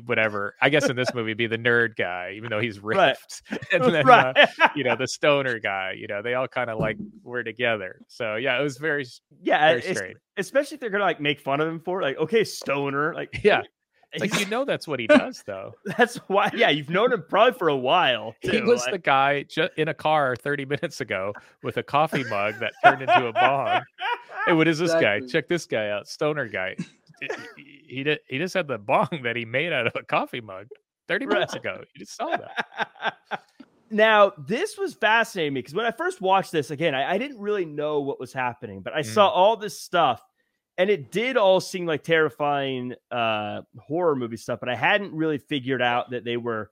whatever 0.05 0.55
i 0.61 0.69
guess 0.69 0.91
in 0.91 0.97
this 0.97 1.15
movie 1.15 1.33
be 1.33 1.47
the 1.47 1.57
nerd 1.57 1.97
guy 1.97 2.35
even 2.37 2.51
though 2.51 2.61
he's 2.61 2.79
Right. 2.83 3.17
ripped 3.17 3.67
and 3.73 3.83
then 3.83 4.09
uh, 4.09 4.47
you 4.77 4.85
know 4.85 4.97
the 4.97 5.09
stoner 5.09 5.59
guy 5.59 5.95
you 5.97 6.07
know 6.07 6.21
they 6.21 6.35
all 6.35 6.47
kind 6.47 6.69
of 6.69 6.79
like 6.79 6.99
were 7.23 7.43
together 7.43 8.03
so 8.07 8.37
yeah 8.37 8.61
it 8.61 8.63
was 8.63 8.77
very 8.77 9.07
yeah, 9.43 9.69
very 9.69 9.83
strange 9.83 10.17
especially 10.37 10.77
if 10.77 10.81
they're 10.81 10.91
gonna 10.91 11.05
like 11.05 11.21
make 11.21 11.41
fun 11.41 11.61
of 11.61 11.69
him 11.69 11.81
for 11.81 12.01
it. 12.01 12.05
like, 12.05 12.19
okay, 12.19 12.45
stoner. 12.45 13.13
Like, 13.15 13.41
yeah 13.43 13.63
like 14.19 14.39
you 14.41 14.47
know 14.51 14.65
that's 14.65 14.89
what 14.89 14.99
he 15.01 15.07
does 15.07 15.43
though 15.47 15.75
that's 15.97 16.17
why. 16.29 16.51
Yeah, 16.55 16.71
you've 16.71 16.89
known 16.91 17.13
him 17.13 17.25
probably 17.29 17.59
for 17.59 17.69
a 17.69 17.77
while. 17.77 18.35
He 18.41 18.61
was 18.63 18.85
the 18.91 18.99
guy 18.99 19.43
ju- 19.45 19.69
in 19.77 19.89
a 19.89 19.95
car 19.95 20.35
30 20.37 20.65
minutes 20.65 21.01
ago 21.01 21.33
with 21.63 21.77
a 21.77 21.83
coffee 21.83 22.25
mug 22.25 22.55
that 22.61 22.73
turned 22.85 23.03
into 23.03 23.27
a 23.27 23.33
bong. 23.33 23.83
Hey, 24.47 24.53
what 24.55 24.67
is 24.69 24.79
this 24.79 24.93
guy? 24.93 25.21
Check 25.21 25.49
this 25.49 25.67
guy 25.67 25.91
out, 25.91 26.09
stoner 26.09 26.47
guy. 26.49 26.77
He- 27.21 27.85
he 27.89 28.03
did. 28.05 28.21
He 28.29 28.39
just 28.39 28.55
had 28.55 28.69
the 28.69 28.79
bong 28.79 29.09
that 29.25 29.35
he 29.37 29.45
made 29.45 29.73
out 29.73 29.87
of 29.87 29.93
a 29.97 30.03
coffee 30.05 30.41
mug 30.41 30.67
30 31.09 31.27
minutes 31.27 31.55
Right. 31.55 31.61
ago. 31.61 31.85
You 31.95 32.01
just 32.01 32.17
saw 32.17 32.37
that. 32.37 33.15
now 33.91 34.33
this 34.47 34.77
was 34.77 34.95
fascinating 34.95 35.55
me 35.55 35.61
because 35.61 35.75
when 35.75 35.87
I 35.87 35.91
first 35.91 36.21
watched 36.21 36.53
this 36.53 36.71
again, 36.71 36.95
I, 36.95 37.13
I 37.15 37.19
didn't 37.19 37.39
really 37.41 37.65
know 37.65 38.01
what 38.01 38.21
was 38.21 38.33
happening, 38.33 38.83
but 38.83 38.93
I 38.95 39.01
Mm. 39.01 39.07
saw 39.07 39.29
all 39.29 39.57
this 39.57 39.81
stuff, 39.81 40.23
and 40.79 40.89
it 40.89 41.11
did 41.11 41.37
all 41.37 41.61
seem 41.61 41.85
like 41.87 42.03
terrifying 42.05 42.95
uh, 43.11 43.63
horror 43.79 44.17
movie 44.17 44.37
stuff. 44.39 44.61
But 44.61 44.69
I 44.71 44.77
hadn't 44.77 45.13
really 45.13 45.39
figured 45.39 45.83
out 45.83 46.11
that 46.11 46.25
they 46.25 46.37
were 46.39 46.71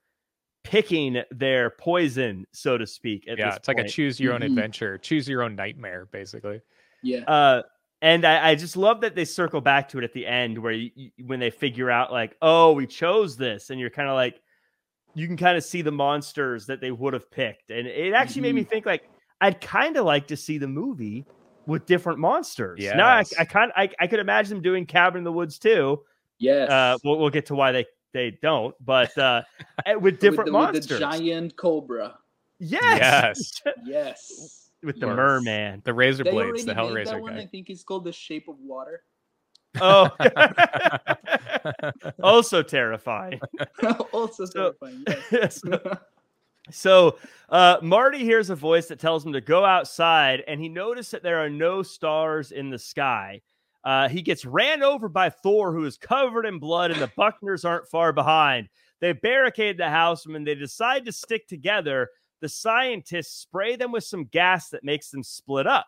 picking 0.64 1.22
their 1.30 1.70
poison, 1.70 2.46
so 2.52 2.78
to 2.78 2.86
speak. 2.86 3.28
At 3.28 3.38
yeah, 3.38 3.46
this 3.50 3.56
it's 3.56 3.68
like 3.68 3.78
a 3.78 3.84
choose 3.88 4.18
your 4.18 4.32
own 4.34 4.40
Mhm. 4.40 4.46
adventure, 4.46 4.96
choose 4.98 5.28
your 5.28 5.42
own 5.42 5.54
nightmare, 5.54 6.08
basically. 6.10 6.60
Yeah. 7.02 7.20
Uh, 7.24 7.62
and 8.02 8.24
I, 8.24 8.50
I 8.50 8.54
just 8.56 8.76
love 8.76 9.00
that 9.02 9.14
they 9.14 9.24
circle 9.24 9.60
back 9.60 9.88
to 9.90 9.98
it 9.98 10.04
at 10.04 10.12
the 10.12 10.26
end 10.26 10.58
where 10.58 10.72
you, 10.72 10.90
you- 10.94 11.10
when 11.26 11.40
they 11.40 11.50
figure 11.50 11.90
out 11.90 12.12
like, 12.12 12.36
oh, 12.42 12.72
we 12.72 12.86
chose 12.86 13.36
this, 13.36 13.70
and 13.70 13.78
you're 13.80 13.90
kind 13.90 14.08
of 14.08 14.14
like, 14.14 14.40
you 15.14 15.26
can 15.26 15.36
kind 15.36 15.56
of 15.56 15.64
see 15.64 15.82
the 15.82 15.92
monsters 15.92 16.66
that 16.66 16.80
they 16.80 16.90
would 16.90 17.14
have 17.14 17.30
picked, 17.30 17.70
and 17.70 17.86
it 17.86 18.12
actually 18.12 18.42
made 18.42 18.54
me 18.54 18.60
Mm-hmm. 18.62 18.70
think 18.70 18.86
like 18.86 19.08
I'd 19.40 19.60
kind 19.60 19.96
of 19.96 20.04
like 20.04 20.26
to 20.28 20.36
see 20.36 20.58
the 20.58 20.66
movie 20.68 21.24
with 21.66 21.87
different 21.87 22.18
monsters. 22.18 22.81
Now 22.83 23.09
I, 23.09 23.24
I 23.38 23.44
kind 23.44 23.72
I, 23.76 23.90
I 24.00 24.07
could 24.07 24.20
imagine 24.20 24.57
them 24.57 24.62
doing 24.62 24.87
Cabin 24.87 25.18
in 25.18 25.24
the 25.24 25.33
Woods 25.33 25.59
too. 25.59 26.02
Yes. 26.38 26.70
Uh, 26.70 26.98
we'll, 27.05 27.18
we'll 27.18 27.31
get 27.31 27.46
to 27.46 27.55
why 27.55 27.72
they 27.72 27.87
they 28.12 28.38
don't, 28.42 28.74
but 28.85 29.16
uh, 29.18 29.42
eh, 29.85 29.94
with 29.94 30.02
With 30.14 30.20
different 30.20 30.50
the, 30.52 30.59
with 30.59 30.64
monsters. 30.74 30.87
the 30.88 30.98
giant 30.98 31.57
cobra. 31.57 32.18
yes, 32.59 33.62
Yes. 33.64 33.74
Yes. 33.87 34.70
with 34.83 35.00
the 35.00 35.07
Yes. 35.07 35.16
merman. 35.16 35.83
The 35.85 35.92
razor 35.92 36.24
They 36.24 36.31
blades, 36.31 36.64
the 36.64 36.74
made 36.74 36.76
that 36.76 36.83
Hellraiser 36.83 37.20
one. 37.20 37.35
I 37.35 37.46
think 37.46 37.68
it's 37.70 37.83
called 37.83 38.05
The 38.05 38.12
Shape 38.12 38.48
of 38.48 38.57
Water. 38.61 39.02
Oh, 39.79 40.09
also 42.22 42.62
terrifying. 42.62 43.40
also 44.12 44.46
So- 44.46 44.72
terrifying. 44.81 45.05
Yes. 45.31 45.61
so, 45.61 45.98
so, 46.70 47.18
uh, 47.48 47.79
Marty 47.83 48.18
hears 48.18 48.50
a 48.50 48.57
voice 48.57 48.87
that 48.88 48.98
tells 48.98 49.24
him 49.24 49.33
to 49.33 49.40
go 49.40 49.64
outside, 49.64 50.42
and 50.48 50.61
he 50.61 50.68
noticed 50.68 51.12
that 51.12 51.22
there 51.22 51.44
are 51.44 51.50
no 51.50 51.83
stars 51.83 52.52
in 52.52 52.70
the 52.70 52.79
sky. 52.79 53.40
Uh, 53.85 54.09
he 54.09 54.20
gets 54.20 54.44
ran 54.44 54.83
over 54.83 55.09
by 55.09 55.31
Thor, 55.31 55.72
who 55.72 55.85
is 55.85 55.96
covered 55.96 56.44
in 56.44 56.59
blood, 56.59 56.90
and 56.90 57.00
the 57.00 57.12
Buckners 57.16 57.64
aren't 57.64 57.88
far 57.88 58.12
behind. 58.12 58.68
They 59.00 59.12
barricade 59.12 59.79
the 59.79 59.88
house, 59.88 60.26
and 60.26 60.46
they 60.46 60.57
decide 60.57 61.05
to 61.05 61.12
stick 61.12 61.46
together, 61.46 62.11
the 62.40 62.49
scientists 62.49 63.40
spray 63.40 63.76
them 63.76 63.93
with 63.93 64.05
some 64.05 64.24
gas 64.24 64.70
that 64.70 64.84
makes 64.84 65.11
them 65.11 65.22
split 65.22 65.66
up. 65.66 65.86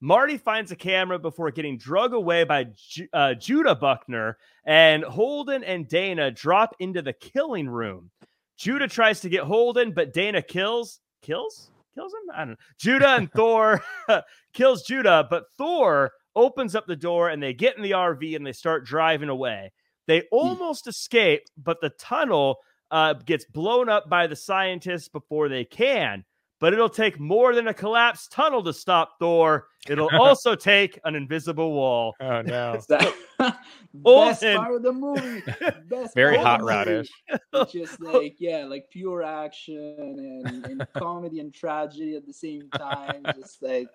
Marty 0.00 0.36
finds 0.36 0.70
a 0.70 0.76
camera 0.76 1.18
before 1.18 1.50
getting 1.50 1.78
drug 1.78 2.14
away 2.14 2.44
by 2.44 2.66
Ju- 2.76 3.08
uh, 3.12 3.34
Judah 3.34 3.74
Buckner, 3.74 4.38
and 4.64 5.04
Holden 5.04 5.64
and 5.64 5.88
Dana 5.88 6.30
drop 6.30 6.74
into 6.78 7.02
the 7.02 7.12
killing 7.12 7.68
room. 7.68 8.10
Judah 8.56 8.88
tries 8.88 9.20
to 9.20 9.28
get 9.28 9.44
Holden, 9.44 9.92
but 9.92 10.12
Dana 10.12 10.42
kills 10.42 11.00
kills 11.22 11.70
kills 11.94 12.12
him. 12.12 12.34
I 12.34 12.38
don't 12.38 12.50
know. 12.50 12.56
Judah 12.78 13.16
and 13.16 13.32
Thor 13.36 13.82
kills 14.52 14.82
Judah, 14.82 15.26
but 15.28 15.44
Thor 15.56 16.12
opens 16.36 16.74
up 16.74 16.86
the 16.86 16.96
door 16.96 17.28
and 17.28 17.42
they 17.42 17.54
get 17.54 17.76
in 17.76 17.82
the 17.82 17.92
RV 17.92 18.36
and 18.36 18.46
they 18.46 18.52
start 18.52 18.84
driving 18.84 19.28
away. 19.28 19.72
They 20.06 20.22
almost 20.30 20.86
escape, 20.86 21.42
but 21.56 21.80
the 21.80 21.90
tunnel 21.90 22.58
uh, 22.90 23.14
gets 23.14 23.44
blown 23.46 23.88
up 23.88 24.08
by 24.08 24.26
the 24.26 24.36
scientists 24.36 25.08
before 25.08 25.48
they 25.48 25.64
can. 25.64 26.24
But 26.64 26.72
it'll 26.72 26.88
take 26.88 27.20
more 27.20 27.54
than 27.54 27.68
a 27.68 27.74
collapsed 27.74 28.32
tunnel 28.32 28.62
to 28.62 28.72
stop 28.72 29.18
Thor. 29.18 29.66
It'll 29.86 30.08
also 30.18 30.54
take 30.54 30.98
an 31.04 31.14
invisible 31.14 31.74
wall. 31.74 32.14
Oh 32.20 32.40
no. 32.40 32.80
Best 33.38 33.58
Olsen. 34.02 34.56
part 34.56 34.74
of 34.74 34.82
the 34.82 34.92
movie. 34.94 35.42
Best 35.90 36.14
Very 36.14 36.38
hot 36.38 36.62
of 36.62 36.66
the 36.66 36.72
movie. 36.72 37.08
radish. 37.52 37.70
Just 37.70 38.00
like 38.00 38.36
yeah, 38.38 38.64
like 38.64 38.88
pure 38.88 39.22
action 39.22 40.42
and, 40.46 40.64
and 40.64 40.86
comedy 40.94 41.40
and 41.40 41.52
tragedy 41.52 42.16
at 42.16 42.24
the 42.24 42.32
same 42.32 42.70
time. 42.70 43.26
Just 43.38 43.62
like 43.62 43.88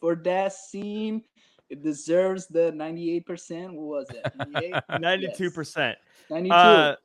for 0.00 0.16
that 0.16 0.54
scene, 0.54 1.22
it 1.70 1.84
deserves 1.84 2.48
the 2.48 2.72
ninety-eight 2.72 3.26
percent. 3.26 3.74
What 3.74 4.08
was 4.08 4.10
it? 4.10 5.00
Ninety-two 5.00 5.52
percent. 5.52 5.98
Ninety-two. 6.28 6.52
Uh, 6.52 6.96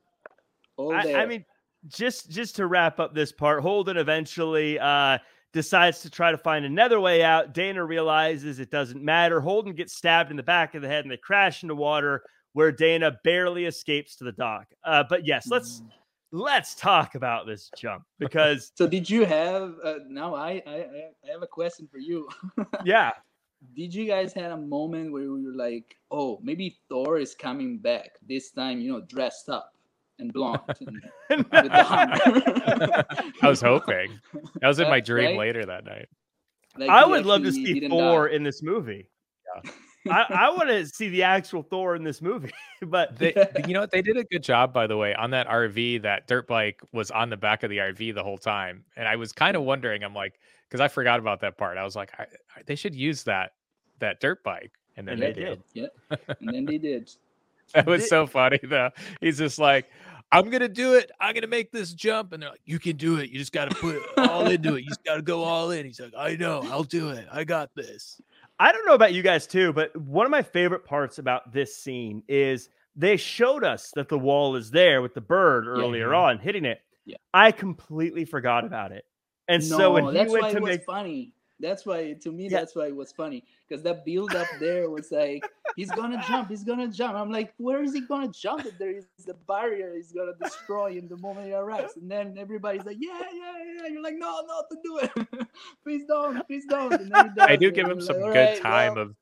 all 0.76 0.92
I. 0.92 1.14
I 1.14 1.26
mean, 1.28 1.46
just 1.88 2.30
just 2.30 2.56
to 2.58 2.68
wrap 2.68 3.00
up 3.00 3.14
this 3.14 3.32
part, 3.32 3.62
Holden 3.62 3.98
eventually 3.98 4.80
uh, 4.80 5.18
decides 5.54 6.02
to 6.02 6.10
try 6.10 6.32
to 6.32 6.38
find 6.38 6.66
another 6.66 7.00
way 7.00 7.24
out. 7.24 7.54
Dana 7.54 7.84
realizes 7.84 8.60
it 8.60 8.72
doesn't 8.72 9.04
matter. 9.04 9.40
Holden 9.40 9.74
gets 9.74 9.94
stabbed 9.96 10.32
in 10.32 10.38
the 10.38 10.44
back 10.44 10.76
of 10.76 10.82
the 10.82 10.88
head, 10.88 11.06
and 11.06 11.12
they 11.12 11.18
crash 11.18 11.64
into 11.64 11.76
water, 11.76 12.24
where 12.54 12.72
Dana 12.72 13.18
barely 13.24 13.66
escapes 13.66 14.16
to 14.18 14.24
the 14.24 14.32
dock. 14.32 14.68
Uh, 14.84 15.04
but 15.10 15.26
yes, 15.26 15.48
let's 15.50 15.82
Mm. 15.82 15.90
let's 16.32 16.76
talk 16.76 17.16
about 17.16 17.46
this 17.48 17.70
jump 17.78 18.04
because 18.20 18.72
So 18.76 18.88
did 18.88 19.10
you 19.10 19.26
have? 19.26 19.76
Uh, 19.84 19.96
now 20.10 20.36
I, 20.36 20.62
I 20.68 20.76
I 21.26 21.32
have 21.32 21.42
a 21.44 21.48
question 21.48 21.88
for 21.92 22.00
you. 22.00 22.28
yeah, 22.86 23.12
did 23.76 23.94
you 23.94 24.06
guys 24.06 24.34
had 24.34 24.52
a 24.52 24.58
moment 24.58 25.12
where 25.14 25.32
we 25.32 25.46
were 25.46 25.56
like, 25.56 25.96
oh, 26.12 26.40
maybe 26.44 26.78
Thor 26.90 27.18
is 27.18 27.34
coming 27.36 27.78
back 27.78 28.18
this 28.28 28.52
time? 28.52 28.80
You 28.82 28.92
know, 28.94 29.02
dressed 29.02 29.48
up 29.50 29.74
and 30.20 30.34
blonde. 30.34 30.62
And, 31.30 31.38
with. 31.52 31.72
I 31.72 33.04
was 33.44 33.62
hoping. 33.62 34.20
That 34.62 34.68
was 34.68 34.80
in 34.80 34.90
my 34.90 35.00
dream 35.00 35.30
right? 35.32 35.38
later 35.38 35.66
that 35.66 35.86
night. 35.86 36.08
Like, 36.78 36.90
I 36.90 37.04
he 37.06 37.12
would 37.12 37.26
love 37.26 37.44
to 37.44 37.52
see 37.52 37.88
Thor 37.88 38.28
die. 38.30 38.36
in 38.36 38.44
this 38.44 38.62
movie. 38.62 39.10
I, 40.10 40.26
I 40.30 40.50
want 40.52 40.70
to 40.70 40.86
see 40.86 41.10
the 41.10 41.24
actual 41.24 41.64
Thor 41.64 41.96
in 41.96 42.04
this 42.04 42.22
movie, 42.22 42.52
but 42.82 43.18
They, 43.18 43.34
you 43.68 43.74
know 43.74 43.82
what? 43.82 43.92
They 43.92 44.02
did 44.02 44.16
a 44.16 44.24
good 44.26 44.42
job, 44.44 44.72
by 44.74 44.88
the 44.88 44.96
way, 44.96 45.14
on 45.16 45.32
that 45.32 45.48
RV. 45.50 46.04
That 46.04 46.28
dirt 46.28 46.48
bike 46.48 46.82
was 46.94 47.12
on 47.12 47.30
the 47.30 47.36
back 47.36 47.64
of 47.64 47.70
the 47.70 47.78
RV 47.78 48.14
the 48.14 48.24
whole 48.24 48.38
time, 48.38 48.86
and 48.96 49.08
I 49.08 49.16
was 49.18 49.32
kind 49.34 49.58
of 49.58 49.64
wondering. 49.64 50.04
I'm 50.04 50.14
like, 50.14 50.40
because 50.70 50.80
I 50.80 50.88
forgot 50.88 51.20
about 51.20 51.42
that 51.42 51.58
part. 51.58 51.78
I 51.78 51.84
was 51.84 51.96
like, 51.96 52.12
I, 52.18 52.24
I- 52.24 52.62
they 52.66 52.76
should 52.76 52.96
use 52.96 53.24
that 53.24 53.52
that 54.00 54.22
dirt 54.22 54.44
bike, 54.44 54.72
and 54.96 55.06
then 55.08 55.14
And 55.16 55.22
they, 55.24 55.34
they 55.34 55.42
did. 55.42 55.64
did. 55.74 55.90
Yeah, 56.10 56.18
and 56.40 56.54
then 56.54 56.66
they 56.66 56.78
did. 56.78 57.12
That 57.74 57.86
was 57.86 58.08
so 58.08 58.28
funny 58.28 58.60
though. 58.64 58.92
He's 59.20 59.38
just 59.38 59.60
like, 59.60 59.90
I'm 60.32 60.50
gonna 60.50 60.68
do 60.68 60.96
it. 60.96 61.12
I'm 61.22 61.34
gonna 61.34 61.48
make 61.48 61.72
this 61.72 61.94
jump, 61.94 62.34
and 62.34 62.44
they're 62.44 62.50
like, 62.50 62.62
you 62.66 62.80
can 62.80 62.98
do 62.98 63.18
it. 63.18 63.30
You 63.30 63.40
just 63.40 63.54
got 63.54 63.70
to 63.72 63.76
put 63.76 64.02
all 64.18 64.48
into 64.50 64.76
it. 64.76 64.82
You 64.84 64.88
just 64.90 65.04
got 65.04 65.16
to 65.16 65.22
go 65.22 65.44
all 65.44 65.72
in. 65.72 65.86
He's 65.86 66.00
like, 66.00 66.14
I 66.18 66.36
know, 66.36 66.62
I'll 66.70 66.84
do 66.84 67.10
it. 67.10 67.28
I 67.32 67.44
got 67.46 67.74
this. 67.76 68.20
I 68.60 68.72
don't 68.72 68.86
know 68.86 68.94
about 68.96 69.14
you 69.14 69.22
guys 69.24 69.48
too, 69.48 69.72
but 69.72 69.96
one 69.96 70.26
of 70.26 70.32
my 70.32 70.42
favorite 70.42 70.84
parts 70.84 71.20
about 71.20 71.54
this 71.54 71.78
scene 71.78 72.24
is 72.28 72.70
they 72.96 73.16
showed 73.16 73.64
us 73.64 73.92
that 73.96 74.10
the 74.10 74.18
wall 74.18 74.56
is 74.56 74.72
there 74.72 75.02
with 75.02 75.14
the 75.14 75.22
bird 75.22 75.68
earlier 75.68 76.10
Mhm. 76.10 76.18
on 76.18 76.40
hitting 76.40 76.66
it. 76.66 76.82
Yeah. 77.06 77.18
I 77.34 77.52
completely 77.52 78.26
forgot 78.26 78.66
about 78.66 78.92
it. 78.92 79.06
And 79.48 79.62
no, 79.70 79.78
so 79.78 79.92
when 79.94 80.06
he 80.06 80.26
went 80.32 80.50
to 80.52 80.58
it 80.58 80.62
was 80.62 80.70
make 80.72 80.84
funny. 80.86 81.32
That's 81.60 81.86
why 81.86 82.14
to 82.14 82.32
me 82.32 82.44
Yeah. 82.50 82.60
that's 82.60 82.76
why 82.76 82.88
it 82.88 82.96
was 82.96 83.12
funny 83.12 83.44
because 83.68 83.84
that 83.84 84.06
build 84.06 84.36
up 84.36 84.48
there 84.60 84.90
was 84.90 85.12
like 85.12 85.44
he's 85.76 85.90
gonna 85.92 86.24
jump, 86.28 86.50
he's 86.50 86.64
gonna 86.64 86.88
jump. 86.88 87.16
I'm 87.16 87.32
like, 87.32 87.54
where 87.58 87.84
is 87.84 87.94
he 87.94 88.02
gonna 88.02 88.28
jump? 88.30 88.66
If 88.66 88.78
there 88.78 88.92
is 88.92 89.06
a 89.28 89.34
barrier, 89.34 89.94
he's 89.96 90.12
gonna 90.12 90.34
destroy 90.42 90.98
in 90.98 91.08
the 91.08 91.18
moment 91.18 91.48
he 91.48 91.54
arrives. 91.54 91.98
And 91.98 92.10
then 92.12 92.36
everybody's 92.38 92.86
like, 92.86 92.98
yeah, 93.00 93.20
yeah, 93.34 93.54
yeah. 93.82 93.88
You're 93.88 94.04
like, 94.04 94.16
no, 94.18 94.42
not 94.48 94.66
to 94.70 94.78
do 94.84 95.00
it. 95.00 95.48
please 95.84 96.04
don't, 96.08 96.46
please 96.48 96.66
don't. 96.70 96.94
And 96.94 97.12
then 97.12 97.34
does 97.36 97.48
I 97.48 97.56
do 97.56 97.70
it, 97.70 97.74
give 97.76 97.88
him 97.90 98.02
some 98.02 98.20
like, 98.22 98.34
good 98.34 98.48
"Alright, 98.50 98.62
time 98.62 98.94
well, 98.96 99.04
of 99.06 99.16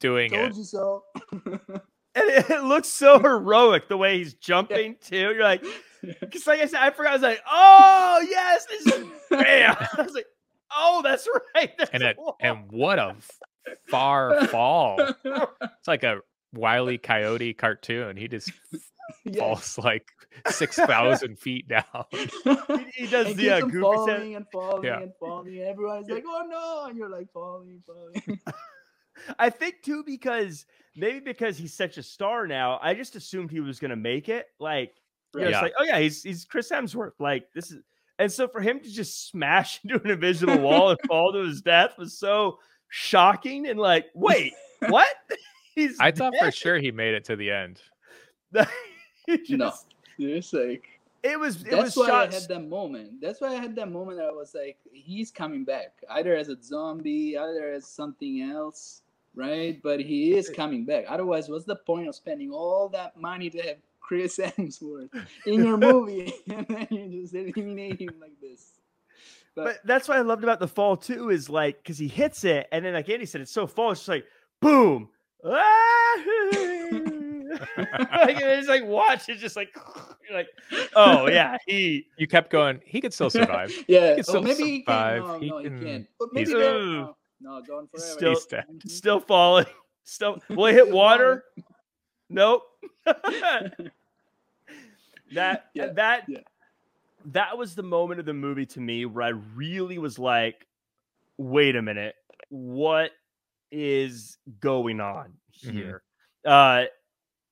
doing 0.00 0.30
told 0.32 0.50
it. 0.50 0.56
you 0.56 0.64
so. 0.64 1.04
and 1.32 1.70
it, 2.14 2.50
it 2.50 2.64
looks 2.64 2.88
so 2.88 3.18
heroic 3.18 3.88
the 3.88 3.96
way 3.96 4.18
he's 4.18 4.34
jumping 4.34 4.96
too. 5.00 5.16
You're 5.16 5.42
like, 5.42 5.64
because 6.02 6.46
like 6.46 6.60
I 6.60 6.66
said, 6.66 6.80
I 6.80 6.90
forgot. 6.90 7.10
I 7.10 7.14
was 7.14 7.22
like, 7.22 7.40
oh 7.50 8.26
yes, 8.28 8.66
this 8.66 8.86
is 8.86 9.04
bam. 9.30 9.76
I 9.98 10.02
was 10.02 10.12
like, 10.14 10.26
oh, 10.76 11.00
that's 11.02 11.26
right. 11.54 11.72
There's 11.76 11.90
And 11.90 12.02
a 12.02 12.14
and 12.40 12.70
what 12.70 12.98
a 12.98 13.16
far 13.88 14.46
fall! 14.48 14.96
It's 15.24 15.88
like 15.88 16.02
a 16.04 16.20
Wiley 16.54 16.98
Coyote 17.02 17.54
cartoon. 17.54 18.16
He 18.16 18.28
just 18.28 18.52
Yeah. 19.24 19.40
falls 19.40 19.76
like 19.78 20.06
six 20.48 20.76
thousand 20.76 21.38
feet 21.38 21.66
down. 21.68 21.84
he, 22.12 22.26
he 22.94 23.06
does 23.06 23.26
and 23.28 23.36
the 23.36 23.50
uh, 23.50 23.60
goofy 23.60 23.80
falling 23.80 24.06
sound. 24.16 24.34
and 24.36 24.46
falling 24.52 24.84
Yeah. 24.84 25.00
and 25.00 25.12
falling. 25.18 25.58
And 25.58 25.66
everybody's 25.66 26.08
like, 26.08 26.24
"Oh 26.26 26.46
no!" 26.48 26.86
And 26.88 26.96
you're 26.96 27.08
like 27.08 27.30
falling, 27.32 27.82
falling. 27.86 28.40
I 29.38 29.50
think 29.50 29.82
too 29.82 30.02
because 30.04 30.64
maybe 30.96 31.20
because 31.20 31.58
he's 31.58 31.74
such 31.74 31.98
a 31.98 32.02
star 32.02 32.46
now. 32.46 32.78
I 32.82 32.94
just 32.94 33.16
assumed 33.16 33.50
he 33.50 33.60
was 33.60 33.78
going 33.78 33.90
to 33.90 33.96
make 33.96 34.28
it. 34.28 34.46
Like, 34.58 34.94
you 35.34 35.40
know, 35.42 35.48
Yeah. 35.48 35.56
it's 35.56 35.62
like, 35.62 35.72
oh 35.78 35.84
yeah, 35.84 35.98
he's 35.98 36.22
he's 36.22 36.44
Chris 36.44 36.70
Hemsworth. 36.70 37.12
Like 37.18 37.48
this 37.54 37.70
is, 37.70 37.82
and 38.20 38.30
so 38.30 38.46
for 38.46 38.60
him 38.60 38.78
to 38.80 38.88
just 38.88 39.28
smash 39.28 39.80
into 39.84 40.00
an 40.04 40.10
invisible 40.10 40.58
wall 40.58 40.90
and 40.90 40.98
fall 41.08 41.32
to 41.32 41.40
his 41.40 41.62
death 41.62 41.96
was 41.98 42.16
so 42.16 42.58
shocking 42.88 43.66
and 43.66 43.80
like, 43.80 44.06
wait, 44.14 44.52
what? 44.88 45.08
He's 45.74 45.98
I 45.98 46.10
thought 46.10 46.34
for 46.38 46.50
sure 46.50 46.78
he 46.78 46.90
made 46.90 47.14
it 47.14 47.24
to 47.26 47.36
the 47.36 47.50
end. 47.50 47.80
He 49.26 49.56
no, 49.56 49.70
just- 49.70 49.86
it's 50.18 50.52
like 50.52 50.84
it 51.22 51.38
was 51.38 51.62
it 51.62 51.70
that's 51.70 51.96
was 51.96 51.96
why 51.96 52.06
shot. 52.06 52.28
I 52.30 52.34
had 52.34 52.48
that 52.48 52.68
moment. 52.68 53.20
That's 53.20 53.40
why 53.40 53.48
I 53.48 53.54
had 53.54 53.76
that 53.76 53.90
moment. 53.90 54.18
That 54.18 54.26
I 54.26 54.32
was 54.32 54.54
like, 54.54 54.76
he's 54.92 55.30
coming 55.30 55.64
back, 55.64 55.92
either 56.10 56.34
as 56.34 56.48
a 56.48 56.60
zombie, 56.60 57.38
either 57.38 57.72
as 57.72 57.86
something 57.86 58.42
else, 58.42 59.02
right? 59.34 59.80
But 59.82 60.00
he 60.00 60.34
is 60.36 60.50
coming 60.50 60.84
back. 60.84 61.04
Otherwise, 61.08 61.48
what's 61.48 61.64
the 61.64 61.76
point 61.76 62.08
of 62.08 62.14
spending 62.14 62.50
all 62.50 62.88
that 62.90 63.16
money 63.16 63.48
to 63.50 63.58
have 63.62 63.76
Chris 64.10 64.38
Hemsworth 64.42 65.08
in 65.46 65.64
your 65.64 65.76
movie 65.76 66.34
and 66.50 66.66
then 66.68 66.88
you 66.90 67.22
just 67.22 67.32
eliminate 67.32 68.00
him 68.00 68.10
like 68.20 68.32
this? 68.42 68.72
But 69.54 69.78
that's 69.84 70.08
what 70.08 70.16
I 70.18 70.22
loved 70.22 70.42
about 70.42 70.58
the 70.58 70.66
fall 70.66 70.96
too, 70.96 71.30
is 71.30 71.48
like 71.48 71.76
because 71.80 71.96
he 71.96 72.08
hits 72.08 72.42
it, 72.42 72.66
and 72.72 72.84
then 72.84 72.94
like 72.94 73.08
Andy 73.08 73.24
said, 73.26 73.40
it's 73.40 73.52
so 73.52 73.68
fall, 73.68 73.92
it's 73.92 74.00
just 74.00 74.08
like 74.08 74.24
boom. 74.60 75.08
Like 77.78 78.36
it's 78.40 78.68
like 78.68 78.84
watch, 78.84 79.28
it's 79.28 79.40
just 79.40 79.56
like 79.56 79.70
you're 80.28 80.36
like, 80.38 80.48
oh 80.94 81.28
yeah, 81.28 81.56
he 81.66 82.06
You 82.16 82.26
kept 82.26 82.50
going. 82.50 82.80
He 82.84 83.00
could 83.00 83.12
still 83.12 83.30
survive. 83.30 83.72
yeah, 83.88 84.10
can 84.14 84.20
oh, 84.20 84.22
still 84.22 84.42
maybe 84.42 84.62
he 84.64 84.82
can. 84.82 84.86
survive. 84.86 85.22
No, 85.22 85.38
He 85.40 85.48
no, 85.50 85.58
he 85.58 85.64
can- 85.64 85.82
can't. 85.84 86.06
But 86.18 86.28
maybe 86.32 86.52
no, 86.52 87.16
no, 87.40 87.62
gone 87.62 87.88
forever. 87.88 88.06
Still- 88.12 88.30
He's 88.34 88.46
dead. 88.46 88.64
Mhm. 88.72 88.88
still 88.90 89.20
falling. 89.20 89.66
Still 90.04 90.38
will 90.48 90.66
it 90.66 90.74
hit 90.74 90.90
water? 90.90 91.44
Nope. 92.28 92.62
That 95.34 95.66
Yeah, 95.74 95.92
that 95.94 96.24
yeah. 96.28 96.38
that 97.26 97.56
was 97.58 97.74
the 97.74 97.82
moment 97.82 98.20
of 98.20 98.26
the 98.26 98.34
movie 98.34 98.66
to 98.66 98.80
me 98.80 99.04
where 99.06 99.24
I 99.24 99.28
really 99.54 99.98
was 99.98 100.18
like, 100.18 100.66
wait 101.38 101.76
a 101.76 101.82
minute, 101.82 102.14
what 102.48 103.12
is 103.70 104.38
going 104.60 105.00
on 105.00 105.34
Mhm. 105.64 105.74
here? 105.74 106.02
Uh 106.44 106.84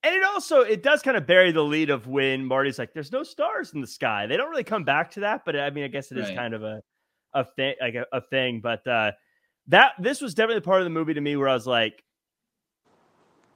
and 0.04 0.14
it 0.14 0.24
also 0.24 0.60
it 0.60 0.82
does 0.82 1.02
kind 1.02 1.16
of 1.16 1.26
bury 1.26 1.52
the 1.52 1.62
lead 1.64 1.90
of 1.90 2.06
when 2.06 2.44
Marty's 2.46 2.78
like, 2.78 2.92
"There's 2.94 3.12
no 3.12 3.22
stars 3.24 3.72
in 3.74 3.80
the 3.80 3.86
sky." 3.86 4.26
They 4.26 4.36
don't 4.36 4.50
really 4.50 4.64
come 4.64 4.84
back 4.84 5.10
to 5.12 5.20
that, 5.20 5.44
but 5.44 5.56
I 5.58 5.70
mean, 5.70 5.84
I 5.84 5.88
guess 5.88 6.12
it 6.12 6.18
is 6.18 6.28
Right. 6.28 6.36
kind 6.36 6.54
of 6.54 6.62
a 6.62 6.82
a 7.34 7.44
thing, 7.44 7.74
like 7.80 7.94
a, 7.96 8.06
a 8.12 8.20
thing. 8.20 8.60
But 8.60 8.86
uh 8.86 9.12
that 9.68 9.92
this 10.00 10.20
was 10.20 10.34
definitely 10.34 10.62
part 10.62 10.80
of 10.80 10.84
the 10.86 10.90
movie 10.90 11.14
to 11.14 11.20
me 11.20 11.36
where 11.36 11.48
I 11.48 11.54
was 11.54 11.66
like, 11.66 11.94
it- 11.94 12.04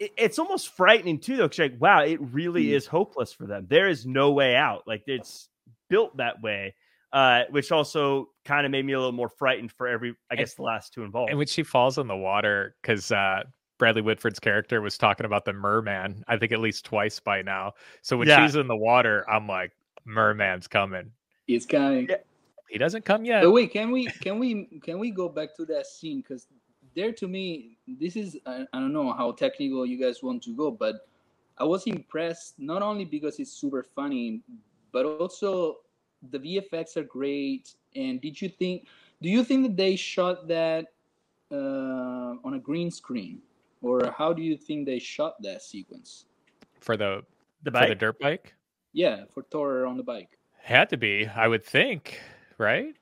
it's 0.00 0.38
almost 0.38 0.70
frightening 0.70 1.18
too, 1.18 1.36
though. 1.36 1.48
'cause 1.48 1.58
you're 1.58 1.68
like, 1.68 1.80
wow, 1.80 2.02
it 2.02 2.20
really 2.20 2.66
Mm. 2.66 2.72
is 2.72 2.86
hopeless 2.86 3.32
for 3.32 3.46
them. 3.46 3.66
There 3.68 3.88
is 3.88 4.06
no 4.06 4.32
way 4.32 4.56
out. 4.56 4.86
Like 4.86 5.04
it's 5.06 5.48
built 5.88 6.16
that 6.16 6.40
way, 6.42 6.74
uh, 7.12 7.44
which 7.50 7.70
also 7.70 8.30
kind 8.44 8.64
of 8.66 8.72
made 8.72 8.84
me 8.84 8.92
a 8.94 8.98
little 8.98 9.12
more 9.12 9.28
frightened 9.28 9.70
for 9.72 9.86
every, 9.86 10.10
I 10.10 10.14
And- 10.30 10.38
guess, 10.38 10.54
the 10.54 10.62
last 10.62 10.92
two 10.92 11.04
involved. 11.04 11.30
And 11.30 11.38
when 11.38 11.46
she 11.46 11.62
falls 11.62 11.98
in 11.98 12.06
the 12.08 12.16
water, 12.16 12.74
because 12.82 13.12
uh, 13.12 13.44
Bradley 13.78 14.02
Whitford's 14.02 14.38
character 14.40 14.80
was 14.80 14.96
talking 14.98 15.26
about 15.26 15.44
the 15.44 15.52
merman, 15.52 16.24
I 16.28 16.36
think 16.36 16.52
at 16.52 16.60
least 16.60 16.84
twice 16.84 17.20
by 17.20 17.42
now. 17.42 17.74
So 18.00 18.16
when 18.16 18.28
Yeah. 18.28 18.44
she's 18.44 18.56
in 18.56 18.66
the 18.68 18.76
water, 18.76 19.28
I'm 19.30 19.46
like, 19.46 19.72
merman's 20.04 20.66
coming. 20.68 21.12
He's 21.46 21.66
coming. 21.66 22.08
Yeah. 22.08 22.16
He 22.68 22.78
doesn't 22.78 23.04
come 23.04 23.24
yet. 23.24 23.42
But 23.42 23.50
wait, 23.50 23.70
can 23.72 23.90
we 23.90 24.06
can 24.06 24.38
we 24.38 24.64
can 24.82 24.98
we 24.98 25.10
go 25.10 25.28
back 25.28 25.54
to 25.56 25.66
that 25.66 25.86
scene? 25.86 26.22
Because 26.22 26.46
there, 26.94 27.12
to 27.12 27.28
me, 27.28 27.78
this 27.86 28.16
is 28.16 28.38
I, 28.46 28.64
I 28.72 28.80
don't 28.80 28.92
know 28.92 29.12
how 29.12 29.32
technical 29.32 29.86
you 29.86 30.00
guys 30.00 30.22
want 30.22 30.42
to 30.44 30.54
go, 30.54 30.70
but 30.70 31.06
I 31.58 31.64
was 31.64 31.86
impressed 31.86 32.58
not 32.58 32.82
only 32.82 33.04
because 33.04 33.38
it's 33.38 33.52
super 33.52 33.82
funny, 33.82 34.42
but 34.92 35.06
also 35.06 35.78
the 36.30 36.38
VFX 36.38 36.96
are 36.96 37.04
great. 37.04 37.74
And 37.94 38.20
did 38.20 38.40
you 38.40 38.48
think? 38.48 38.86
Do 39.20 39.28
you 39.28 39.44
think 39.44 39.62
that 39.66 39.76
they 39.76 39.96
shot 39.96 40.48
that 40.48 40.86
uh, 41.50 42.34
on 42.44 42.54
a 42.54 42.58
green 42.58 42.90
screen, 42.90 43.40
or 43.82 44.12
how 44.16 44.32
do 44.32 44.42
you 44.42 44.56
think 44.56 44.86
they 44.86 44.98
shot 44.98 45.40
that 45.42 45.62
sequence? 45.62 46.26
for 46.80 46.96
the 46.96 47.22
the 47.62 47.70
for 47.70 47.86
the 47.86 47.94
dirt 47.94 48.18
bike. 48.18 48.54
Yeah, 48.92 49.24
for 49.32 49.42
Thor 49.42 49.86
on 49.86 49.96
the 49.96 50.02
bike. 50.02 50.38
Had 50.58 50.90
to 50.90 50.96
be, 50.96 51.26
I 51.26 51.48
would 51.48 51.64
think, 51.64 52.20
right? 52.58 52.94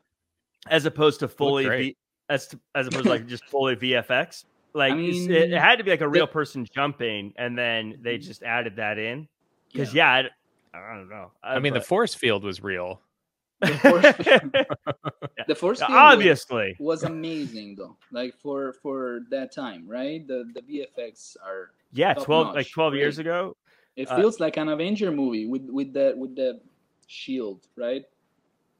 as 0.68 0.84
opposed 0.86 1.20
to 1.20 1.28
fully 1.28 1.64
great. 1.64 1.80
v, 1.80 1.96
as 2.30 2.46
to, 2.46 2.58
as 2.74 2.86
opposed 2.86 3.04
to 3.04 3.10
like 3.10 3.26
just 3.26 3.44
fully 3.50 3.76
VFX. 3.76 4.44
Like 4.72 4.92
I 4.92 4.96
mean, 4.96 5.30
it, 5.30 5.52
it 5.52 5.60
had 5.60 5.76
to 5.76 5.84
be 5.84 5.90
like 5.90 6.00
a 6.00 6.08
real 6.08 6.24
the- 6.26 6.32
person 6.32 6.64
jumping, 6.72 7.34
and 7.36 7.58
then 7.58 7.98
they 8.00 8.16
just 8.16 8.42
added 8.42 8.76
that 8.76 8.96
in. 8.98 9.28
Because 9.72 9.92
Yeah. 9.92 10.22
yeah, 10.22 10.30
I, 10.74 10.92
I 10.92 10.94
don't 10.96 11.08
know. 11.10 11.32
I 11.42 11.58
mean, 11.58 11.74
the 11.74 11.80
force 11.80 12.14
field 12.14 12.42
was 12.44 12.62
real. 12.62 13.00
The 13.60 13.76
force- 13.76 14.04
The 15.48 15.54
first 15.54 15.80
film 15.80 15.92
was- 15.92 16.14
obviously, 16.14 16.76
was 16.78 17.02
amazing 17.02 17.74
though. 17.76 17.96
Like 18.12 18.34
for 18.40 18.72
for 18.74 19.22
that 19.30 19.52
time, 19.52 19.86
right? 19.88 20.26
The 20.26 20.48
the 20.54 20.62
VFX 20.62 21.36
are 21.44 21.70
yeah, 21.92 22.14
top 22.14 22.24
twelve 22.24 22.46
like 22.48 22.56
notch, 22.56 22.72
twelve 22.72 22.94
years 22.94 23.18
ago. 23.18 23.56
it 23.96 24.08
Uh, 24.10 24.16
feels 24.16 24.38
like 24.40 24.56
an 24.56 24.68
Avenger 24.68 25.10
movie 25.10 25.46
with 25.46 25.62
with 25.68 25.92
the 25.92 26.14
with 26.16 26.36
the 26.36 26.60
shield, 27.08 27.66
right? 27.76 28.04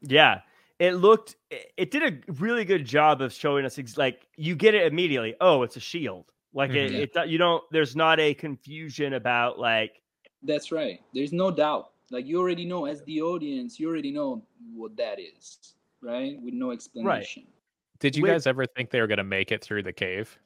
Yeah, 0.03 0.41
it 0.81 0.95
looked. 0.95 1.37
It, 1.51 1.73
it 1.77 1.91
did 1.93 2.03
a 2.29 2.33
really 2.33 2.65
good 2.65 2.85
job 2.85 3.21
of 3.23 3.33
showing 3.33 3.65
us 3.65 3.79
ex- 3.79 3.97
like 3.97 4.27
you 4.37 4.57
get 4.57 4.75
it 4.75 4.91
immediately. 4.93 5.37
Oh, 5.41 5.63
it's 5.63 5.77
a 5.77 5.81
shield. 5.81 6.33
Like 6.53 6.73
Mhm. 6.73 6.91
it, 6.93 7.11
it, 7.15 7.29
you 7.29 7.39
don't. 7.39 7.63
There's 7.71 7.95
not 7.95 8.19
a 8.19 8.35
confusion 8.35 9.13
about 9.13 9.59
like 9.61 10.03
That's 10.43 10.73
right. 10.73 11.01
There's 11.15 11.33
no 11.33 11.51
doubt. 11.53 11.91
Like 12.11 12.27
you 12.27 12.41
already 12.41 12.65
know 12.65 12.87
as 12.87 13.03
the 13.05 13.23
audience, 13.23 13.79
you 13.79 13.89
already 13.89 14.11
know 14.11 14.43
what 14.75 14.97
that 14.97 15.21
is, 15.21 15.75
right? 16.03 16.41
With 16.43 16.55
no 16.55 16.73
explanation. 16.73 17.45
right. 17.45 17.53
Did 18.01 18.17
you 18.17 18.23
With- 18.23 18.33
guys 18.33 18.47
ever 18.49 18.67
think 18.67 18.91
they 18.91 19.01
were 19.01 19.07
going 19.07 19.19
to 19.19 19.25
make 19.25 19.53
it 19.53 19.63
through 19.63 19.83
the 19.85 19.93
cave? 19.93 20.37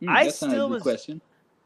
Hmm, 0.00 0.08
I 0.08 0.24
that's 0.24 0.40
not 0.42 0.48
a 0.48 0.50
still 0.50 0.68
good 0.68 0.74
was- 0.74 0.82
question. 0.82 1.20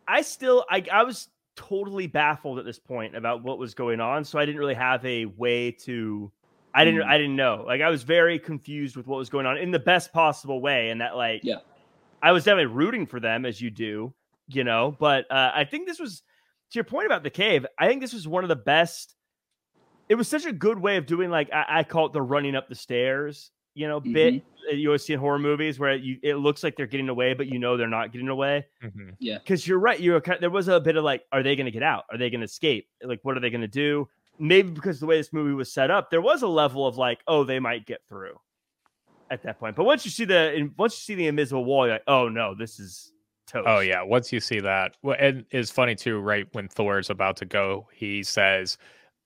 I 0.08 0.20
still 0.22 0.66
I 0.68 0.84
I 0.92 1.04
was 1.04 1.28
totally 1.56 2.06
baffled 2.08 2.58
at 2.58 2.64
this 2.64 2.78
point 2.78 3.16
about 3.16 3.42
what 3.42 3.58
was 3.58 3.74
going 3.74 4.00
on, 4.00 4.24
so 4.24 4.38
I 4.38 4.44
didn't 4.44 4.58
really 4.58 4.74
have 4.74 5.04
a 5.06 5.24
way 5.26 5.70
to 5.70 6.30
I 6.80 6.84
didn't 6.84 7.00
Mm. 7.02 7.06
I 7.08 7.18
didn't 7.18 7.36
know. 7.36 7.64
Like 7.66 7.80
I 7.80 7.90
was 7.90 8.02
very 8.02 8.38
confused 8.38 8.96
with 8.96 9.06
what 9.06 9.16
was 9.18 9.28
going 9.28 9.46
on 9.46 9.58
in 9.58 9.70
the 9.70 9.78
best 9.78 10.12
possible 10.12 10.60
way 10.60 10.90
and 10.90 11.00
that 11.00 11.16
like 11.16 11.40
Yeah. 11.44 11.56
I 12.22 12.32
was 12.32 12.44
definitely 12.44 12.74
rooting 12.74 13.06
for 13.06 13.20
them 13.20 13.44
as 13.46 13.60
you 13.60 13.70
do, 13.70 14.12
you 14.48 14.64
know, 14.64 14.96
but 14.98 15.30
uh, 15.30 15.52
I 15.54 15.64
think 15.64 15.86
this 15.86 16.00
was 16.00 16.22
to 16.70 16.74
your 16.76 16.84
point 16.84 17.06
about 17.06 17.22
the 17.22 17.30
cave, 17.30 17.64
I 17.78 17.86
think 17.88 18.00
this 18.00 18.12
was 18.12 18.26
one 18.28 18.44
of 18.44 18.48
the 18.48 18.56
best 18.56 19.14
it 20.08 20.14
was 20.14 20.26
such 20.28 20.46
a 20.46 20.52
good 20.52 20.78
way 20.78 20.96
of 20.96 21.04
doing 21.06 21.30
like 21.30 21.52
I, 21.52 21.80
I 21.80 21.84
call 21.84 22.06
it 22.06 22.12
the 22.14 22.22
running 22.22 22.56
up 22.56 22.68
the 22.68 22.74
stairs, 22.74 23.50
you 23.74 23.86
know, 23.88 24.00
bit 24.00 24.34
Mm-hmm. 24.34 24.44
that 24.70 24.76
you 24.76 24.88
always 24.88 25.04
see 25.04 25.12
in 25.14 25.18
horror 25.20 25.38
movies 25.38 25.78
where 25.78 25.94
you 25.96 26.18
it 26.22 26.36
looks 26.36 26.62
like 26.62 26.76
they're 26.76 26.86
getting 26.86 27.08
away, 27.08 27.34
but 27.34 27.46
you 27.46 27.58
know 27.58 27.76
they're 27.76 27.88
not 27.88 28.12
getting 28.12 28.28
away 28.28 28.66
Mhm. 28.82 29.16
because 29.20 29.66
you're 29.66 29.78
right. 29.78 29.98
You're 30.00 30.20
kind 30.20 30.40
there 30.40 30.50
was 30.50 30.68
a 30.68 30.80
bit 30.80 30.96
of 30.96 31.04
like, 31.04 31.24
are 31.32 31.42
they 31.42 31.56
going 31.56 31.66
to 31.66 31.70
get 31.72 31.82
out? 31.82 32.04
Are 32.10 32.18
they 32.18 32.30
going 32.30 32.40
to 32.40 32.44
escape? 32.46 32.88
Like, 33.02 33.20
what 33.22 33.36
are 33.36 33.40
they 33.40 33.50
going 33.50 33.60
to 33.62 33.68
do? 33.68 34.08
Maybe 34.38 34.70
because 34.70 35.00
the 35.00 35.06
way 35.06 35.16
this 35.16 35.32
movie 35.32 35.52
was 35.52 35.72
set 35.72 35.90
up, 35.90 36.10
there 36.10 36.20
was 36.20 36.42
a 36.42 36.48
level 36.48 36.86
of 36.86 36.96
like, 36.96 37.20
oh, 37.26 37.44
they 37.44 37.58
might 37.58 37.86
get 37.86 38.00
through 38.08 38.38
at 39.30 39.42
that 39.42 39.58
point. 39.58 39.76
But 39.76 39.84
once 39.84 40.04
you 40.04 40.10
see 40.10 40.24
the 40.24 40.70
once 40.76 40.94
you 40.94 41.12
see 41.12 41.14
the 41.14 41.26
invisible 41.26 41.64
wall, 41.64 41.86
you're 41.86 41.94
like, 41.96 42.04
oh 42.06 42.28
no, 42.28 42.54
this 42.54 42.78
is 42.78 43.12
toast. 43.46 43.66
Oh 43.68 43.80
yeah, 43.80 44.02
once 44.02 44.32
you 44.32 44.40
see 44.40 44.60
that, 44.60 44.96
well, 45.02 45.16
and 45.18 45.44
it's 45.50 45.70
funny 45.70 45.94
too. 45.94 46.20
Right 46.20 46.46
when 46.52 46.68
Thor 46.68 46.98
is 46.98 47.10
about 47.10 47.36
to 47.38 47.44
go, 47.44 47.88
he 47.92 48.22
says, 48.22 48.78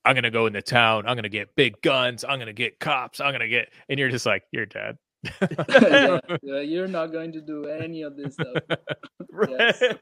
"I'm 0.05 0.15
gonna 0.15 0.31
go 0.31 0.47
into 0.47 0.61
town. 0.61 1.07
I'm 1.07 1.15
gonna 1.15 1.29
get 1.29 1.55
big 1.55 1.81
guns. 1.81 2.23
I'm 2.23 2.39
gonna 2.39 2.53
get 2.53 2.79
cops. 2.79 3.19
I'm 3.19 3.31
gonna 3.31 3.47
get," 3.47 3.69
and 3.89 3.99
you're 3.99 4.09
just 4.09 4.25
like, 4.25 4.43
"You're 4.51 4.65
dead." 4.65 4.97
yeah, 5.41 6.19
yeah, 6.41 6.59
you're 6.59 6.87
not 6.87 7.11
going 7.11 7.31
to 7.33 7.41
do 7.41 7.65
any 7.65 8.01
of 8.01 8.15
this 8.15 8.33
stuff. 8.33 8.63
Right. 9.35 9.99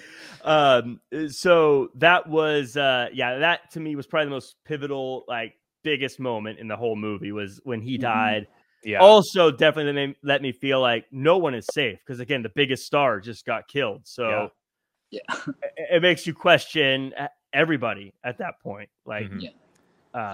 um. 0.44 1.00
So 1.28 1.90
that 1.96 2.28
was 2.28 2.76
uh. 2.76 3.08
Yeah. 3.12 3.38
That 3.38 3.70
to 3.72 3.80
me 3.80 3.96
was 3.96 4.06
probably 4.06 4.26
the 4.26 4.30
most 4.32 4.56
pivotal, 4.64 5.24
like 5.28 5.54
biggest 5.82 6.20
moment 6.20 6.58
in 6.58 6.68
the 6.68 6.76
whole 6.76 6.96
movie 6.96 7.32
was 7.32 7.60
when 7.64 7.80
he 7.80 7.96
Mhm. 7.98 8.02
died. 8.02 8.46
Yeah, 8.84 8.98
also 8.98 9.52
definitely 9.52 9.92
let 9.92 10.08
me, 10.08 10.16
let 10.24 10.42
me 10.42 10.50
feel 10.50 10.80
like 10.80 11.06
no 11.12 11.38
one 11.38 11.54
is 11.54 11.66
safe 11.72 12.00
because 12.00 12.18
again 12.18 12.42
the 12.42 12.48
biggest 12.48 12.84
star 12.84 13.20
just 13.20 13.46
got 13.46 13.68
killed 13.68 14.00
so 14.02 14.50
Yeah. 15.10 15.20
it, 15.76 15.88
it 15.96 16.02
makes 16.02 16.26
you 16.26 16.34
question 16.34 17.14
everybody 17.52 18.12
at 18.24 18.38
that 18.38 18.54
point 18.60 18.90
like 19.06 19.30
Mhm. 19.30 19.40
Yeah. 19.42 19.50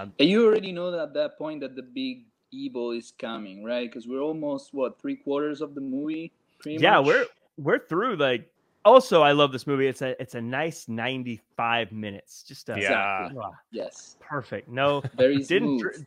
um 0.01 0.13
And 0.19 0.27
you 0.27 0.47
already 0.47 0.71
know 0.71 0.89
that 0.89 0.99
at 0.99 1.13
that 1.13 1.37
point 1.37 1.61
that 1.61 1.75
the 1.75 1.83
big 1.83 2.25
evil 2.51 2.89
is 2.89 3.13
coming, 3.19 3.63
right? 3.63 3.87
Because 3.87 4.07
we're 4.07 4.21
almost 4.21 4.73
what 4.73 4.99
three 4.99 5.15
quarters 5.15 5.61
of 5.61 5.75
the 5.75 5.81
movie. 5.81 6.31
Yeah 6.65 6.97
much? 7.01 7.05
we're 7.05 7.25
we're 7.57 7.87
through 7.87 8.15
like 8.15 8.49
also 8.89 9.21
i 9.21 9.31
love 9.31 9.51
this 9.51 9.65
movie 9.67 9.87
it's 9.87 10.01
a 10.01 10.19
it's 10.21 10.35
a 10.35 10.41
nice 10.41 10.87
95 10.87 11.91
minutes 11.91 12.43
just 12.43 12.69
a, 12.69 12.73
Yeah. 12.79 13.25
Exactly. 13.25 13.41
ah, 13.43 13.51
yes, 13.71 14.17
perfect 14.19 14.67
no 14.69 15.01
very 15.17 15.37
Didn't 15.37 15.79
smooth. 15.79 15.93
dr- 15.93 16.05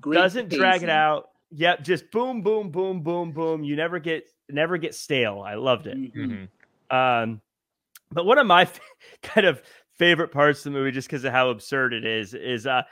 Great 0.00 0.14
doesn't 0.16 0.48
drag 0.50 0.82
it 0.82 0.88
out 0.88 1.30
yep 1.50 1.82
just 1.82 2.10
boom 2.10 2.42
boom 2.42 2.70
boom 2.70 3.02
boom 3.02 3.32
boom 3.32 3.62
you 3.64 3.76
never 3.76 3.98
get 3.98 4.24
never 4.48 4.76
get 4.78 4.94
stale 4.94 5.42
i 5.46 5.54
loved 5.54 5.86
it 5.86 5.96
Mhm. 6.14 6.48
Mhm. 6.90 7.22
Um, 7.22 7.40
but 8.12 8.26
one 8.26 8.38
of 8.38 8.46
my 8.46 8.68
kind 9.22 9.46
of 9.46 9.62
favorite 9.96 10.30
parts 10.32 10.58
of 10.66 10.72
the 10.72 10.78
movie, 10.78 10.90
just 10.90 11.08
because 11.08 11.24
of 11.24 11.32
how 11.32 11.48
absurd 11.50 11.92
it 11.94 12.04
is, 12.04 12.34
is 12.34 12.66
uh, 12.66 12.82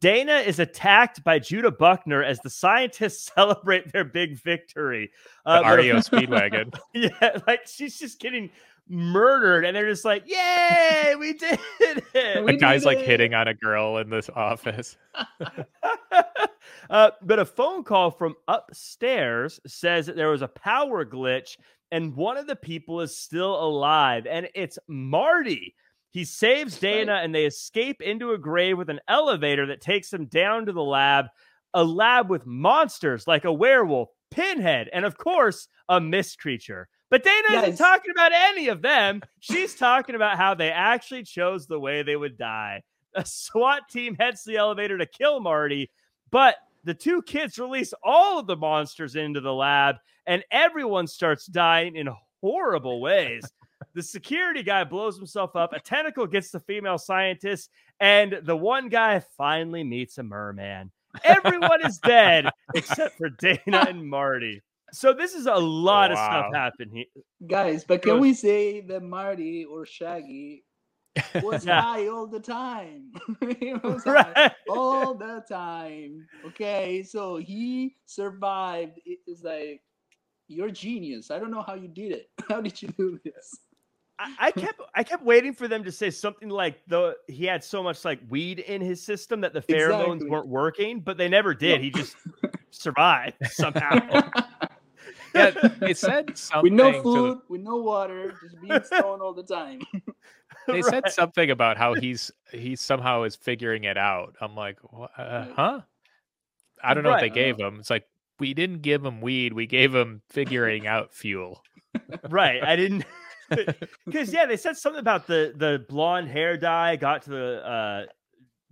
Dana 0.00 0.34
is 0.34 0.58
attacked 0.58 1.24
by 1.24 1.38
Judah 1.38 1.70
Buckner 1.70 2.22
as 2.22 2.38
the 2.40 2.50
scientists 2.50 3.30
celebrate 3.34 3.90
their 3.92 4.04
big 4.04 4.36
victory. 4.42 5.10
the 5.46 5.50
Uh, 5.50 5.62
but- 5.62 5.78
REO 5.78 5.96
Speedwagon. 5.96 6.74
yeah, 6.94 7.38
like 7.46 7.66
she's 7.66 7.98
just 7.98 8.20
getting 8.20 8.50
murdered, 8.88 9.64
and 9.64 9.76
they're 9.76 9.88
just 9.88 10.04
like, 10.04 10.24
"Yay, 10.26 11.14
we 11.18 11.32
did 11.34 11.58
it!" 11.80 12.44
We 12.44 12.52
the 12.52 12.58
guy's 12.58 12.84
like 12.84 12.98
it. 12.98 13.06
hitting 13.06 13.34
on 13.34 13.48
a 13.48 13.54
girl 13.54 13.98
in 13.98 14.10
this 14.10 14.28
office. 14.34 14.96
uh, 16.90 17.10
but 17.22 17.38
a 17.38 17.44
phone 17.44 17.84
call 17.84 18.10
from 18.10 18.34
upstairs 18.46 19.60
says 19.66 20.06
that 20.06 20.16
there 20.16 20.30
was 20.30 20.42
a 20.42 20.48
power 20.48 21.04
glitch 21.04 21.56
and 21.90 22.14
one 22.14 22.36
of 22.36 22.46
the 22.46 22.56
people 22.56 23.00
is 23.00 23.16
still 23.16 23.54
alive, 23.62 24.26
and 24.26 24.48
it's 24.54 24.78
Marty. 24.88 25.74
He 26.10 26.24
saves 26.24 26.74
Right. 26.74 26.80
Dana 26.80 27.20
and 27.22 27.34
they 27.34 27.44
escape 27.44 28.00
into 28.00 28.32
a 28.32 28.38
grave 28.38 28.78
with 28.78 28.90
an 28.90 29.00
elevator 29.08 29.66
that 29.66 29.80
takes 29.80 30.10
them 30.10 30.26
down 30.26 30.66
to 30.66 30.72
the 30.72 30.82
lab, 30.82 31.26
a 31.74 31.84
lab 31.84 32.30
with 32.30 32.46
monsters 32.46 33.26
like 33.26 33.44
a 33.44 33.52
werewolf, 33.52 34.08
pinhead, 34.30 34.88
and 34.92 35.04
of 35.04 35.16
course, 35.16 35.68
a 35.88 36.00
mist 36.00 36.38
creature. 36.38 36.88
But 37.10 37.24
Dana 37.24 37.62
isn't 37.62 37.76
talking 37.76 38.10
about 38.10 38.32
any 38.34 38.68
of 38.68 38.82
them. 38.82 39.22
She's 39.40 39.74
talking 39.74 40.14
about 40.14 40.36
how 40.36 40.54
they 40.54 40.70
actually 40.70 41.22
chose 41.22 41.66
the 41.66 41.80
way 41.80 42.02
they 42.02 42.16
would 42.16 42.36
die. 42.36 42.82
A 43.14 43.24
SWAT 43.24 43.88
team 43.88 44.14
heads 44.18 44.44
the 44.44 44.56
elevator 44.56 44.98
to 44.98 45.06
kill 45.06 45.40
Marty, 45.40 45.90
but 46.30 46.56
the 46.84 46.94
two 46.94 47.22
kids 47.22 47.58
release 47.58 47.94
all 48.02 48.38
of 48.38 48.46
the 48.46 48.56
monsters 48.56 49.16
into 49.16 49.40
the 49.40 49.52
lab, 49.52 49.96
and 50.26 50.44
everyone 50.50 51.06
starts 51.06 51.46
dying 51.46 51.96
in 51.96 52.08
horrible 52.40 53.00
ways. 53.00 53.50
the 53.94 54.02
security 54.02 54.62
guy 54.62 54.84
blows 54.84 55.16
himself 55.16 55.56
up, 55.56 55.72
a 55.72 55.80
tentacle 55.80 56.26
gets 56.26 56.50
the 56.50 56.60
female 56.60 56.98
scientist, 56.98 57.70
and 58.00 58.38
the 58.42 58.56
one 58.56 58.88
guy 58.88 59.20
finally 59.36 59.82
meets 59.82 60.18
a 60.18 60.22
merman. 60.22 60.90
Everyone 61.24 61.84
is 61.84 61.98
dead 61.98 62.50
except 62.74 63.16
for 63.16 63.30
Dana 63.30 63.86
and 63.88 64.06
Marty. 64.06 64.62
So 64.92 65.12
this 65.12 65.34
is 65.34 65.46
a 65.46 65.54
oh, 65.54 65.58
lot 65.60 66.10
of 66.10 66.18
stuff 66.18 66.46
happening 66.54 66.94
here. 67.14 67.24
Guys, 67.46 67.84
but 67.84 68.02
can 68.02 68.12
Goes- 68.14 68.20
we 68.20 68.34
say 68.34 68.80
that 68.82 69.02
Marty 69.02 69.64
or 69.64 69.84
Shaggy 69.86 70.64
was 71.42 71.66
Yeah. 71.66 71.80
high 71.82 72.08
all 72.08 72.26
the 72.26 72.40
time? 72.40 73.12
he 73.60 73.74
was 73.74 74.04
high 74.04 74.32
Right. 74.34 74.52
all 74.68 75.14
the 75.14 75.44
time. 75.48 76.26
Okay, 76.46 77.02
so 77.02 77.36
he 77.36 77.94
survived. 78.06 78.98
It 79.04 79.18
is 79.26 79.42
like 79.42 79.82
you're 80.48 80.70
genius. 80.70 81.30
I 81.30 81.38
don't 81.38 81.50
know 81.50 81.62
how 81.62 81.74
you 81.74 81.88
did 81.88 82.12
it. 82.12 82.30
How 82.48 82.60
did 82.62 82.80
you 82.80 82.88
do 82.88 83.20
this? 83.24 83.58
I, 84.20 84.34
I 84.40 84.50
kept 84.50 84.80
I 84.94 85.04
kept 85.04 85.22
waiting 85.22 85.52
for 85.52 85.68
them 85.68 85.84
to 85.84 85.92
say 85.92 86.10
something 86.10 86.48
like 86.48 86.80
the 86.88 87.14
he 87.28 87.44
had 87.44 87.62
so 87.62 87.82
much 87.82 88.04
like 88.04 88.18
weed 88.30 88.58
in 88.60 88.80
his 88.80 89.00
system 89.02 89.40
that 89.42 89.52
the 89.52 89.60
pheromones 89.60 90.14
Exactly. 90.14 90.30
weren't 90.30 90.48
working, 90.48 91.00
but 91.00 91.18
they 91.18 91.28
never 91.28 91.54
did. 91.54 91.76
No. 91.78 91.84
He 91.84 91.90
just 91.90 92.16
survived 92.70 93.36
somehow. 93.50 94.28
Yeah, 95.34 95.50
it 95.82 95.96
said 95.98 96.36
something. 96.38 96.62
with 96.62 96.72
no 96.72 96.90
to 96.92 96.96
the- 96.98 97.02
food, 97.02 97.38
with 97.48 97.60
no 97.60 97.76
water, 97.76 98.34
just 98.42 98.60
being 98.60 98.82
stoned 98.84 99.22
all 99.22 99.32
the 99.34 99.42
time. 99.42 99.80
they 100.66 100.82
said 100.82 101.08
something 101.10 101.50
about 101.50 101.76
how 101.76 101.94
he's 101.94 102.30
he 102.52 102.76
somehow 102.76 103.22
is 103.24 103.36
figuring 103.36 103.84
it 103.84 103.96
out. 103.98 104.34
I'm 104.40 104.54
like, 104.54 104.78
uh, 105.16 105.46
huh? 105.54 105.80
I 106.82 106.94
don't 106.94 107.02
know 107.02 107.10
what 107.10 107.20
they 107.20 107.30
gave 107.30 107.58
him. 107.58 107.78
It's 107.80 107.90
like 107.90 108.06
we 108.38 108.54
didn't 108.54 108.82
give 108.82 109.04
him 109.04 109.20
weed. 109.20 109.52
We 109.52 109.66
gave 109.66 109.94
him 109.94 110.22
figuring 110.28 110.86
out 110.86 111.12
fuel. 111.12 111.62
right. 112.30 112.62
I 112.62 112.76
didn't 112.76 113.04
because 114.06 114.32
yeah, 114.32 114.46
they 114.46 114.56
said 114.56 114.76
something 114.76 115.00
about 115.00 115.26
the 115.26 115.52
the 115.56 115.84
blonde 115.88 116.28
hair 116.28 116.56
dye 116.56 116.96
got 116.96 117.22
to 117.22 117.30
the 117.30 117.66
uh 117.66 118.06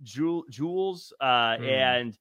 jewel 0.03 0.43
jewels 0.49 1.11
uh 1.19 1.57
Hmm. 1.57 1.63
and 1.65 2.17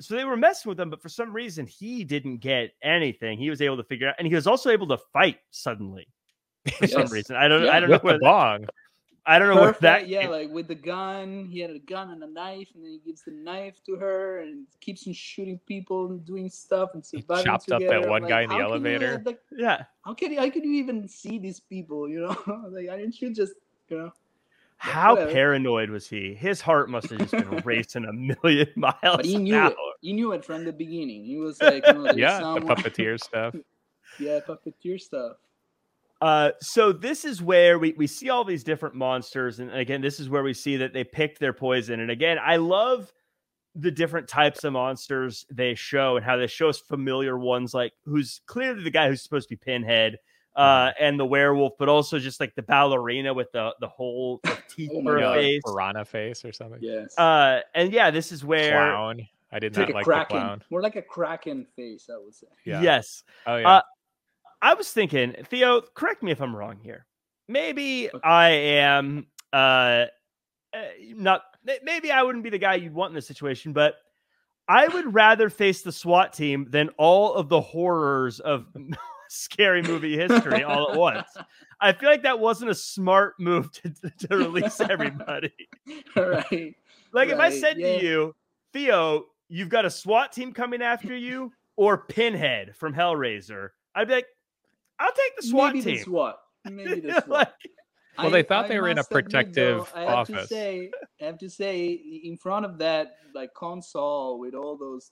so 0.00 0.14
they 0.16 0.24
were 0.24 0.36
messing 0.36 0.68
with 0.68 0.78
him, 0.80 0.90
but 0.90 1.00
for 1.00 1.08
some 1.08 1.32
reason 1.32 1.66
he 1.66 2.04
didn't 2.04 2.38
get 2.38 2.72
anything. 2.82 3.38
He 3.38 3.50
was 3.50 3.60
able 3.62 3.76
to 3.78 3.84
figure 3.84 4.08
out, 4.08 4.14
and 4.18 4.26
he 4.28 4.34
was 4.34 4.46
also 4.46 4.70
able 4.70 4.88
to 4.88 4.98
fight 5.12 5.38
suddenly 5.50 6.06
for 6.78 6.86
some 6.86 7.06
reason. 7.06 7.36
I 7.36 7.48
don't, 7.48 7.64
Yeah, 7.64 7.70
I 7.72 7.80
don't 7.80 7.88
know 7.90 7.94
With 7.94 8.02
the 8.02 8.06
where. 8.06 8.18
bong. 8.20 8.66
I 9.28 9.40
don't 9.40 9.48
know 9.48 9.60
Perfect, 9.60 9.82
where 9.82 9.90
that. 9.92 10.08
yeah, 10.08 10.20
came- 10.22 10.30
like 10.30 10.50
with 10.50 10.68
the 10.68 10.74
gun, 10.76 11.46
he 11.50 11.58
had 11.58 11.70
a 11.70 11.80
gun 11.80 12.10
and 12.12 12.22
a 12.22 12.28
knife, 12.28 12.68
and 12.76 12.84
then 12.84 12.92
he 12.92 12.98
gives 13.04 13.22
the 13.22 13.32
knife 13.32 13.82
to 13.86 13.96
her 13.96 14.38
and 14.42 14.66
keeps 14.80 15.04
on 15.08 15.14
shooting 15.14 15.58
people 15.66 16.06
and 16.10 16.24
doing 16.24 16.48
stuff 16.48 16.90
and 16.94 17.04
surviving 17.04 17.44
chopped 17.44 17.72
up 17.72 17.80
that 17.88 18.08
one 18.08 18.22
like, 18.22 18.28
guy 18.28 18.42
in 18.42 18.48
the 18.50 18.54
how 18.54 18.60
can 18.60 18.68
you 18.68 18.74
elevator. 18.92 19.22
like, 19.26 19.40
yeah. 19.56 19.82
how 20.04 20.14
can 20.14 20.30
you, 20.32 20.38
how 20.38 20.48
can 20.48 20.62
you 20.62 20.74
even 20.74 21.08
see 21.08 21.38
these 21.40 21.58
people? 21.58 22.08
You 22.08 22.20
know, 22.20 22.68
like 22.70 22.88
I 22.88 22.96
didn't 22.98 23.20
you 23.20 23.34
just 23.34 23.54
you 23.88 23.98
know? 23.98 24.12
How 24.78 25.14
whatever. 25.14 25.32
paranoid 25.32 25.90
was 25.90 26.08
he? 26.08 26.34
His 26.34 26.60
heart 26.60 26.90
must 26.90 27.08
have 27.10 27.18
just 27.18 27.30
been 27.32 27.48
racing 27.64 28.04
a 28.04 28.12
million 28.12 28.68
miles 28.76 28.94
But 29.02 29.24
he 29.24 29.36
an 29.36 29.44
knew 29.44 29.56
hour. 29.56 29.70
it. 29.70 29.76
He 30.02 30.12
knew 30.12 30.32
it 30.32 30.44
from 30.44 30.64
the 30.64 30.72
beginning. 30.72 31.24
He 31.24 31.36
was 31.36 31.60
like, 31.62 31.82
no, 31.86 32.04
Yeah, 32.16 32.38
the 32.40 32.60
puppeteer 32.60 33.18
stuff. 33.18 33.54
yeah, 34.18 34.40
puppeteer 34.46 35.00
stuff. 35.00 35.36
Uh, 36.20 36.50
so 36.60 36.92
this 36.92 37.24
is 37.24 37.42
where 37.42 37.78
we, 37.78 37.92
we 37.98 38.06
see 38.06 38.30
all 38.30 38.42
these 38.44 38.64
different 38.64 38.94
monsters, 38.94 39.58
and 39.60 39.70
again, 39.72 40.00
this 40.00 40.18
is 40.18 40.28
where 40.30 40.42
we 40.42 40.54
see 40.54 40.76
that 40.78 40.92
they 40.94 41.04
picked 41.04 41.38
their 41.38 41.52
poison. 41.52 42.00
And 42.00 42.10
again, 42.10 42.38
I 42.42 42.56
love 42.56 43.12
the 43.74 43.90
different 43.90 44.26
types 44.26 44.64
of 44.64 44.72
monsters 44.72 45.44
they 45.50 45.74
show 45.74 46.16
and 46.16 46.24
how 46.24 46.36
they 46.38 46.46
show 46.46 46.70
us 46.70 46.78
familiar 46.78 47.36
ones, 47.38 47.74
like 47.74 47.92
who's 48.06 48.40
clearly 48.46 48.82
the 48.82 48.90
guy 48.90 49.08
who's 49.08 49.22
supposed 49.22 49.48
to 49.50 49.56
be 49.56 49.58
Pinhead, 49.62 50.16
uh, 50.56 50.92
and 50.98 51.18
the 51.20 51.26
werewolf, 51.26 51.74
but 51.78 51.88
also 51.88 52.18
just 52.18 52.40
like 52.40 52.54
the 52.54 52.62
ballerina 52.62 53.32
with 53.32 53.50
the 53.52 53.74
the 53.80 53.88
whole 53.88 54.40
the 54.44 54.56
teeth 54.74 54.90
Oh 54.94 55.02
my 55.02 55.20
God. 55.20 55.34
face. 55.36 55.62
Piranha 55.64 56.04
face 56.04 56.44
or 56.44 56.52
something. 56.52 56.78
Yes. 56.82 57.16
Uh, 57.18 57.60
and 57.74 57.92
yeah, 57.92 58.10
this 58.10 58.32
is 58.32 58.44
where 58.44 58.72
Clown. 58.72 59.20
I 59.52 59.58
did 59.60 59.68
It's 59.68 59.78
like 59.78 59.88
not 59.88 59.94
a 60.06 60.08
like 60.10 60.28
the 60.28 60.34
clown. 60.34 60.62
more 60.70 60.82
like 60.82 60.96
a 60.96 61.02
kraken 61.02 61.66
face, 61.76 62.10
I 62.12 62.18
would 62.18 62.34
say. 62.34 62.48
Yeah. 62.64 62.80
yes, 62.82 63.22
Oh 63.46 63.56
yeah. 63.56 63.68
Uh, 63.68 63.82
I 64.62 64.74
was 64.74 64.90
thinking, 64.90 65.34
Theo, 65.44 65.82
correct 65.94 66.22
me 66.22 66.32
if 66.32 66.40
I'm 66.40 66.54
wrong 66.56 66.78
here. 66.82 67.06
Maybe 67.46 68.08
Okay. 68.08 68.18
I 68.26 68.48
am 68.50 69.26
uh 69.52 70.06
uh, 70.74 70.78
not 71.14 71.42
maybe 71.84 72.10
I 72.10 72.22
wouldn't 72.22 72.42
be 72.44 72.50
the 72.50 72.58
guy 72.58 72.74
you'd 72.74 72.92
want 72.94 73.10
in 73.10 73.14
this 73.14 73.26
situation, 73.26 73.72
but 73.72 73.94
I 74.68 74.88
would 74.88 75.14
rather 75.14 75.48
face 75.48 75.82
the 75.82 75.92
SWAT 75.92 76.32
team 76.32 76.66
than 76.70 76.88
all 76.98 77.34
of 77.34 77.48
the 77.48 77.60
horrors 77.60 78.40
of 78.40 78.66
scary 79.28 79.82
movie 79.82 80.16
history 80.16 80.62
all 80.62 80.90
at 80.90 80.98
once. 80.98 81.28
I 81.80 81.92
feel 81.92 82.08
like 82.08 82.22
that 82.22 82.38
wasn't 82.38 82.70
a 82.70 82.74
smart 82.74 83.38
move 83.38 83.70
to, 83.72 83.90
to 83.90 84.36
release 84.36 84.80
everybody. 84.80 85.52
All 86.16 86.28
right. 86.28 86.74
Like 87.12 87.28
if 87.28 87.38
I 87.38 87.50
said 87.50 87.78
yeah. 87.78 87.98
to 87.98 88.04
you, 88.04 88.34
Theo, 88.72 89.26
you've 89.48 89.68
got 89.68 89.84
a 89.84 89.90
SWAT 89.90 90.32
team 90.32 90.52
coming 90.52 90.82
after 90.82 91.16
you, 91.16 91.52
or 91.76 91.98
Pinhead 91.98 92.74
from 92.74 92.94
Hellraiser, 92.94 93.70
I'd 93.94 94.08
be 94.08 94.14
like, 94.14 94.26
I'll 94.98 95.12
take 95.12 95.36
the 95.36 95.46
SWAT 95.46 95.74
Maybe 95.74 95.84
team. 95.84 95.96
the 95.96 96.02
SWAT. 96.02 96.38
Maybe 96.64 97.00
the 97.00 97.20
SWAT. 97.24 97.28
Like, 97.28 97.70
Well, 98.18 98.30
they 98.30 98.42
thought 98.42 98.68
they 98.68 98.80
were 98.80 98.88
in 98.88 98.96
a 98.96 99.00
must 99.00 99.10
admit, 99.10 99.24
protective 99.24 99.92
though, 99.94 100.00
I 100.00 100.16
have. 100.16 100.26
To 100.28 100.46
say, 100.46 100.90
I 101.20 101.24
have 101.24 101.38
to 101.38 101.50
say, 101.50 101.90
in 102.24 102.36
front 102.36 102.64
of 102.64 102.78
that 102.78 103.16
like 103.34 103.52
console 103.54 104.38
with 104.38 104.54
all 104.54 104.76
those 104.76 105.10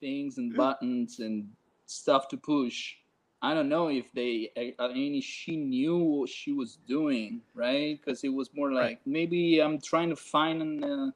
things 0.00 0.38
and 0.38 0.54
buttons 0.54 1.18
and 1.18 1.48
stuff 1.86 2.28
to 2.28 2.36
push, 2.36 2.94
I 3.40 3.54
don't 3.54 3.68
know 3.68 3.88
if 3.88 4.10
they, 4.12 4.50
I 4.78 4.88
mean, 4.88 5.20
she 5.22 5.56
knew 5.56 5.96
what 5.98 6.28
she 6.28 6.52
was 6.52 6.78
doing, 6.88 7.40
right? 7.54 7.98
Because 7.98 8.24
it 8.24 8.30
was 8.30 8.50
more 8.52 8.72
like 8.72 8.82
Right. 8.84 9.00
maybe 9.06 9.60
I'm 9.60 9.80
trying 9.80 10.10
to 10.10 10.16
find 10.16 10.62
an. 10.62 10.84
Uh, 10.84 11.10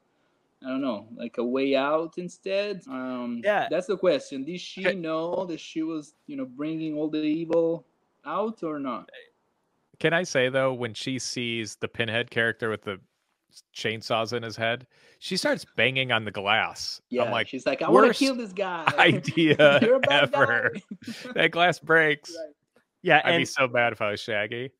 I 0.65 0.69
don't 0.69 0.79
know, 0.81 1.09
like 1.17 1.39
a 1.39 1.43
way 1.43 1.75
out 1.75 2.13
instead. 2.17 2.83
Um, 2.87 3.41
Yeah. 3.43 3.67
that's 3.69 3.87
the 3.87 3.97
question. 3.97 4.45
Did 4.45 4.61
she 4.61 4.87
Okay. 4.87 4.95
know 4.95 5.45
that 5.45 5.59
she 5.59 5.83
was, 5.83 6.13
you 6.25 6.37
know, 6.37 6.45
bringing 6.45 6.95
all 6.95 7.09
the 7.09 7.17
evil 7.19 7.85
out 8.25 8.63
or 8.63 8.79
not? 8.79 9.09
Can 9.99 10.13
I 10.13 10.23
say 10.23 10.47
though, 10.47 10.73
when 10.73 10.93
she 10.93 11.19
sees 11.19 11.75
the 11.75 11.89
pinhead 11.89 12.31
character 12.31 12.69
with 12.69 12.83
the 12.83 13.01
chainsaws 13.75 14.33
in 14.33 14.43
his 14.43 14.55
head, 14.55 14.87
she 15.19 15.37
starts 15.37 15.65
banging 15.77 16.11
on 16.11 16.25
the 16.25 16.31
glass. 16.31 17.01
Yeah, 17.09 17.23
I'm 17.23 17.31
like, 17.31 17.47
she's 17.47 17.65
like, 17.65 17.81
I 17.81 17.89
want 17.89 18.07
to 18.11 18.17
kill 18.17 18.35
this 18.35 18.53
guy. 18.53 18.85
idea 18.97 19.79
You're 19.81 19.97
a 19.99 20.11
ever. 20.11 20.73
that 21.35 21.51
glass 21.51 21.79
breaks. 21.79 22.29
Right. 22.31 22.53
yeah, 23.01 23.21
I'd 23.23 23.37
be 23.37 23.45
so 23.45 23.67
bad 23.67 23.93
if 23.93 24.01
I 24.01 24.11
was 24.11 24.19
Shaggy. 24.19 24.71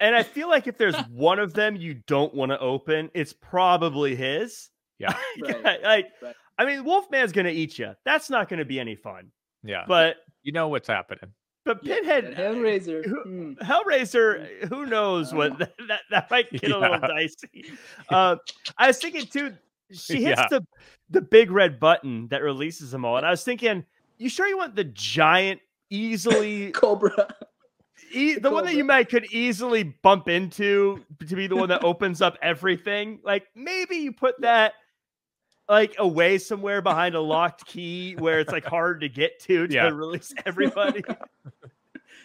and 0.00 0.14
I 0.14 0.22
feel 0.22 0.48
like 0.48 0.66
if 0.66 0.78
there's 0.78 0.96
one 1.10 1.38
of 1.38 1.54
them 1.54 1.76
you 1.76 1.94
don't 2.06 2.34
want 2.34 2.50
to 2.52 2.58
open, 2.60 3.10
it's 3.14 3.32
probably 3.32 4.14
his. 4.16 4.70
Yeah. 4.98 5.16
Right. 5.42 5.82
like, 5.82 6.06
Right. 6.22 6.34
I 6.58 6.64
mean, 6.64 6.84
Wolfman's 6.84 7.30
gonna 7.32 7.50
eat 7.50 7.78
you. 7.78 7.92
That's 8.04 8.30
not 8.30 8.48
gonna 8.48 8.64
be 8.64 8.80
any 8.80 8.96
fun. 8.96 9.30
Yeah. 9.62 9.84
But 9.86 10.16
you 10.42 10.50
know 10.52 10.68
what's 10.68 10.88
happening. 10.88 11.32
But 11.74 11.84
Yeah, 11.84 11.94
Pinhead, 11.96 12.34
Hellraiser. 12.36 13.04
who- 13.04 13.22
hmm. 13.22 13.52
Hellraiser, 13.62 14.68
who 14.68 14.86
knows 14.86 15.32
what 15.34 15.52
Uh, 15.52 15.56
that, 15.58 15.72
that, 15.88 16.00
that 16.10 16.30
might 16.30 16.50
get 16.50 16.70
a 16.70 16.78
little 16.78 16.98
dicey. 16.98 17.70
Uh, 18.08 18.36
I 18.76 18.86
was 18.88 18.98
thinking 18.98 19.26
too, 19.26 19.54
she 19.92 20.22
hits 20.24 20.40
Yeah. 20.40 20.48
the 20.50 20.66
the 21.10 21.20
big 21.22 21.50
red 21.50 21.78
button 21.80 22.28
that 22.28 22.42
releases 22.42 22.90
them 22.90 23.04
all, 23.04 23.16
and 23.16 23.24
I 23.26 23.30
was 23.30 23.42
thinking, 23.42 23.84
you 24.18 24.28
sure 24.28 24.46
you 24.46 24.58
want 24.58 24.74
the 24.76 24.84
giant, 24.84 25.60
easily 25.88 26.70
Cobra. 26.72 27.34
e- 28.12 28.34
the 28.34 28.50
one 28.50 28.64
that 28.66 28.74
you 28.74 28.84
might 28.84 29.08
could 29.08 29.24
easily 29.32 29.84
bump 29.84 30.28
into 30.28 31.02
to 31.26 31.34
be 31.36 31.46
the 31.46 31.56
one 31.56 31.68
that 31.70 31.82
opens 31.84 32.20
up 32.20 32.36
everything? 32.42 33.20
Like 33.22 33.46
maybe 33.54 33.96
you 33.96 34.12
put 34.12 34.38
that 34.42 34.74
like 35.66 35.94
away 35.98 36.36
somewhere 36.38 36.80
behind 36.82 37.14
a 37.14 37.20
locked 37.20 37.64
key 37.66 38.14
where 38.18 38.40
it's 38.40 38.52
like 38.52 38.64
hard 38.66 39.00
to 39.00 39.08
get 39.08 39.38
to 39.40 39.66
to 39.66 39.74
Yeah. 39.74 39.88
release 39.88 40.32
everybody. 40.46 41.02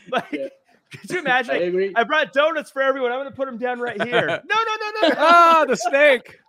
like, 0.11 0.25
Yeah. 0.31 0.47
could 0.91 1.09
you 1.09 1.19
imagine? 1.19 1.51
I 1.55 1.59
agree. 1.59 1.93
I 1.95 2.03
brought 2.03 2.33
donuts 2.33 2.71
for 2.71 2.81
everyone. 2.81 3.11
I'm 3.11 3.19
going 3.19 3.29
to 3.31 3.35
put 3.35 3.45
them 3.45 3.57
down 3.57 3.79
right 3.79 4.01
here. 4.01 4.27
No, 4.45 4.55
no, 4.55 4.75
no, 5.01 5.07
no. 5.09 5.15
ah, 5.17 5.65
the 5.67 5.75
snake. 5.75 6.39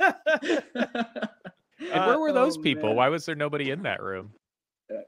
And 1.80 1.92
Uh, 1.92 2.06
where 2.06 2.18
were 2.18 2.32
those 2.32 2.58
oh, 2.58 2.60
people? 2.60 2.88
man. 2.88 2.96
Why 2.96 3.08
was 3.08 3.24
there 3.24 3.36
nobody 3.36 3.70
in 3.70 3.82
that 3.84 4.02
room? 4.02 4.32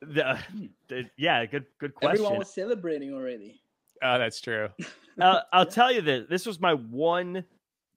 The- 0.02 0.38
the- 0.88 1.10
yeah, 1.16 1.44
good, 1.46 1.66
good 1.78 1.94
question. 1.96 2.18
Everyone 2.24 2.38
was 2.38 2.54
celebrating 2.54 3.12
already. 3.12 3.60
Oh, 4.02 4.18
that's 4.18 4.40
true. 4.40 4.68
I'll, 5.20 5.42
I'll 5.52 5.66
tell 5.66 5.90
you 5.92 6.00
this. 6.00 6.26
This 6.30 6.46
was 6.46 6.60
my 6.60 6.74
one 6.74 7.44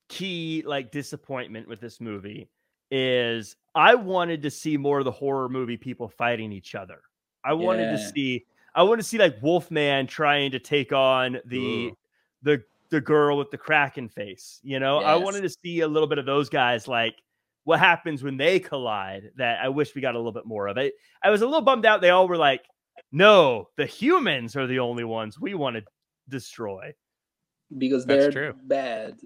key 0.08 0.62
like 0.66 0.90
disappointment 0.90 1.68
with 1.68 1.80
this 1.80 2.00
movie 2.00 2.48
is 2.90 3.56
I 3.74 3.94
wanted 3.94 4.42
to 4.42 4.50
see 4.50 4.76
more 4.76 4.98
of 4.98 5.04
the 5.04 5.10
horror 5.12 5.48
movie 5.48 5.76
people 5.76 6.08
fighting 6.08 6.52
each 6.52 6.74
other. 6.74 7.00
I 7.44 7.52
wanted 7.52 7.90
to 7.92 8.10
see 8.10 8.44
I 8.74 8.82
want 8.82 9.00
to 9.00 9.06
see 9.06 9.18
like 9.18 9.36
Wolfman 9.42 10.06
trying 10.06 10.50
to 10.52 10.58
take 10.58 10.92
on 10.92 11.38
the 11.44 11.86
Ooh. 11.86 11.96
the 12.42 12.62
the 12.90 13.00
girl 13.00 13.38
with 13.38 13.50
the 13.50 13.58
kraken 13.58 14.08
face. 14.08 14.60
You 14.62 14.78
know, 14.80 14.98
I 14.98 15.16
wanted 15.16 15.42
to 15.42 15.50
see 15.50 15.80
a 15.80 15.88
little 15.88 16.08
bit 16.08 16.18
of 16.18 16.26
those 16.26 16.48
guys 16.48 16.86
like 16.86 17.14
what 17.64 17.78
happens 17.78 18.22
when 18.22 18.36
they 18.36 18.60
collide 18.60 19.30
that 19.36 19.58
I 19.62 19.68
wish 19.68 19.94
we 19.94 20.00
got 20.02 20.14
a 20.14 20.18
little 20.18 20.32
bit 20.32 20.44
more 20.46 20.68
of 20.68 20.76
it. 20.76 20.94
I 21.22 21.30
was 21.30 21.42
a 21.42 21.46
little 21.46 21.62
bummed 21.62 21.86
out 21.86 22.00
they 22.00 22.10
all 22.10 22.28
were 22.28 22.36
like 22.36 22.62
no, 23.10 23.68
the 23.76 23.86
humans 23.86 24.56
are 24.56 24.66
the 24.66 24.80
only 24.80 25.04
ones 25.04 25.38
we 25.40 25.54
want 25.54 25.76
to 25.76 25.82
destroy. 26.28 26.92
Because 27.76 28.04
That's 28.06 28.24
they're 28.34 28.52
true. 28.52 28.54
bad. 28.64 29.18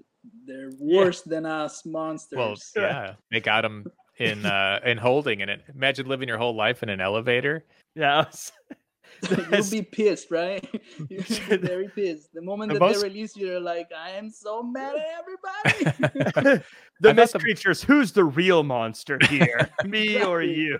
They're 0.45 0.71
Yeah. 0.79 1.03
worse 1.03 1.21
than 1.21 1.45
us 1.45 1.85
monsters. 1.85 2.37
Well, 2.37 2.55
yeah, 2.75 3.13
they 3.31 3.39
got 3.39 3.65
him 3.65 3.85
in 4.17 4.45
uh 4.45 4.79
in 4.85 4.97
holding 4.97 5.41
in 5.41 5.49
it. 5.49 5.61
Imagine 5.73 6.07
living 6.07 6.27
your 6.27 6.37
whole 6.37 6.55
life 6.55 6.83
in 6.83 6.89
an 6.89 7.01
elevator. 7.01 7.65
Yeah. 7.95 8.25
I 8.29 8.75
was- 9.51 9.71
You'll 9.73 9.81
be 9.83 9.87
pissed, 9.89 10.31
right? 10.31 10.67
You'll 11.09 11.23
be 11.49 11.57
very 11.57 11.89
pissed. 11.89 12.33
The 12.33 12.41
moment 12.41 12.69
The 12.73 12.79
that 12.79 12.85
most- 12.85 13.01
they 13.01 13.07
release 13.07 13.35
you, 13.35 13.47
you're 13.47 13.59
like, 13.59 13.89
I 13.97 14.11
am 14.11 14.29
so 14.29 14.61
mad 14.63 14.95
at 14.95 15.05
everybody. 15.19 16.63
the 17.01 17.09
I 17.09 17.13
mist 17.13 17.33
the- 17.33 17.39
creatures. 17.39 17.81
Who's 17.81 18.11
the 18.11 18.23
real 18.23 18.63
monster 18.63 19.17
here? 19.29 19.69
Me 19.85 20.21
or 20.23 20.41
you? 20.41 20.79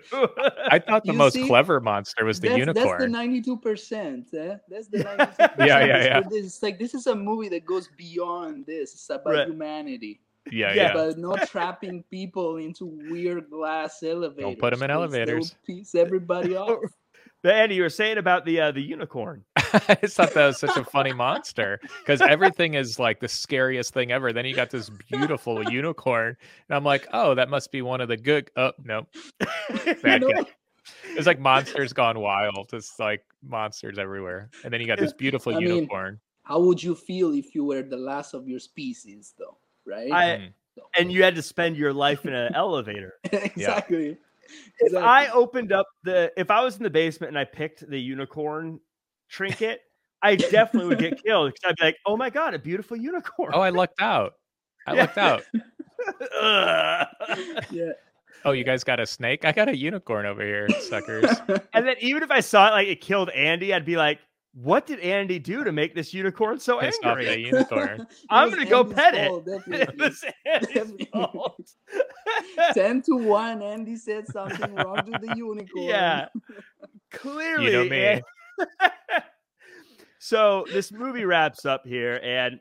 I 0.70 0.80
thought 0.80 1.04
the 1.06 1.12
You 1.14 1.18
most 1.18 1.34
see, 1.34 1.48
clever 1.48 1.80
monster 1.80 2.26
was 2.26 2.40
the 2.40 2.50
that's, 2.50 2.60
unicorn. 2.60 2.86
That's 2.88 3.02
the 3.04 3.08
ninety-two 3.10 3.58
percent. 3.58 4.34
Eh? 4.34 4.58
That's 4.70 4.88
the 4.88 5.00
ninety-two 5.04 5.32
percent. 5.32 5.52
Yeah, 5.60 5.86
yeah, 5.86 6.04
yeah. 6.04 6.22
It's 6.32 6.62
like 6.64 6.80
this 6.80 6.94
is 6.94 7.08
a 7.08 7.16
movie 7.16 7.50
that 7.50 7.66
goes 7.66 7.90
beyond 7.98 8.66
this. 8.66 8.94
It's 8.94 9.10
about 9.10 9.26
Right. 9.34 9.48
humanity. 9.48 10.22
yeah, 10.52 10.74
Yeah, 10.74 10.74
yeah. 10.74 10.84
It's 10.86 11.16
about 11.16 11.18
not 11.18 11.48
trapping 11.50 12.04
people 12.10 12.58
into 12.58 12.86
weird 13.10 13.50
glass 13.50 14.02
elevators. 14.04 14.44
'em 14.46 14.50
in 14.52 14.60
'cause 14.60 14.80
they'll 14.80 14.90
elevators. 14.92 15.56
Piece 15.66 15.96
everybody 15.96 16.56
off. 16.56 16.80
But 17.42 17.56
Andy, 17.56 17.76
you 17.76 17.84
were 17.84 17.90
saying 17.90 18.18
about 18.18 18.46
the 18.46 18.60
uh, 18.60 18.72
the 18.72 18.82
unicorn. 18.82 19.44
I 19.58 19.98
just 20.02 20.18
thought 20.18 20.34
that 20.34 20.48
was 20.48 20.60
such 20.60 20.76
a 20.78 20.84
funny 20.84 21.14
monster 21.14 21.80
because 22.02 22.22
everything 22.22 22.74
is 22.74 23.00
like 23.00 23.20
the 23.20 23.28
scariest 23.28 23.94
thing 23.94 24.12
ever. 24.12 24.34
Then 24.34 24.46
you 24.46 24.56
got 24.56 24.70
this 24.70 24.90
beautiful 24.90 25.64
unicorn, 25.72 26.36
and 26.68 26.76
I'm 26.76 26.84
like, 26.84 27.08
oh, 27.14 27.36
that 27.36 27.50
must 27.50 27.72
be 27.72 27.82
one 27.82 28.02
of 28.02 28.08
the 28.08 28.18
good. 28.18 28.52
Oh 28.56 28.72
no, 28.84 29.08
bad 30.04 30.22
No. 30.22 30.32
guy. 30.34 30.46
It's 31.16 31.28
like 31.28 31.40
monsters 31.40 31.94
gone 31.94 32.20
wild. 32.20 32.72
It's 32.74 33.00
like 33.00 33.24
monsters 33.48 34.00
everywhere, 34.00 34.50
and 34.64 34.74
then 34.74 34.82
you 34.82 34.88
got 34.88 34.98
this 35.00 35.14
beautiful 35.14 35.56
I 35.56 35.60
mean, 35.60 35.70
unicorn. 35.76 36.20
How 36.44 36.60
would 36.62 36.82
you 36.82 36.96
feel 36.96 37.34
if 37.34 37.54
you 37.54 37.64
were 37.64 37.84
the 37.84 37.98
last 37.98 38.34
of 38.34 38.48
your 38.48 38.60
species, 38.60 39.34
though? 39.38 39.58
Right? 39.86 40.12
I 40.12 40.24
Mm. 40.26 40.54
and 40.98 41.12
you 41.12 41.24
had 41.24 41.36
to 41.36 41.42
spend 41.42 41.78
your 41.78 41.94
life 41.94 42.26
in 42.26 42.34
an 42.34 42.56
elevator. 42.56 43.16
exactly. 43.32 44.18
If 44.80 44.96
I 44.96 45.28
opened 45.30 45.72
up 45.72 45.86
the, 46.04 46.32
if 46.38 46.50
I 46.50 46.64
was 46.64 46.78
in 46.78 46.84
the 46.84 46.90
basement 46.90 47.30
and 47.30 47.38
I 47.38 47.44
picked 47.46 47.88
the 47.90 48.00
unicorn 48.00 48.80
trinket, 49.30 49.82
I 50.22 50.36
definitely 50.36 50.88
would 50.90 51.00
get 51.00 51.22
killed 51.26 51.54
because 51.54 51.70
I'd 51.70 51.76
be 51.78 51.84
like, 51.86 51.98
"Oh 52.06 52.18
my 52.18 52.30
god, 52.30 52.54
a 52.54 52.60
beautiful 52.60 52.98
unicorn!" 52.98 53.52
Oh, 53.54 53.62
I 53.62 53.70
lucked 53.70 54.02
out. 54.02 54.34
I 54.88 54.96
Yeah. 54.96 55.02
looked 55.02 55.18
out. 55.18 55.44
Yeah. 57.72 57.92
Oh, 58.46 58.52
you 58.52 58.64
guys 58.64 58.86
got 58.86 59.02
a 59.02 59.06
snake? 59.06 59.44
I 59.44 59.52
got 59.52 59.68
a 59.68 59.76
unicorn 59.76 60.26
over 60.26 60.42
here, 60.42 60.70
suckers. 60.80 61.30
and 61.74 61.86
then 61.86 61.96
even 62.00 62.24
if 62.24 62.32
I 62.32 62.40
saw 62.40 62.70
it 62.70 62.72
like 62.72 62.88
it 62.88 63.02
killed 63.02 63.30
Andy, 63.32 63.74
I'd 63.74 63.84
be 63.86 63.98
like, 63.98 64.20
"What 64.54 64.86
did 64.88 65.00
Andy 65.00 65.40
do 65.40 65.64
to 65.64 65.72
make 65.72 65.94
this 65.96 66.14
unicorn 66.14 66.60
so 66.60 66.80
Pissed 66.80 67.04
off 67.06 67.18
angry?" 67.18 67.46
unicorn. 67.46 68.06
I'm 68.30 68.50
gonna 68.50 68.66
go 68.66 68.82
Andy's 68.82 68.94
pet 68.96 69.16
it. 69.16 69.28
fault, 69.28 69.48
it 69.48 69.58
definitely. 69.58 70.06
was 70.06 70.26
Andy's 70.46 71.08
fault. 71.08 71.72
10 72.74 73.02
to 73.04 73.16
1, 73.18 73.62
Andy 73.62 73.96
said 73.96 74.28
something 74.28 74.76
wrong 74.76 74.98
to 75.06 75.20
the 75.20 75.34
unicorn. 75.36 75.86
Yeah. 75.86 76.28
Clearly, 77.12 77.66
You 77.66 77.72
know 77.72 77.90
me. 77.90 78.22
So 80.20 80.66
this 80.72 80.92
movie 80.92 81.26
wraps 81.26 81.66
up 81.66 81.84
here, 81.86 82.20
and 82.22 82.60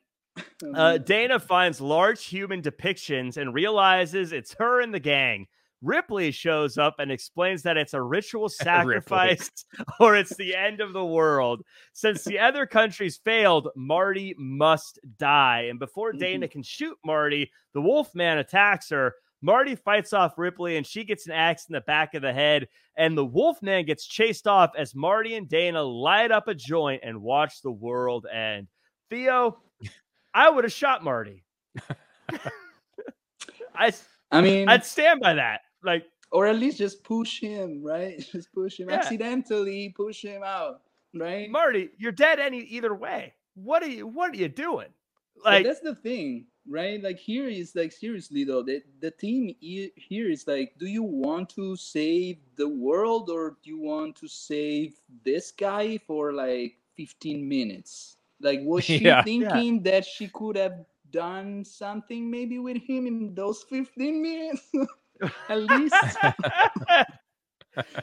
uh, 0.75 0.99
Dana 0.99 1.41
finds 1.41 1.81
large 1.81 2.25
human 2.25 2.63
depictions 2.63 3.37
and 3.37 3.53
realizes 3.53 4.33
it's 4.33 4.55
her 4.59 4.81
and 4.81 4.95
the 4.95 5.01
gang. 5.01 5.49
Ripley 5.83 6.31
shows 6.31 6.79
up 6.79 6.97
and 6.99 7.11
explains 7.11 7.63
that 7.63 7.77
it's 7.77 7.95
a 7.95 8.03
ritual 8.03 8.49
sacrifice 8.49 9.51
or 10.01 10.17
it's 10.17 10.37
the 10.37 10.55
end 10.55 10.81
of 10.81 10.93
the 10.93 11.05
world. 11.05 11.63
Since 11.93 12.25
the 12.25 12.39
other 12.39 12.67
countries 12.67 13.21
failed, 13.25 13.69
Marty 13.77 14.35
must 14.39 14.99
die. 15.19 15.67
And 15.71 15.79
before 15.79 16.13
Dana 16.13 16.47
mm-hmm. 16.47 16.53
can 16.53 16.63
shoot 16.63 16.97
Marty, 17.05 17.51
the 17.75 17.81
Wolfman 17.81 18.39
attacks 18.39 18.91
her. 18.91 19.15
Marty 19.41 19.77
fights 19.77 20.13
off 20.13 20.37
Ripley 20.37 20.77
and 20.77 20.87
she 20.87 21.05
gets 21.05 21.27
an 21.27 21.33
axe 21.33 21.67
in 21.69 21.73
the 21.73 21.81
back 21.83 22.15
of 22.15 22.23
the 22.23 22.33
head. 22.33 22.67
And 22.97 23.17
the 23.17 23.25
Wolfman 23.25 23.87
gets 23.87 24.05
chased 24.05 24.49
off 24.49 24.73
as 24.77 24.95
Marty 24.97 25.37
and 25.37 25.49
Dana 25.49 25.83
light 25.83 26.33
up 26.33 26.49
a 26.49 26.55
joint 26.55 27.03
and 27.05 27.23
watch 27.23 27.63
the 27.63 27.71
world 27.71 28.27
end. 28.27 28.67
Theo, 29.11 29.59
I 30.35 30.51
would 30.51 30.65
have 30.65 30.73
shot 30.73 31.05
Marty. 31.05 31.45
I, 33.75 33.93
I 34.33 34.41
mean, 34.41 34.69
I'd 34.69 34.85
stand 34.85 35.21
by 35.21 35.35
that. 35.35 35.61
Like, 35.83 36.07
or 36.33 36.47
at 36.47 36.57
least 36.57 36.79
just 36.79 37.05
push 37.05 37.41
him, 37.41 37.83
right? 37.85 38.19
Just 38.33 38.53
push 38.53 38.79
him 38.81 38.91
Yeah. 38.91 38.91
accidentally, 38.91 39.95
push 39.97 40.23
him 40.25 40.43
out, 40.45 40.83
right? 41.15 41.51
Marty, 41.51 41.91
you're 41.99 42.13
dead 42.13 42.41
any 42.41 42.61
either 42.61 42.95
way. 42.95 43.35
What 43.55 43.83
are 43.83 43.89
you 43.89 44.07
what 44.07 44.33
are 44.33 44.37
you 44.37 44.49
doing? 44.49 44.89
But 45.49 45.63
Like 45.63 45.65
that's 45.65 45.81
the 45.81 45.95
thing, 45.95 46.47
right? 46.69 47.03
Like 47.03 47.19
here 47.19 47.49
is 47.49 47.75
like 47.77 47.93
seriously 47.93 48.45
though, 48.45 48.63
the 48.63 48.83
the 49.01 49.11
team 49.11 49.55
here 49.61 50.31
is 50.31 50.47
like, 50.47 50.75
do 50.79 50.87
you 50.87 51.03
want 51.03 51.51
to 51.51 51.77
save 51.77 52.39
the 52.57 52.69
world 52.69 53.31
or 53.31 53.57
do 53.63 53.71
you 53.71 53.81
want 53.81 54.17
to 54.17 54.29
save 54.29 54.95
this 55.25 55.53
guy 55.53 55.99
for 55.99 56.33
like 56.33 56.77
15 56.97 57.49
minutes? 57.49 58.17
Like 58.41 58.61
was 58.63 58.85
she 58.85 59.13
Yeah. 59.39 59.65
thinking 59.65 59.83
that 59.85 60.05
she 60.05 60.29
could 60.29 60.57
have 60.57 60.85
done 61.11 61.65
something 61.65 62.31
maybe 62.31 62.59
with 62.59 62.79
him 62.79 63.07
in 63.07 63.35
those 63.35 63.63
15 63.65 64.23
minutes? 64.23 64.71
At 65.49 65.63
least, 65.63 65.95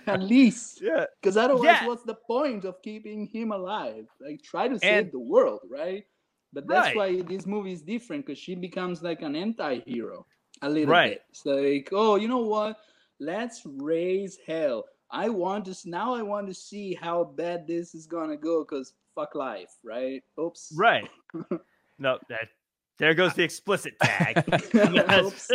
at 0.08 0.22
least. 0.22 0.82
yeah. 0.82 1.06
Because 1.22 1.38
otherwise, 1.38 1.64
Yeah. 1.66 1.88
what's 1.88 2.04
the 2.04 2.16
point 2.16 2.66
of 2.66 2.82
keeping 2.82 3.28
him 3.28 3.52
alive? 3.52 4.08
Like, 4.20 4.42
try 4.44 4.68
to 4.68 4.80
save 4.80 5.06
And- 5.06 5.12
the 5.12 5.20
world, 5.20 5.62
right? 5.70 6.06
But 6.54 6.68
that's 6.68 6.96
Right. 6.96 7.18
why 7.18 7.22
this 7.22 7.46
movie 7.46 7.74
is 7.74 7.82
different 7.82 8.26
because 8.26 8.40
she 8.40 8.56
becomes 8.56 9.04
like 9.04 9.22
an 9.22 9.36
anti-hero 9.36 10.26
a 10.62 10.70
little 10.70 10.92
Right. 10.94 11.14
bit. 11.16 11.24
It's 11.30 11.46
like, 11.46 11.90
oh, 11.92 12.16
you 12.16 12.28
know 12.30 12.46
what? 12.46 12.78
Let's 13.20 13.62
raise 13.66 14.38
hell. 14.48 14.86
I 15.12 15.28
want 15.30 15.66
to 15.66 15.90
now. 15.90 16.14
I 16.16 16.22
want 16.22 16.48
to 16.48 16.54
see 16.54 16.94
how 16.94 17.24
bad 17.26 17.68
this 17.68 17.94
is 17.94 18.08
gonna 18.08 18.38
go 18.38 18.64
because 18.64 18.94
fuck 19.14 19.36
life, 19.36 19.74
right? 19.84 20.24
Oops. 20.40 20.74
Right. 20.76 21.10
No, 21.98 22.20
that 22.28 22.50
there 22.98 23.14
goes 23.14 23.34
the 23.34 23.44
explicit 23.50 23.94
tag. 24.02 24.44
Yes. 24.74 25.50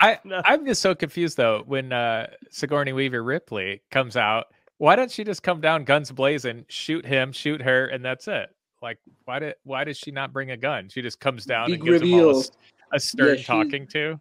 I 0.00 0.18
No. 0.24 0.40
I'm 0.44 0.64
just 0.66 0.80
so 0.82 0.94
confused 0.94 1.36
though 1.36 1.62
when 1.66 1.92
uh 1.92 2.28
Sigourney 2.50 2.92
Weaver 2.92 3.22
Ripley 3.22 3.82
comes 3.90 4.16
out. 4.16 4.46
Why 4.78 4.94
don't 4.96 5.10
she 5.10 5.24
just 5.24 5.42
come 5.42 5.60
down 5.60 5.84
guns 5.84 6.10
blazing, 6.12 6.66
shoot 6.68 7.06
him, 7.06 7.32
shoot 7.32 7.62
her, 7.62 7.86
and 7.86 8.04
that's 8.04 8.28
it? 8.28 8.50
Like 8.82 8.98
why 9.24 9.38
did 9.38 9.54
why 9.64 9.84
does 9.84 9.96
she 9.98 10.10
not 10.10 10.32
bring 10.32 10.50
a 10.50 10.56
gun? 10.56 10.88
She 10.88 11.02
just 11.02 11.18
comes 11.20 11.44
down 11.46 11.70
Big 11.70 11.80
and 11.80 11.84
gives 11.88 12.02
him 12.02 12.12
all 12.14 12.20
a, 12.20 12.26
reveal. 12.26 12.40
s- 12.40 12.50
a 12.92 13.00
stern 13.00 13.38
she- 13.38 13.44
talking 13.44 13.86
to. 13.88 14.20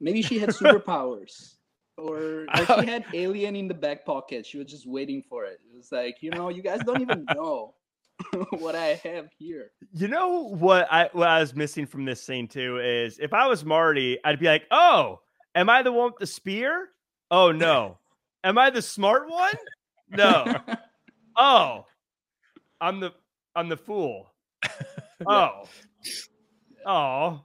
Maybe 0.00 0.22
she 0.22 0.38
had 0.38 0.50
superpowers. 0.50 1.54
Or, 1.96 2.46
or 2.56 2.64
she 2.80 2.86
had 2.86 3.04
alien 3.12 3.56
in 3.56 3.66
the 3.66 3.74
back 3.74 4.06
pocket. 4.06 4.46
She 4.46 4.56
was 4.58 4.68
just 4.68 4.86
waiting 4.86 5.20
for 5.28 5.44
it. 5.46 5.58
It 5.68 5.76
was 5.76 5.90
like, 5.90 6.18
you 6.20 6.30
know, 6.30 6.48
you 6.48 6.62
guys 6.62 6.78
don't 6.86 7.00
even 7.00 7.26
know 7.34 7.74
what 8.58 8.74
I 8.74 9.00
have 9.04 9.28
here. 9.38 9.70
You 9.92 10.08
know 10.08 10.48
what 10.48 10.86
I 10.90 11.08
what 11.12 11.28
I 11.28 11.40
was 11.40 11.54
missing 11.54 11.86
from 11.86 12.04
this 12.04 12.22
scene 12.22 12.48
too 12.48 12.78
is 12.80 13.18
if 13.18 13.32
I 13.32 13.46
was 13.46 13.64
Marty, 13.64 14.18
I'd 14.24 14.38
be 14.40 14.46
like, 14.46 14.64
"Oh, 14.70 15.20
am 15.54 15.68
I 15.70 15.82
the 15.82 15.92
one 15.92 16.06
with 16.06 16.18
the 16.18 16.26
spear? 16.26 16.88
Oh 17.30 17.52
no. 17.52 17.98
am 18.44 18.58
I 18.58 18.70
the 18.70 18.82
smart 18.82 19.28
one? 19.30 19.54
No. 20.10 20.44
Oh, 21.40 21.86
I'm 22.80 22.98
the 22.98 23.12
I'm 23.54 23.68
the 23.68 23.76
fool. 23.76 24.32
Oh, 25.26 25.64
oh. 26.86 27.44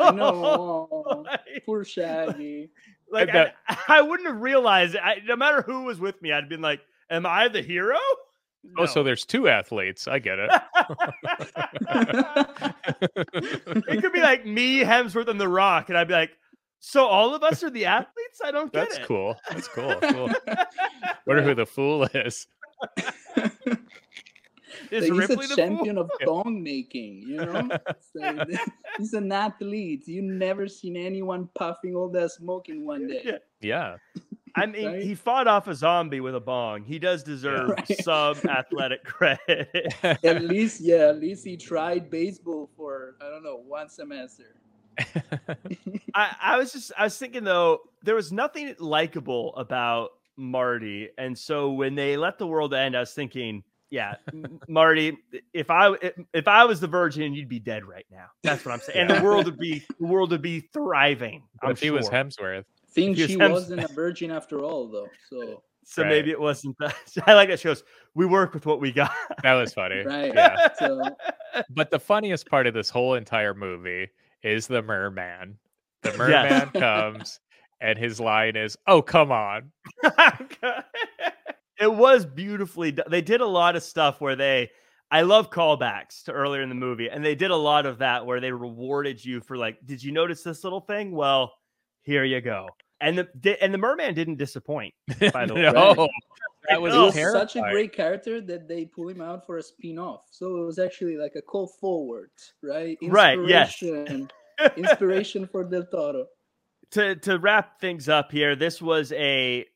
I 0.00 0.10
know. 0.12 1.24
like, 1.26 1.62
Poor 1.66 1.84
Shaggy. 1.84 2.70
like, 3.10 3.28
I, 3.28 3.32
bet- 3.32 3.54
I 3.88 4.00
wouldn't 4.02 4.28
have 4.28 4.40
realized 4.40 4.94
it. 4.94 5.02
I, 5.04 5.16
no 5.26 5.36
matter 5.36 5.60
who 5.62 5.84
was 5.84 6.00
with 6.00 6.20
me, 6.22 6.32
I'd 6.32 6.48
been 6.48 6.62
like, 6.62 6.80
"Am 7.10 7.26
I 7.26 7.48
the 7.48 7.60
hero?" 7.62 7.98
Oh, 8.78 8.86
so 8.86 9.02
there's 9.02 9.24
two 9.24 9.48
athletes. 9.48 10.08
I 10.08 10.18
get 10.18 10.38
it. 10.38 10.50
it 13.88 14.02
could 14.02 14.12
be 14.12 14.20
like 14.20 14.46
me, 14.46 14.80
Hemsworth, 14.80 15.28
and 15.28 15.40
The 15.40 15.48
Rock, 15.48 15.88
and 15.88 15.98
I'd 15.98 16.08
be 16.08 16.14
like, 16.14 16.36
"So 16.80 17.06
all 17.06 17.34
of 17.34 17.42
us 17.42 17.62
are 17.64 17.70
the 17.70 17.86
athletes? 17.86 18.40
I 18.44 18.50
don't 18.50 18.72
get 18.72 18.88
That's 18.88 18.98
it." 18.98 19.06
cool. 19.06 19.36
That's 19.50 19.68
cool. 19.68 19.94
cool. 20.02 20.30
Wonder 21.26 21.42
who 21.42 21.54
the 21.54 21.66
fool 21.66 22.04
is. 22.14 22.46
Is 24.90 25.08
Like, 25.08 25.18
Ripley 25.18 25.46
he's 25.46 25.48
the 25.48 25.54
a 25.54 25.66
champion 25.66 25.98
of 25.98 26.10
thong 26.24 26.62
making, 26.62 27.24
you 27.26 27.38
know? 27.38 27.68
It's 27.88 28.10
like, 28.14 28.48
he's 28.98 29.14
an 29.14 29.32
athlete. 29.32 30.06
You 30.06 30.22
never 30.22 30.68
seen 30.68 30.96
anyone 30.96 31.48
puffing 31.56 31.96
all 31.96 32.08
that 32.10 32.30
smoke 32.30 32.68
in 32.68 32.84
one 32.84 33.08
day. 33.08 33.22
Yeah. 33.24 33.38
Yeah. 33.60 33.96
I 34.56 34.66
mean, 34.66 34.86
Right? 34.86 35.02
he 35.02 35.14
fought 35.14 35.46
off 35.46 35.68
a 35.68 35.74
zombie 35.74 36.20
with 36.20 36.34
a 36.34 36.40
bong. 36.40 36.82
He 36.84 36.98
does 36.98 37.22
deserve 37.22 37.70
Right. 37.70 37.98
some 38.00 38.36
athletic 38.48 39.04
credit. 39.04 39.68
At 40.24 40.42
least, 40.42 40.80
yeah, 40.80 41.08
at 41.08 41.20
least 41.20 41.44
he 41.44 41.56
tried 41.56 42.10
baseball 42.10 42.70
for, 42.76 43.16
I 43.20 43.28
don't 43.28 43.44
know, 43.44 43.56
one 43.56 43.88
semester. 43.88 44.56
I, 46.14 46.34
I 46.40 46.56
was 46.56 46.72
just 46.72 46.90
I 46.96 47.04
was 47.04 47.18
thinking 47.18 47.44
though 47.44 47.80
there 48.02 48.14
was 48.14 48.32
nothing 48.32 48.74
likable 48.78 49.54
about 49.56 50.10
Marty, 50.38 51.10
and 51.18 51.36
so 51.36 51.72
when 51.72 51.94
they 51.94 52.16
let 52.16 52.38
the 52.38 52.46
world 52.46 52.72
end, 52.72 52.96
I 52.96 53.00
was 53.00 53.12
thinking, 53.12 53.62
yeah, 53.90 54.14
Marty, 54.68 55.18
if 55.52 55.70
I 55.70 55.92
if, 56.00 56.14
if 56.32 56.48
I 56.48 56.64
was 56.64 56.80
the 56.80 56.86
Virgin, 56.86 57.34
you'd 57.34 57.48
be 57.48 57.58
dead 57.60 57.84
right 57.84 58.06
now. 58.10 58.26
That's 58.42 58.64
what 58.64 58.72
I'm 58.72 58.80
saying, 58.80 58.98
and 59.00 59.10
the 59.10 59.22
world 59.22 59.44
would 59.46 59.58
be 59.58 59.82
the 60.00 60.06
world 60.06 60.30
would 60.30 60.40
be 60.42 60.60
thriving. 60.72 61.42
What 61.60 61.68
I'm 61.68 61.70
if 61.72 61.80
he 61.80 61.90
was. 61.90 62.08
Hemsworth? 62.08 62.64
Think 62.96 63.16
she 63.16 63.38
Hems- 63.38 63.52
wasn't 63.52 63.84
a 63.84 63.88
virgin 63.94 64.30
after 64.32 64.60
all, 64.60 64.88
though. 64.88 65.08
So, 65.30 65.62
so 65.84 66.02
Right. 66.02 66.08
maybe 66.08 66.30
it 66.32 66.40
wasn't. 66.40 66.76
The, 66.78 66.92
I 67.26 67.34
like 67.34 67.48
that 67.50 67.60
shows. 67.60 67.84
We 68.14 68.26
work 68.26 68.52
with 68.54 68.66
what 68.66 68.80
we 68.80 68.90
got. 68.90 69.12
That 69.42 69.54
was 69.54 69.72
funny. 69.72 70.02
right. 70.04 70.34
Yeah. 70.34 70.68
So, 70.78 71.02
But 71.70 71.90
the 71.90 72.00
funniest 72.00 72.48
part 72.50 72.66
of 72.66 72.74
this 72.74 72.90
whole 72.90 73.14
entire 73.14 73.54
movie 73.54 74.08
is 74.42 74.66
the 74.66 74.82
merman. 74.82 75.58
The 76.02 76.10
Yes. 76.10 76.18
merman 76.18 76.70
comes 76.80 77.40
and 77.80 77.98
his 77.98 78.18
line 78.20 78.56
is, 78.56 78.76
"Oh, 78.86 79.00
come 79.02 79.30
on." 79.32 79.70
it 81.78 81.92
was 81.92 82.24
beautifully 82.26 82.92
done. 82.92 83.06
They 83.10 83.22
did 83.22 83.40
a 83.40 83.46
lot 83.46 83.76
of 83.76 83.82
stuff 83.82 84.20
where 84.20 84.36
they 84.36 84.70
I 85.10 85.22
love 85.22 85.50
callbacks 85.50 86.24
to 86.24 86.32
earlier 86.32 86.62
in 86.62 86.68
the 86.68 86.74
movie, 86.74 87.08
and 87.08 87.24
they 87.24 87.34
did 87.36 87.50
a 87.52 87.56
lot 87.56 87.86
of 87.86 87.98
that 87.98 88.26
where 88.26 88.40
they 88.40 88.50
rewarded 88.50 89.24
you 89.24 89.40
for 89.40 89.56
like, 89.56 89.78
did 89.86 90.02
you 90.02 90.10
notice 90.10 90.42
this 90.42 90.64
little 90.64 90.80
thing? 90.80 91.12
Well, 91.12 91.52
here 92.02 92.24
you 92.24 92.40
go. 92.40 92.66
And 93.00 93.18
the 93.18 93.28
di- 93.40 93.58
and 93.60 93.72
the 93.74 93.78
merman 93.78 94.14
didn't 94.14 94.36
disappoint. 94.36 94.94
By 95.32 95.46
the 95.46 95.54
way. 95.54 95.62
no, 95.62 96.08
that 96.68 96.80
was 96.80 96.94
was 96.94 97.14
terrifying. 97.14 97.48
such 97.48 97.56
a 97.56 97.70
great 97.70 97.92
character 97.92 98.40
that 98.40 98.68
they 98.68 98.86
pull 98.86 99.08
him 99.08 99.20
out 99.20 99.46
for 99.46 99.58
a 99.58 99.62
spin-off. 99.62 100.22
So 100.30 100.62
it 100.62 100.64
was 100.64 100.78
actually 100.78 101.16
like 101.16 101.34
a 101.36 101.42
call 101.42 101.68
forward, 101.68 102.30
right? 102.62 102.98
Right, 103.02 103.38
yes. 103.46 103.82
Inspiration, 103.82 104.30
Inspiration 104.76 105.46
for 105.46 105.64
Del 105.64 105.84
Toro. 105.84 106.26
to 106.92 107.16
to 107.16 107.38
wrap 107.38 107.80
things 107.80 108.08
up 108.08 108.32
here, 108.32 108.56
this 108.56 108.80
was 108.80 109.12
a 109.12 109.66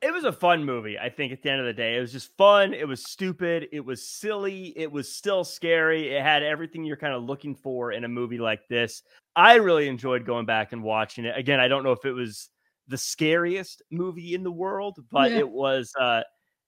it 0.00 0.12
was 0.12 0.22
a 0.22 0.32
fun 0.32 0.62
movie, 0.64 0.96
I 0.96 1.08
think 1.10 1.32
at 1.32 1.42
the 1.42 1.50
end 1.50 1.58
of 1.60 1.66
the 1.66 1.72
day. 1.72 1.96
It 1.96 2.00
was 2.00 2.12
just 2.12 2.36
fun, 2.36 2.72
it 2.72 2.86
was 2.86 3.02
stupid, 3.10 3.66
it 3.72 3.84
was 3.84 4.06
silly, 4.06 4.72
it 4.76 4.92
was 4.92 5.12
still 5.12 5.42
scary. 5.42 6.14
It 6.14 6.22
had 6.22 6.44
everything 6.44 6.84
you're 6.84 6.96
kind 6.96 7.14
of 7.14 7.24
looking 7.24 7.56
for 7.56 7.90
in 7.90 8.04
a 8.04 8.08
movie 8.08 8.38
like 8.38 8.68
this. 8.68 9.02
I 9.34 9.56
really 9.56 9.88
enjoyed 9.88 10.24
going 10.24 10.46
back 10.46 10.72
and 10.72 10.84
watching 10.84 11.24
it. 11.24 11.36
Again, 11.36 11.58
I 11.58 11.66
don't 11.66 11.82
know 11.82 11.90
if 11.92 12.04
it 12.04 12.12
was 12.12 12.48
the 12.88 12.98
scariest 12.98 13.82
movie 13.90 14.34
in 14.34 14.42
the 14.42 14.50
world, 14.52 14.98
but 15.10 15.30
Yeah. 15.30 15.38
it 15.38 15.48
was 15.50 15.92
uh 16.00 16.22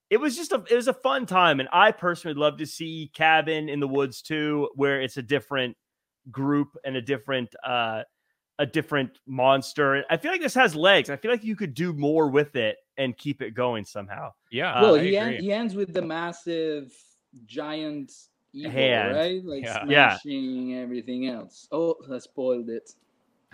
it 0.09 0.17
was 0.17 0.35
just 0.35 0.51
a 0.51 0.63
it 0.69 0.75
was 0.75 0.87
a 0.87 0.93
fun 0.93 1.25
time 1.25 1.59
and 1.59 1.69
I 1.71 1.91
personally 1.91 2.35
love 2.35 2.57
to 2.57 2.65
see 2.65 3.11
Cabin 3.13 3.69
in 3.69 3.79
the 3.79 3.87
Woods 3.87 4.21
too 4.21 4.69
where 4.75 5.01
it's 5.01 5.17
a 5.17 5.21
different 5.21 5.75
group 6.29 6.69
and 6.85 6.95
a 6.95 7.01
different 7.01 7.53
uh 7.65 8.03
a 8.59 8.65
different 8.65 9.17
monster. 9.25 10.03
I 10.09 10.17
feel 10.17 10.31
like 10.31 10.41
this 10.41 10.53
has 10.53 10.75
legs. 10.75 11.09
I 11.09 11.15
feel 11.15 11.31
like 11.31 11.43
you 11.43 11.55
could 11.55 11.73
do 11.73 11.93
more 11.93 12.29
with 12.29 12.55
it 12.55 12.77
and 12.97 13.17
keep 13.17 13.41
it 13.41 13.51
going 13.55 13.85
somehow. 13.85 14.29
Yeah. 14.51 14.73
Uh, 14.75 14.81
well, 14.83 14.95
I 14.95 15.03
he, 15.03 15.17
en- 15.17 15.41
he 15.41 15.51
ends 15.51 15.73
with 15.73 15.93
the 15.93 16.01
massive 16.03 16.93
giant 17.47 18.11
evil, 18.53 18.69
Hand. 18.71 19.15
right? 19.15 19.43
Like 19.43 19.63
Yeah. 19.63 20.17
Yeah. 20.23 20.79
everything 20.83 21.27
else. 21.27 21.67
Oh, 21.71 21.95
I 22.13 22.19
spoiled 22.19 22.69
it. 22.69 22.91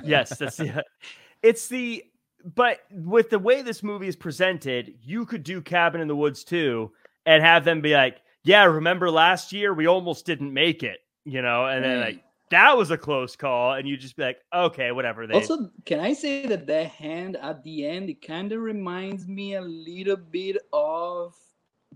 Yes, 0.03 0.37
that's 0.37 0.57
the. 0.57 0.83
It's 1.41 1.67
the. 1.69 2.03
But 2.43 2.79
with 2.91 3.29
the 3.29 3.39
way 3.39 3.61
this 3.61 3.83
movie 3.83 4.07
is 4.07 4.15
presented, 4.15 4.93
you 5.01 5.25
could 5.25 5.43
do 5.43 5.61
Cabin 5.61 6.01
in 6.01 6.07
the 6.07 6.15
Woods 6.15 6.43
too, 6.43 6.91
and 7.25 7.43
have 7.43 7.65
them 7.65 7.81
be 7.81 7.93
like, 7.93 8.21
"Yeah, 8.43 8.63
remember 8.65 9.09
last 9.11 9.51
year 9.51 9.73
we 9.73 9.87
almost 9.87 10.25
didn't 10.25 10.53
make 10.53 10.83
it," 10.83 10.99
you 11.25 11.41
know, 11.41 11.65
and 11.65 11.83
then 11.83 11.99
like 11.99 12.23
that 12.49 12.77
was 12.77 12.91
a 12.91 12.97
close 12.97 13.35
call, 13.35 13.73
and 13.73 13.87
you 13.89 13.97
just 13.97 14.15
be 14.15 14.23
like, 14.23 14.39
"Okay, 14.53 14.91
whatever." 14.93 15.27
They 15.27 15.33
Also, 15.33 15.69
can 15.85 15.99
I 15.99 16.13
say 16.13 16.45
that 16.45 16.67
the 16.67 16.85
hand 16.85 17.35
at 17.37 17.63
the 17.63 17.85
end 17.85 18.09
it 18.09 18.21
kind 18.21 18.51
of 18.53 18.61
reminds 18.61 19.27
me 19.27 19.55
a 19.55 19.61
little 19.61 20.15
bit 20.15 20.57
of 20.71 21.35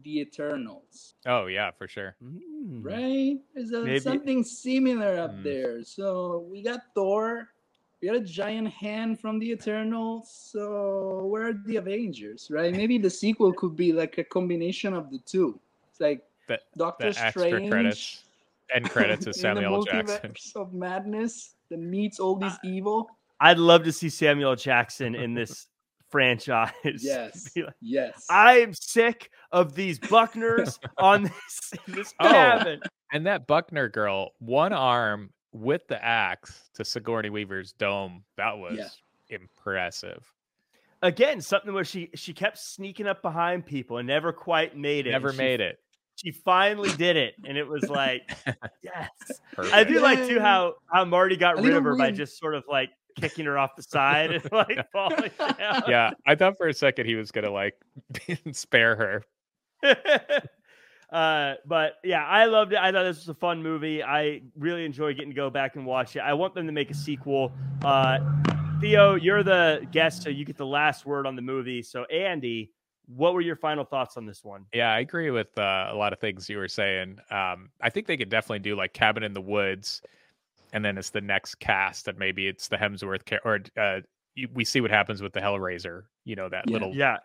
the 0.03 0.19
Eternals, 0.21 1.15
Oh 1.25 1.45
yeah, 1.45 1.71
for 1.71 1.87
sure. 1.87 2.15
Mm. 2.23 2.83
right? 2.83 3.37
There's 3.53 3.71
a, 3.71 3.99
something 3.99 4.43
similar 4.43 5.17
up 5.19 5.31
Mm. 5.35 5.43
there. 5.43 5.83
So 5.83 6.47
we 6.49 6.63
got 6.63 6.81
Thor, 6.95 7.50
we 8.01 8.07
got 8.07 8.17
a 8.17 8.21
giant 8.21 8.67
hand 8.69 9.19
from 9.19 9.37
the 9.39 9.51
Eternals. 9.51 10.31
So 10.51 11.25
where 11.25 11.49
are 11.49 11.53
the 11.65 11.75
Avengers, 11.77 12.47
right? 12.51 12.73
Maybe 12.73 12.97
the 12.97 13.09
sequel 13.09 13.53
could 13.53 13.75
be 13.75 13.93
like 13.93 14.17
a 14.17 14.23
combination 14.23 14.93
of 14.93 15.09
the 15.11 15.19
two. 15.19 15.59
It's 15.89 15.99
like 15.99 16.23
That- 16.47 16.63
Doctor 16.77 17.13
The 17.13 17.29
Strange. 17.31 17.69
credits. 17.69 18.23
End 18.73 18.89
credits 18.89 19.27
is 19.27 19.35
in 19.37 19.41
Samuel 19.41 19.75
L. 19.75 19.81
the 19.83 19.91
Jackson. 19.91 20.33
of 20.55 20.73
madness 20.73 21.55
that 21.69 21.79
meets 21.79 22.19
all 22.19 22.35
this 22.35 22.53
evil. 22.63 23.09
I'd 23.39 23.57
love 23.59 23.83
to 23.83 23.91
see 23.91 24.09
Samuel 24.09 24.55
Jackson 24.55 25.13
in 25.15 25.33
this 25.33 25.67
franchise. 26.09 26.71
Yes. 26.99 27.51
Like, 27.55 27.73
Yes. 27.81 28.25
I'm 28.29 28.73
sick 28.73 29.29
of 29.51 29.75
these 29.75 29.99
Buckners 29.99 30.79
on 30.97 31.23
this 31.23 31.73
this 31.87 32.13
Oh. 32.19 32.29
cabin. 32.29 32.81
And 33.13 33.25
that 33.27 33.45
Buckner 33.45 33.89
girl, 33.89 34.31
one 34.39 34.71
arm 34.73 35.31
with 35.51 35.87
the 35.87 36.03
axe 36.03 36.69
to 36.75 36.85
Sigourney 36.85 37.29
Weaver's 37.29 37.73
dome. 37.73 38.23
That 38.37 38.57
was 38.57 39.01
impressive. 39.29 40.23
Again, 41.01 41.41
something 41.41 41.73
where 41.73 41.83
she 41.85 42.09
she 42.15 42.33
kept 42.33 42.57
sneaking 42.59 43.07
up 43.07 43.21
behind 43.21 43.65
people 43.65 43.97
and 43.97 44.07
never 44.07 44.31
quite 44.31 44.77
made 44.77 45.07
it. 45.07 45.11
Never 45.11 45.31
she 45.31 45.37
made 45.37 45.59
it. 45.61 45.79
she 46.15 46.31
finally 46.31 46.91
did 46.97 47.15
it 47.17 47.33
and 47.45 47.57
it 47.57 47.67
was 47.67 47.89
like 47.89 48.21
yes 48.83 49.09
Perfect. 49.55 49.73
i 49.73 49.83
do 49.83 49.99
like 49.99 50.19
too 50.27 50.39
how 50.39 50.75
how 50.93 51.03
marty 51.05 51.35
got 51.37 51.53
A 51.57 51.61
rid 51.61 51.73
of 51.73 51.83
little 51.83 51.91
her 51.93 51.97
by 51.97 52.11
just 52.11 52.37
sort 52.37 52.53
of 52.53 52.63
like 52.69 52.89
kicking 53.19 53.45
her 53.45 53.57
off 53.57 53.71
the 53.75 53.81
side 53.81 54.31
and 54.31 54.43
like 54.51 54.77
falling 54.91 55.31
down 55.39 55.83
yeah, 55.87 56.11
I 56.27 56.35
thought 56.35 56.57
for 56.57 56.67
a 56.67 56.73
second 56.73 57.07
he 57.07 57.15
was 57.15 57.31
gonna 57.31 57.49
like 57.49 57.73
spare 58.51 58.95
her. 58.95 59.23
Uh 61.11 61.55
but 61.65 61.95
yeah 62.03 62.25
i 62.25 62.45
loved 62.45 62.71
it 62.73 62.79
i 62.79 62.91
thought 62.91 63.03
this 63.03 63.17
was 63.17 63.27
a 63.29 63.33
fun 63.33 63.61
movie 63.61 64.01
i 64.01 64.41
really 64.57 64.85
enjoy 64.85 65.13
getting 65.13 65.29
to 65.29 65.35
go 65.35 65.49
back 65.49 65.75
and 65.75 65.85
watch 65.85 66.15
it 66.15 66.19
i 66.19 66.33
want 66.33 66.53
them 66.55 66.65
to 66.65 66.71
make 66.71 66.89
a 66.89 66.93
sequel 66.93 67.51
uh 67.83 68.17
theo 68.79 69.15
you're 69.15 69.43
the 69.43 69.85
guest 69.91 70.23
so 70.23 70.29
you 70.29 70.45
get 70.45 70.57
the 70.57 70.65
last 70.65 71.05
word 71.05 71.27
on 71.27 71.35
the 71.35 71.41
movie 71.41 71.81
so 71.81 72.05
andy 72.05 72.71
what 73.15 73.33
were 73.33 73.41
your 73.41 73.57
final 73.57 73.83
thoughts 73.83 74.15
on 74.15 74.25
this 74.25 74.41
one 74.43 74.65
Yeah, 74.73 74.93
I 74.93 74.99
agree 74.99 75.31
with 75.31 75.57
uh, 75.57 75.89
a 75.91 75.95
lot 75.95 76.13
of 76.13 76.19
things 76.19 76.49
you 76.49 76.57
were 76.57 76.69
saying. 76.69 77.17
Um, 77.29 77.71
I 77.81 77.89
think 77.89 78.07
they 78.07 78.15
could 78.15 78.29
definitely 78.29 78.59
do 78.59 78.75
like 78.77 78.93
Cabin 78.93 79.23
in 79.23 79.33
the 79.33 79.41
Woods, 79.41 80.01
and 80.71 80.85
then 80.85 80.97
it's 80.97 81.09
the 81.09 81.19
next 81.19 81.55
cast, 81.55 82.07
and 82.07 82.17
maybe 82.17 82.47
it's 82.47 82.69
the 82.69 82.77
Hemsworth 82.77 83.25
ca- 83.25 83.39
or 83.43 83.59
uh, 83.77 83.99
you, 84.35 84.47
we 84.53 84.63
see 84.63 84.79
what 84.79 84.91
happens 84.91 85.21
with 85.21 85.33
the 85.33 85.41
Hellraiser. 85.41 86.03
You 86.23 86.37
know 86.37 86.47
that 86.47 86.65
Yeah. 86.67 86.71
little 86.73 86.95
yeah 86.95 87.17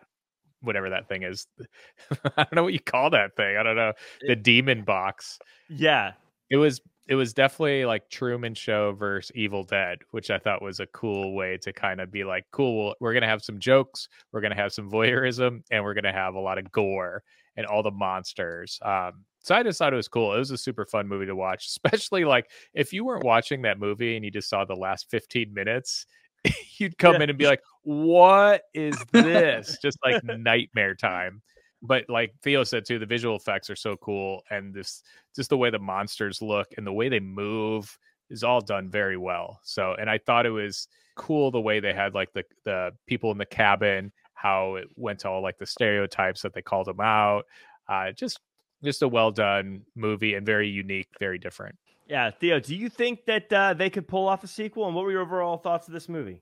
whatever 0.61 0.89
that 0.89 1.07
thing 1.07 1.23
is. 1.23 1.47
I 2.25 2.43
don't 2.43 2.53
know 2.55 2.63
what 2.63 2.73
you 2.73 2.79
call 2.79 3.09
that 3.11 3.35
thing. 3.35 3.57
I 3.57 3.63
don't 3.63 3.75
know 3.75 3.93
the 4.21 4.35
demon 4.35 4.83
box. 4.83 5.39
yeah 5.69 6.13
It 6.49 6.57
was 6.57 6.81
it 7.07 7.15
was 7.15 7.33
definitely 7.33 7.85
like 7.85 8.09
Truman 8.09 8.53
Show 8.53 8.91
versus 8.91 9.31
Evil 9.33 9.63
Dead, 9.63 9.99
which 10.11 10.29
I 10.29 10.39
thought 10.39 10.61
was 10.61 10.81
a 10.81 10.87
cool 10.87 11.35
way 11.35 11.57
to 11.59 11.71
kind 11.71 12.01
of 12.01 12.11
be 12.11 12.25
like, 12.25 12.43
cool, 12.51 12.95
we're 12.99 13.13
gonna 13.13 13.27
have 13.27 13.41
some 13.43 13.59
jokes, 13.59 14.09
we're 14.33 14.41
gonna 14.41 14.55
have 14.55 14.73
some 14.73 14.91
voyeurism, 14.91 15.61
and 15.71 15.83
we're 15.85 15.93
gonna 15.93 16.11
have 16.11 16.35
a 16.35 16.39
lot 16.39 16.57
of 16.57 16.69
gore 16.71 17.23
and 17.55 17.65
all 17.65 17.81
the 17.81 17.91
monsters. 17.91 18.77
Um, 18.83 19.23
so 19.39 19.55
I 19.55 19.63
just 19.63 19.79
thought 19.79 19.93
it 19.93 19.95
was 19.95 20.09
cool. 20.09 20.33
It 20.35 20.39
was 20.39 20.51
a 20.51 20.57
super 20.57 20.85
fun 20.85 21.07
movie 21.07 21.27
to 21.27 21.35
watch, 21.35 21.65
especially 21.67 22.25
like 22.25 22.51
if 22.73 22.91
you 22.91 23.05
weren't 23.05 23.23
watching 23.23 23.61
that 23.61 23.79
movie 23.79 24.17
and 24.17 24.25
you 24.25 24.29
just 24.31 24.49
saw 24.49 24.65
the 24.65 24.75
last 24.75 25.09
15 25.09 25.53
minutes, 25.53 26.05
you'd 26.77 26.97
come 26.97 27.15
Yeah. 27.15 27.23
in 27.23 27.29
and 27.29 27.39
be 27.39 27.47
like, 27.47 27.61
what 27.87 28.63
is 28.73 28.97
this? 29.13 29.77
just 29.81 29.97
like 30.03 30.21
nightmare 30.25 30.93
time. 30.93 31.41
But 31.81 32.03
like 32.09 32.33
Theo 32.43 32.65
said 32.65 32.83
too, 32.85 32.99
the 32.99 33.05
visual 33.05 33.37
effects 33.37 33.69
are 33.69 33.77
so 33.77 33.95
cool, 33.95 34.41
and 34.49 34.73
this 34.73 35.03
just 35.33 35.49
the 35.49 35.57
way 35.57 35.69
the 35.69 35.79
monsters 35.79 36.41
look 36.41 36.67
and 36.75 36.85
the 36.85 36.91
way 36.91 37.07
they 37.07 37.21
move 37.21 37.97
is 38.29 38.43
all 38.43 38.59
done 38.59 38.89
very 38.89 39.15
well. 39.15 39.61
So, 39.63 39.95
and 39.97 40.09
I 40.09 40.17
thought 40.17 40.45
it 40.45 40.49
was 40.49 40.89
cool 41.15 41.49
the 41.49 41.61
way 41.61 41.79
they 41.79 41.93
had 41.93 42.13
like 42.13 42.33
the 42.33 42.43
the 42.65 42.91
people 43.07 43.31
in 43.31 43.37
the 43.37 43.45
cabin, 43.45 44.11
how 44.33 44.75
it 44.75 44.89
went 44.97 45.19
to 45.19 45.29
all 45.29 45.41
like 45.41 45.57
the 45.57 45.65
stereotypes 45.65 46.41
that 46.41 46.53
they 46.53 46.61
called 46.61 46.87
them 46.87 46.99
out. 46.99 47.45
Uh, 47.87 48.11
just 48.11 48.41
just 48.83 49.01
a 49.01 49.07
well 49.07 49.31
done 49.31 49.83
movie 49.95 50.33
and 50.33 50.45
very 50.45 50.67
unique, 50.67 51.07
very 51.21 51.37
different. 51.37 51.77
Yeah, 52.09 52.31
Theo, 52.31 52.59
do 52.59 52.75
you 52.75 52.89
think 52.89 53.25
that 53.27 53.53
uh, 53.53 53.73
they 53.75 53.89
could 53.89 54.09
pull 54.09 54.27
off 54.27 54.43
a 54.43 54.47
sequel? 54.47 54.87
And 54.87 54.95
what 54.95 55.05
were 55.05 55.11
your 55.11 55.21
overall 55.21 55.57
thoughts 55.57 55.87
of 55.87 55.93
this 55.93 56.09
movie? 56.09 56.41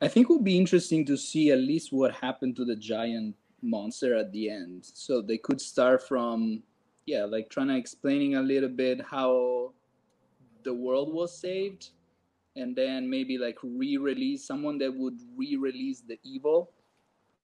I 0.00 0.08
think 0.08 0.28
it 0.28 0.32
would 0.32 0.44
be 0.44 0.58
interesting 0.58 1.04
to 1.06 1.16
see 1.16 1.50
at 1.50 1.58
least 1.58 1.92
what 1.92 2.14
happened 2.14 2.56
to 2.56 2.64
the 2.64 2.76
giant 2.76 3.34
monster 3.62 4.16
at 4.16 4.32
the 4.32 4.50
end. 4.50 4.84
So 4.84 5.20
they 5.20 5.38
could 5.38 5.60
start 5.60 6.06
from, 6.06 6.62
yeah, 7.06 7.24
like 7.24 7.50
trying 7.50 7.68
to 7.68 7.76
explaining 7.76 8.36
a 8.36 8.42
little 8.42 8.68
bit 8.68 9.00
how 9.00 9.72
the 10.62 10.74
world 10.74 11.12
was 11.12 11.36
saved, 11.36 11.90
and 12.54 12.76
then 12.76 13.08
maybe 13.08 13.38
like 13.38 13.58
re-release 13.62 14.44
someone 14.44 14.78
that 14.78 14.94
would 14.94 15.18
re-release 15.36 16.02
the 16.06 16.18
evil. 16.22 16.70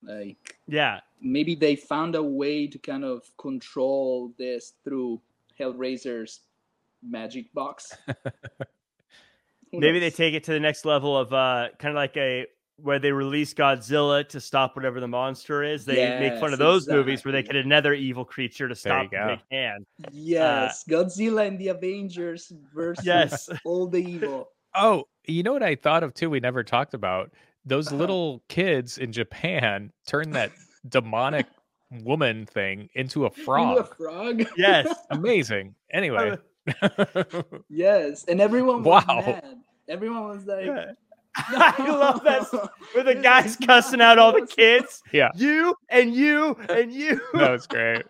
Like 0.03 0.59
Yeah, 0.67 1.01
maybe 1.21 1.55
they 1.55 1.77
found 1.77 2.15
a 2.15 2.23
way 2.23 2.67
to 2.67 2.79
kind 2.79 3.05
of 3.05 3.23
control 3.37 4.33
this 4.39 4.75
through 4.85 5.21
Hellraiser's 5.59 6.41
magic 7.03 7.53
box. 7.53 7.97
Who 9.75 9.81
maybe 9.81 9.99
they 9.99 10.11
take 10.11 10.35
it 10.35 10.45
to 10.45 10.53
the 10.53 10.61
next 10.61 10.85
level 10.85 11.17
of 11.17 11.33
uh, 11.33 11.69
kind 11.79 11.91
of 11.91 11.97
like 11.97 12.17
a 12.17 12.47
where 12.77 12.99
they 12.99 13.13
release 13.13 13.55
Godzilla 13.55 14.29
to 14.31 14.41
stop 14.41 14.75
whatever 14.75 14.99
the 14.99 15.07
monster 15.07 15.63
is. 15.63 15.85
They 15.85 16.19
make 16.19 16.41
fun 16.41 16.53
of 16.53 16.59
those 16.59 16.89
movies 16.89 17.25
where 17.25 17.31
they 17.31 17.45
get 17.45 17.55
another 17.55 17.95
evil 17.95 18.25
creature 18.25 18.69
to 18.69 18.75
There 18.75 19.01
you 19.03 19.09
stop 19.09 19.11
the 19.13 19.17
go. 19.17 19.27
big 19.29 19.41
hand. 19.57 19.87
Yes, 20.11 20.85
Godzilla 20.89 21.47
and 21.47 21.57
the 21.59 21.69
Avengers 21.69 22.53
versus 22.75 23.07
Yes. 23.07 23.49
all 23.65 23.87
the 23.87 23.99
evil. 24.05 24.49
Oh, 24.75 25.05
you 25.27 25.45
know 25.45 25.53
what 25.53 25.63
I 25.63 25.77
thought 25.77 26.03
of 26.03 26.15
too? 26.15 26.29
We 26.31 26.41
never 26.41 26.65
talked 26.65 26.95
about 26.95 27.31
those 27.65 27.87
Uh-huh. 27.89 27.97
little 27.97 28.43
kids 28.49 28.99
in 28.99 29.13
Japan 29.13 29.93
turn 30.07 30.31
that 30.33 30.51
demonic 30.89 31.47
woman 32.03 32.45
thing 32.45 32.89
into 32.95 33.25
a 33.25 33.29
Into 33.29 33.41
frog. 33.45 33.79
a 33.79 33.85
frog. 33.95 34.45
Yes. 34.57 34.93
Amazing. 35.11 35.77
Anyway. 35.93 36.37
Yes, 37.69 38.25
and 38.29 38.41
everyone 38.41 38.83
was 38.85 39.07
Wow. 39.07 39.23
mad. 39.27 39.57
Everyone 39.89 40.29
was 40.29 40.47
like, 40.47 40.67
Yeah. 40.67 40.93
I 41.37 41.89
love 41.91 42.23
that 42.25 42.47
with 42.95 43.07
the 43.07 43.15
guy's 43.15 43.57
cussing 43.57 44.01
out 44.01 44.19
all 44.19 44.33
the 44.33 44.47
kids. 44.47 45.03
Yeah. 45.13 45.31
You 45.35 45.75
and 45.89 46.15
you 46.15 46.57
and 46.69 46.93
you. 46.93 47.21
that 47.35 47.51
was 47.51 47.67
great. 47.67 48.05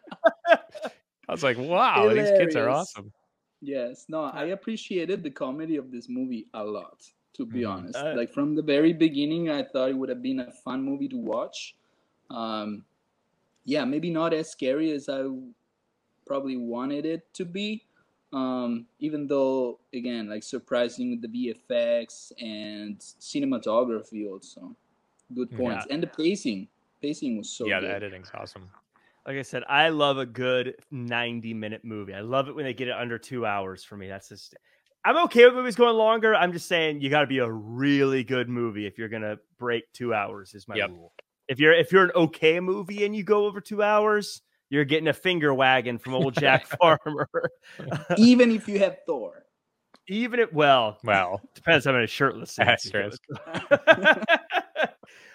I 1.28 1.32
was 1.32 1.42
like, 1.42 1.56
wow, 1.58 2.12
these 2.12 2.30
kids 2.30 2.54
are 2.56 2.68
awesome. 2.68 3.12
Yes, 3.60 4.06
no, 4.08 4.24
I 4.24 4.46
appreciated 4.46 5.22
the 5.22 5.30
comedy 5.30 5.76
of 5.76 5.90
this 5.90 6.08
movie 6.08 6.46
a 6.54 6.64
lot, 6.64 7.10
to 7.34 7.46
be 7.46 7.62
Mhm. 7.62 7.70
honest. 7.70 8.04
Uh, 8.04 8.14
like 8.14 8.32
from 8.32 8.54
the 8.54 8.62
very 8.62 8.92
beginning, 8.92 9.48
I 9.50 9.62
thought 9.64 9.90
it 9.90 9.96
would 9.96 10.10
have 10.10 10.22
been 10.22 10.40
a 10.40 10.50
fun 10.50 10.76
movie 10.76 11.08
to 11.08 11.12
watch. 11.12 11.70
Um, 12.24 12.84
yeah, 13.64 13.84
maybe 13.84 14.10
not 14.10 14.32
as 14.34 14.50
scary 14.50 14.90
as 14.92 15.08
I 15.08 15.24
probably 16.26 16.56
wanted 16.56 17.06
it 17.06 17.32
to 17.34 17.44
be. 17.44 17.84
Um, 18.34 18.86
even 18.98 19.28
though, 19.28 19.78
again, 19.94 20.28
like 20.28 20.42
surprising 20.42 21.10
with 21.10 21.22
the 21.22 21.54
VFX 21.70 22.32
and 22.42 22.98
cinematography, 22.98 24.28
also 24.28 24.74
good 25.34 25.50
Yeah. 25.52 25.56
points, 25.56 25.86
and 25.88 26.02
the 26.02 26.08
pacing. 26.08 26.66
Pacing 27.00 27.38
was 27.38 27.48
so 27.48 27.68
yeah, 27.68 27.78
good. 27.80 27.90
the 27.90 27.94
editing's 27.94 28.30
awesome. 28.34 28.68
Like 29.26 29.36
I 29.36 29.42
said, 29.42 29.62
I 29.68 29.88
love 29.88 30.18
a 30.18 30.26
good 30.26 30.74
90 30.90 31.54
minute 31.54 31.84
movie. 31.84 32.12
I 32.12 32.20
love 32.20 32.48
it 32.48 32.54
when 32.54 32.64
they 32.64 32.74
get 32.74 32.88
it 32.88 32.94
under 32.94 33.18
two 33.18 33.46
hours 33.46 33.84
for 33.84 33.96
me. 33.96 34.08
That's 34.08 34.28
just, 34.28 34.54
I'm 35.04 35.16
okay 35.24 35.44
with 35.46 35.54
movies 35.54 35.76
going 35.76 35.96
longer. 35.96 36.34
I'm 36.34 36.52
just 36.52 36.66
saying 36.66 37.00
you 37.00 37.10
got 37.10 37.20
to 37.20 37.26
be 37.26 37.38
a 37.38 37.50
really 37.50 38.24
good 38.24 38.48
movie 38.48 38.86
if 38.86 38.98
you're 38.98 39.08
going 39.08 39.22
to 39.22 39.38
break 39.58 39.84
two 39.92 40.12
hours, 40.12 40.54
is 40.54 40.66
my 40.66 40.76
Yep. 40.76 40.90
rule. 40.90 41.12
If 41.46 41.58
you're 41.60 41.72
if 41.74 41.92
you're 41.92 42.04
an 42.04 42.10
okay 42.16 42.58
movie 42.58 43.04
and 43.04 43.14
you 43.14 43.22
go 43.22 43.44
over 43.44 43.60
two 43.60 43.82
hours, 43.82 44.40
you're 44.74 44.84
getting 44.84 45.06
a 45.08 45.12
finger 45.12 45.54
wagon 45.54 45.98
from 45.98 46.14
old 46.14 46.34
Jack 46.34 46.66
Farmer. 46.80 47.28
even 48.18 48.50
if 48.50 48.66
you 48.68 48.80
have 48.80 48.98
Thor. 49.06 49.44
Even 50.08 50.40
if 50.40 50.52
well, 50.52 50.98
Well, 51.04 51.40
depends 51.54 51.86
on 51.86 51.94
a 51.98 52.06
shirtless. 52.06 52.50
scenes 52.50 52.68
Asterisk. 52.68 53.22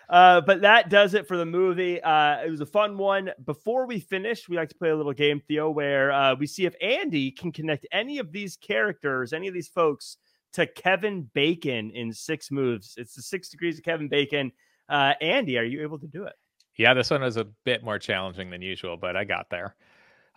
uh, 0.10 0.42
but 0.42 0.62
that 0.62 0.90
does 0.90 1.14
it 1.14 1.28
for 1.28 1.38
the 1.38 1.46
movie. 1.46 2.02
Uh, 2.02 2.44
it 2.46 2.52
was 2.52 2.62
a 2.62 2.66
fun 2.66 2.98
one. 2.98 3.32
Before 3.46 3.88
we 3.88 4.00
finish, 4.00 4.50
we 4.50 4.58
like 4.58 4.70
to 4.70 4.76
play 4.76 4.90
a 4.90 4.96
little 4.96 5.14
game, 5.14 5.42
Theo, 5.48 5.70
where 5.72 6.12
uh, 6.12 6.36
we 6.36 6.46
see 6.48 6.66
if 6.66 6.76
Andy 6.82 7.32
can 7.32 7.52
connect 7.52 7.88
any 7.92 8.20
of 8.20 8.32
these 8.32 8.58
characters, 8.58 9.34
any 9.34 9.48
of 9.48 9.54
these 9.54 9.70
folks, 9.70 10.18
to 10.54 10.68
Kevin 10.68 11.30
Bacon 11.34 11.92
in 11.92 12.12
six 12.12 12.52
moves. 12.52 12.96
It's 12.98 13.16
the 13.16 13.22
six 13.22 13.50
degrees 13.50 13.78
of 13.78 13.84
Kevin 13.86 14.08
Bacon. 14.10 14.52
Uh, 14.88 15.14
Andy, 15.22 15.58
are 15.60 15.64
you 15.64 15.84
able 15.84 16.00
to 16.00 16.08
do 16.08 16.24
it? 16.26 16.34
Yeah, 16.80 16.94
this 16.94 17.10
one 17.12 17.22
was 17.22 17.36
a 17.38 17.44
bit 17.66 17.84
more 17.84 18.00
challenging 18.00 18.50
than 18.50 18.62
usual, 18.62 18.96
but 18.98 19.16
I 19.18 19.26
got 19.26 19.50
there. 19.50 19.76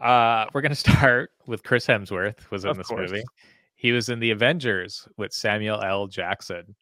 Uh, 0.00 0.46
we're 0.52 0.60
gonna 0.60 0.74
start 1.20 1.30
with 1.46 1.62
Chris 1.62 1.86
Hemsworth 1.86 2.50
was 2.50 2.64
in 2.64 2.70
Of 2.70 2.76
this 2.78 2.88
course. 2.88 3.10
movie. 3.10 3.22
He 3.76 3.92
was 3.92 4.08
in 4.08 4.18
the 4.20 4.32
Avengers 4.32 5.08
with 5.16 5.32
Samuel 5.32 5.80
L. 5.82 6.06
Jackson, 6.08 6.74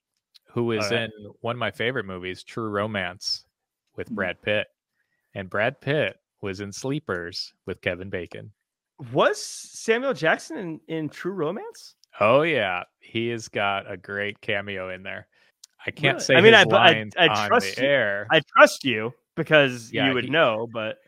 who 0.47 0.73
is 0.73 0.91
right. 0.91 1.03
in 1.05 1.11
one 1.43 1.55
of 1.57 1.61
my 1.61 1.71
favorite 1.71 2.07
movies, 2.07 2.43
True 2.43 2.69
Romance, 2.71 3.45
with 3.97 4.11
Mm. 4.11 4.15
Brad 4.15 4.43
Pitt, 4.43 4.67
and 5.35 5.49
Brad 5.51 5.81
Pitt 5.81 6.17
was 6.41 6.61
in 6.61 6.73
Sleepers 6.73 7.53
with 7.67 7.83
Kevin 7.83 8.09
Bacon. 8.11 8.51
Was 9.13 9.43
Samuel 9.43 10.15
Jackson 10.15 10.57
in, 10.57 10.81
in 10.89 11.09
True 11.11 11.33
Romance? 11.33 11.97
Oh 12.19 12.43
yeah, 12.43 12.85
he 12.99 13.29
has 13.29 13.49
got 13.49 13.91
a 13.91 13.97
great 13.97 14.41
cameo 14.41 14.89
in 14.91 15.03
there. 15.03 15.27
I 15.87 15.91
can't 15.91 16.15
Really? 16.17 16.25
say 16.25 16.35
I 16.37 16.41
mean, 16.43 16.55
I- 16.55 16.65
I- 17.19 17.33
I 17.45 17.47
trust 17.49 17.79
you. 17.79 17.85
air. 17.87 18.27
I 18.31 18.41
trust 18.57 18.85
you 18.85 19.13
because 19.45 19.93
Yeah, 19.93 20.09
you 20.09 20.14
would 20.14 20.24
he- 20.24 20.30
know, 20.30 20.68
but 20.72 20.99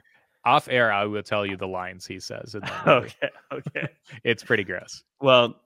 Off 0.45 0.69
air, 0.69 0.93
I 0.93 1.05
will 1.05 1.23
tell 1.23 1.47
you 1.47 1.57
the 1.57 1.69
lines 1.69 2.05
he 2.07 2.19
says. 2.19 2.55
In 2.57 2.63
okay, 2.87 3.31
okay. 3.53 3.89
It's 4.25 4.43
pretty 4.43 4.65
gross. 4.65 5.05
Well, 5.21 5.61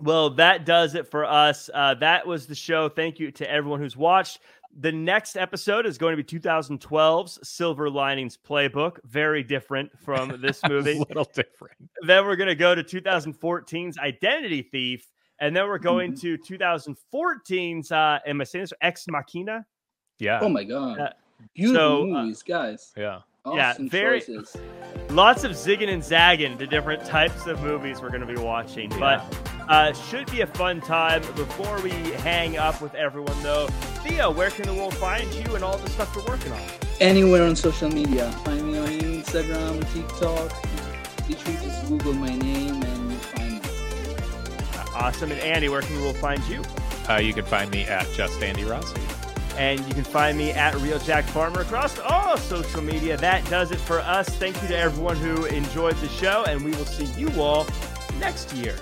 well, 0.00 0.30
that 0.30 0.64
does 0.66 0.94
it 0.94 1.06
for 1.10 1.24
us. 1.24 1.70
Uh, 1.72 1.94
that 1.94 2.26
was 2.26 2.46
the 2.46 2.54
show. 2.54 2.88
Thank 2.88 3.18
you 3.20 3.30
to 3.32 3.50
everyone 3.50 3.80
who's 3.80 3.96
watched. 3.96 4.40
The 4.78 4.92
next 4.92 5.36
episode 5.36 5.84
is 5.86 5.98
going 5.98 6.16
to 6.16 6.22
be 6.22 6.38
2012's 6.40 7.46
Silver 7.46 7.90
Linings 7.90 8.38
Playbook. 8.38 8.98
Very 9.04 9.42
different 9.42 9.90
from 9.98 10.40
this 10.42 10.60
movie. 10.68 10.96
a 10.96 10.98
little 11.00 11.28
different. 11.34 11.76
then 12.06 12.24
we're 12.24 12.36
going 12.36 12.48
to 12.48 12.54
go 12.54 12.74
to 12.74 12.82
2014's 12.82 13.98
Identity 13.98 14.62
Thief. 14.62 15.06
And 15.40 15.54
then 15.56 15.66
we're 15.66 15.78
going 15.78 16.14
to 16.18 16.38
2014's, 16.38 17.92
uh, 17.92 18.18
am 18.26 18.40
I 18.40 18.44
saying 18.44 18.62
this? 18.64 18.72
Ex 18.80 19.06
Machina? 19.08 19.64
Yeah, 20.18 20.38
Oh 20.40 20.48
my 20.48 20.64
god. 20.64 20.98
Uh, 21.00 21.10
Beautiful 21.54 22.12
so, 22.12 22.14
uh, 22.14 22.32
guys. 22.46 22.92
yeah. 22.96 23.20
yeah, 23.52 23.74
very- 23.78 24.20
choices. 24.20 24.56
Lots 25.10 25.44
of 25.44 25.52
zigging 25.52 25.88
and 25.92 26.02
zagging 26.02 26.56
to 26.58 26.66
different 26.66 27.04
types 27.04 27.46
of 27.46 27.60
movies 27.62 28.00
we're 28.00 28.08
going 28.08 28.26
to 28.26 28.26
be 28.26 28.40
watching. 28.40 28.88
But 28.98 29.22
uh, 29.68 29.92
should 29.92 30.30
be 30.30 30.40
a 30.40 30.46
fun 30.46 30.80
time. 30.80 31.20
Before 31.34 31.80
we 31.82 31.90
hang 31.90 32.56
up 32.56 32.80
with 32.80 32.94
everyone, 32.94 33.40
though, 33.42 33.66
Theo, 34.04 34.30
where 34.30 34.50
can 34.50 34.66
the 34.66 34.74
world 34.74 34.94
find 34.94 35.32
you 35.34 35.54
and 35.54 35.62
all 35.64 35.76
the 35.76 35.90
stuff 35.90 36.14
you're 36.14 36.24
working 36.24 36.52
on? 36.52 36.60
Anywhere 37.00 37.44
on 37.44 37.56
social 37.56 37.90
media. 37.90 38.30
Find 38.44 38.66
me 38.66 38.78
on 38.78 38.88
Instagram, 38.88 39.80
TikTok. 39.92 41.28
Literally 41.28 41.66
just 41.66 41.88
Google 41.88 42.14
my 42.14 42.34
name 42.34 42.82
and 42.82 43.10
you 43.12 43.18
find 43.18 43.52
me. 43.54 43.60
Uh, 44.78 44.84
awesome. 44.94 45.30
And 45.30 45.40
Andy, 45.40 45.68
where 45.68 45.82
can 45.82 45.96
the 45.96 46.02
world 46.02 46.16
find 46.16 46.42
you? 46.44 46.62
Uh, 47.08 47.16
you 47.16 47.34
can 47.34 47.44
find 47.44 47.70
me 47.70 47.82
at 47.84 48.06
Just 48.12 48.42
Andy 48.42 48.64
Rossi. 48.64 49.00
And 49.56 49.80
you 49.86 49.94
can 49.94 50.04
find 50.04 50.36
me 50.36 50.50
at 50.52 50.74
Real 50.76 50.98
Jack 50.98 51.24
Farmer 51.24 51.60
across 51.60 51.98
all 51.98 52.36
social 52.36 52.82
media. 52.82 53.16
That 53.16 53.48
does 53.50 53.70
it 53.70 53.78
for 53.78 54.00
us. 54.00 54.28
Thank 54.28 54.60
you 54.62 54.68
to 54.68 54.76
everyone 54.76 55.16
who 55.16 55.44
enjoyed 55.46 55.96
the 55.96 56.08
show, 56.08 56.44
and 56.48 56.64
we 56.64 56.70
will 56.72 56.86
see 56.86 57.06
you 57.20 57.28
all 57.40 57.66
next 58.18 58.52
year. 58.54 58.76